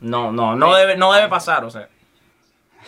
no, 0.00 0.30
no, 0.30 0.54
no 0.56 0.74
debe, 0.74 0.96
no 0.96 1.12
debe 1.12 1.28
pasar, 1.28 1.64
o 1.64 1.70
sea. 1.70 1.88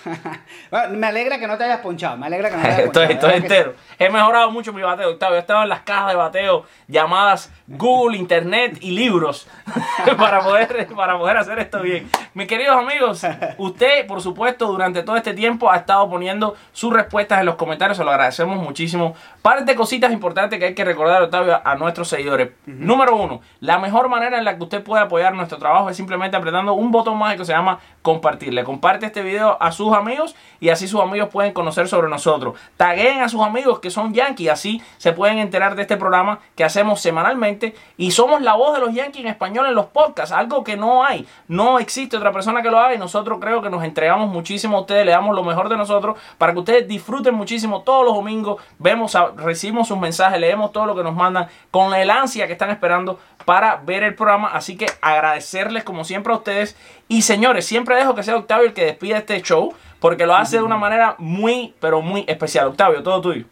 Bueno, 0.71 0.97
me 0.97 1.07
alegra 1.07 1.39
que 1.39 1.47
no 1.47 1.57
te 1.57 1.65
hayas 1.65 1.81
ponchado, 1.81 2.17
me 2.17 2.27
alegra 2.27 2.51
que 2.51 2.57
no 2.57 2.63
te 2.63 2.69
hayas 2.69 2.83
ponchado. 2.83 3.07
estoy 3.07 3.35
entero. 3.35 3.75
He 3.99 4.11
mejorado 4.11 4.51
mucho 4.51 4.73
mi 4.73 4.83
bateo, 4.83 5.11
Octavio. 5.11 5.37
He 5.37 5.41
estado 5.41 5.63
en 5.63 5.69
las 5.69 5.81
cajas 5.81 6.09
de 6.09 6.17
bateo 6.17 6.65
llamadas 6.89 7.53
Google, 7.67 8.17
Internet 8.19 8.79
y 8.81 8.91
libros 8.91 9.47
para, 10.19 10.43
poder, 10.43 10.89
para 10.95 11.19
poder 11.19 11.37
hacer 11.37 11.59
esto 11.59 11.81
bien. 11.81 12.09
Mis 12.35 12.47
queridos 12.47 12.77
amigos, 12.77 13.23
usted, 13.59 14.07
por 14.07 14.21
supuesto, 14.21 14.67
durante 14.67 15.03
todo 15.03 15.17
este 15.17 15.35
tiempo 15.35 15.71
ha 15.71 15.77
estado 15.77 16.09
poniendo 16.11 16.57
sus 16.73 16.93
respuestas 16.93 17.41
en 17.41 17.47
los 17.47 17.57
comentarios. 17.57 17.97
Se 17.97 18.05
lo 18.05 18.11
agradecemos 18.11 18.57
muchísimo. 18.63 19.15
Par 19.45 19.63
de 19.67 19.75
cositas 19.75 20.11
importantes 20.11 20.59
que 20.59 20.65
hay 20.65 20.75
que 20.75 20.87
recordar, 20.87 21.21
Octavio, 21.23 21.61
a 21.63 21.75
nuestros 21.75 22.09
seguidores. 22.09 22.53
Número 22.65 23.15
uno, 23.15 23.43
la 23.61 23.77
mejor 23.79 24.09
manera 24.09 24.39
en 24.39 24.45
la 24.47 24.57
que 24.57 24.63
usted 24.63 24.83
puede 24.83 25.03
apoyar 25.05 25.35
nuestro 25.35 25.59
trabajo 25.59 25.91
es 25.91 25.99
simplemente 25.99 26.35
apretando 26.35 26.73
un 26.73 26.91
botón 26.91 27.19
mágico 27.19 27.41
que 27.43 27.45
se 27.45 27.53
llama 27.53 27.79
compartir. 28.01 28.55
Le 28.55 28.65
comparte 28.65 29.05
este 29.05 29.21
video 29.23 29.59
a 29.61 29.71
sus 29.71 29.93
amigos 29.93 30.35
y 30.61 30.71
así 30.71 30.89
sus 30.89 31.03
amigos 31.03 31.29
pueden 31.29 31.53
conocer 31.53 31.89
sobre 31.89 32.09
nosotros. 32.09 32.59
Taguen 32.79 33.21
a 33.21 33.29
sus 33.29 33.43
amigos 33.43 33.81
que 33.81 33.91
son 33.91 34.15
Yankees, 34.15 34.49
así 34.51 34.83
se 34.97 35.13
pueden 35.13 35.37
enterar 35.37 35.75
de 35.75 35.83
este 35.83 35.99
programa 35.99 36.39
que 36.57 36.65
hacemos 36.65 37.03
semanalmente 37.03 37.75
y 37.99 38.13
somos 38.13 38.41
la 38.41 38.55
voz 38.55 38.73
de 38.73 38.81
los 38.81 38.95
Yankees 38.95 39.25
en 39.27 39.31
español 39.31 39.67
en 39.67 39.75
los 39.75 39.85
podcasts, 39.89 40.33
algo 40.33 40.65
que 40.65 40.79
no 40.79 41.05
hay, 41.05 41.27
no 41.49 41.79
existe 41.81 42.17
otra 42.17 42.33
persona 42.33 42.63
que 42.63 42.71
lo 42.71 42.79
haga 42.79 42.95
y 42.95 42.99
nosotros 42.99 43.37
creo 43.43 43.61
que 43.61 43.69
nos 43.69 43.85
entregamos 43.85 44.31
muchísimo 44.31 44.79
a 44.79 44.81
ustedes, 44.81 45.05
le 45.05 45.13
damos 45.13 45.37
lo 45.37 45.45
mejor 45.45 45.69
de 45.69 45.77
nosotros 45.77 46.17
para 46.39 46.55
que 46.55 46.61
ustedes 46.61 46.89
disfruten 46.89 47.35
muchísimo 47.35 47.83
todos 47.83 48.07
los 48.07 48.15
domingos, 48.15 48.63
vemos, 48.79 49.15
a- 49.15 49.34
recibimos 49.37 49.89
sus 49.89 49.99
mensajes, 49.99 50.41
leemos 50.41 50.73
todo 50.73 50.87
lo 50.87 50.95
que 50.95 51.03
nos 51.03 51.15
mandan 51.15 51.49
con 51.71 51.95
el 51.95 52.11
ansia 52.11 52.47
que 52.47 52.53
están 52.53 52.71
esperando 52.71 53.19
para 53.45 53.77
ver 53.77 54.03
el 54.03 54.15
programa, 54.15 54.49
así 54.49 54.77
que 54.77 54.87
agradecerles 55.01 55.85
como 55.85 56.05
siempre 56.05 56.33
a 56.33 56.37
ustedes 56.37 56.77
y 57.09 57.23
señores, 57.23 57.67
siempre 57.67 57.97
dejo 57.97 58.15
que 58.15 58.23
sea 58.23 58.37
Octavio 58.37 58.67
el 58.67 58.75
que 58.75 58.85
despida 58.85 59.19
este 59.19 59.41
show 59.43 59.75
porque 60.01 60.27
lo 60.27 60.35
hace 60.35 60.59
de 60.59 60.63
una 60.63 60.77
manera 60.77 61.15
muy, 61.17 61.75
pero 61.81 62.03
muy 62.03 62.25
especial. 62.29 62.67
Octavio, 62.67 63.03
todo 63.03 63.23
tuyo. 63.23 63.47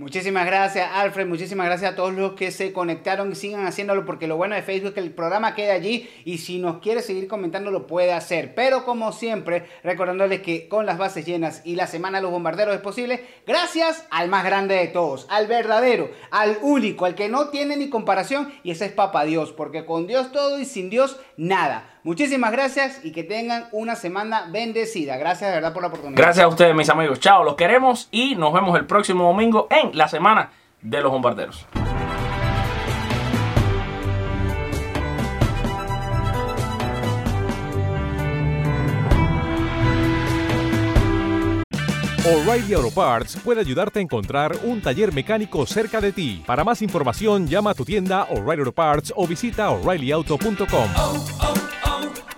Muchísimas 0.00 0.46
gracias, 0.46 0.88
Alfred. 0.94 1.26
Muchísimas 1.26 1.66
gracias 1.66 1.92
a 1.92 1.94
todos 1.94 2.14
los 2.14 2.32
que 2.32 2.52
se 2.52 2.72
conectaron 2.72 3.30
y 3.30 3.34
sigan 3.34 3.66
haciéndolo, 3.66 4.06
porque 4.06 4.26
lo 4.26 4.38
bueno 4.38 4.54
de 4.54 4.62
Facebook 4.62 4.88
es 4.88 4.94
que 4.94 5.00
el 5.00 5.12
programa 5.12 5.54
queda 5.54 5.74
allí 5.74 6.08
y 6.24 6.38
si 6.38 6.58
nos 6.58 6.78
quiere 6.78 7.02
seguir 7.02 7.28
comentando 7.28 7.70
lo 7.70 7.86
puede 7.86 8.14
hacer. 8.14 8.54
Pero 8.54 8.86
como 8.86 9.12
siempre, 9.12 9.66
recordándoles 9.84 10.40
que 10.40 10.68
con 10.68 10.86
las 10.86 10.96
bases 10.96 11.26
llenas 11.26 11.60
y 11.66 11.74
la 11.74 11.86
semana 11.86 12.16
de 12.16 12.22
los 12.22 12.30
bombarderos 12.30 12.74
es 12.74 12.80
posible, 12.80 13.26
gracias 13.46 14.06
al 14.10 14.30
más 14.30 14.42
grande 14.42 14.74
de 14.76 14.86
todos, 14.86 15.26
al 15.28 15.46
verdadero, 15.48 16.10
al 16.30 16.56
único, 16.62 17.04
al 17.04 17.14
que 17.14 17.28
no 17.28 17.50
tiene 17.50 17.76
ni 17.76 17.90
comparación, 17.90 18.54
y 18.62 18.70
ese 18.70 18.86
es 18.86 18.92
Papá 18.92 19.26
Dios, 19.26 19.52
porque 19.52 19.84
con 19.84 20.06
Dios 20.06 20.32
todo 20.32 20.58
y 20.58 20.64
sin 20.64 20.88
Dios 20.88 21.20
nada. 21.36 21.99
Muchísimas 22.02 22.52
gracias 22.52 23.04
y 23.04 23.12
que 23.12 23.24
tengan 23.24 23.66
una 23.72 23.94
semana 23.94 24.46
bendecida. 24.50 25.16
Gracias 25.16 25.50
de 25.50 25.56
verdad 25.56 25.72
por 25.72 25.82
la 25.82 25.88
oportunidad. 25.88 26.16
Gracias 26.16 26.44
a 26.44 26.48
ustedes, 26.48 26.74
mis 26.74 26.88
amigos. 26.88 27.20
Chao, 27.20 27.44
los 27.44 27.56
queremos 27.56 28.08
y 28.10 28.36
nos 28.36 28.52
vemos 28.52 28.78
el 28.78 28.86
próximo 28.86 29.24
domingo 29.24 29.68
en 29.70 29.96
la 29.96 30.08
semana 30.08 30.50
de 30.80 31.00
los 31.00 31.12
bombarderos. 31.12 31.66
O'Reilly 42.22 42.74
Auto 42.74 42.90
Parts 42.90 43.36
puede 43.42 43.60
ayudarte 43.60 43.98
a 43.98 44.02
encontrar 44.02 44.54
un 44.62 44.82
taller 44.82 45.12
mecánico 45.12 45.64
cerca 45.64 46.02
de 46.02 46.12
ti. 46.12 46.42
Para 46.46 46.64
más 46.64 46.82
información, 46.82 47.48
llama 47.48 47.70
a 47.70 47.74
tu 47.74 47.84
tienda 47.84 48.24
O'Reilly 48.24 48.60
Auto 48.60 48.72
Parts 48.72 49.12
o 49.16 49.26
visita 49.26 49.70
oreillyauto.com. 49.70 51.79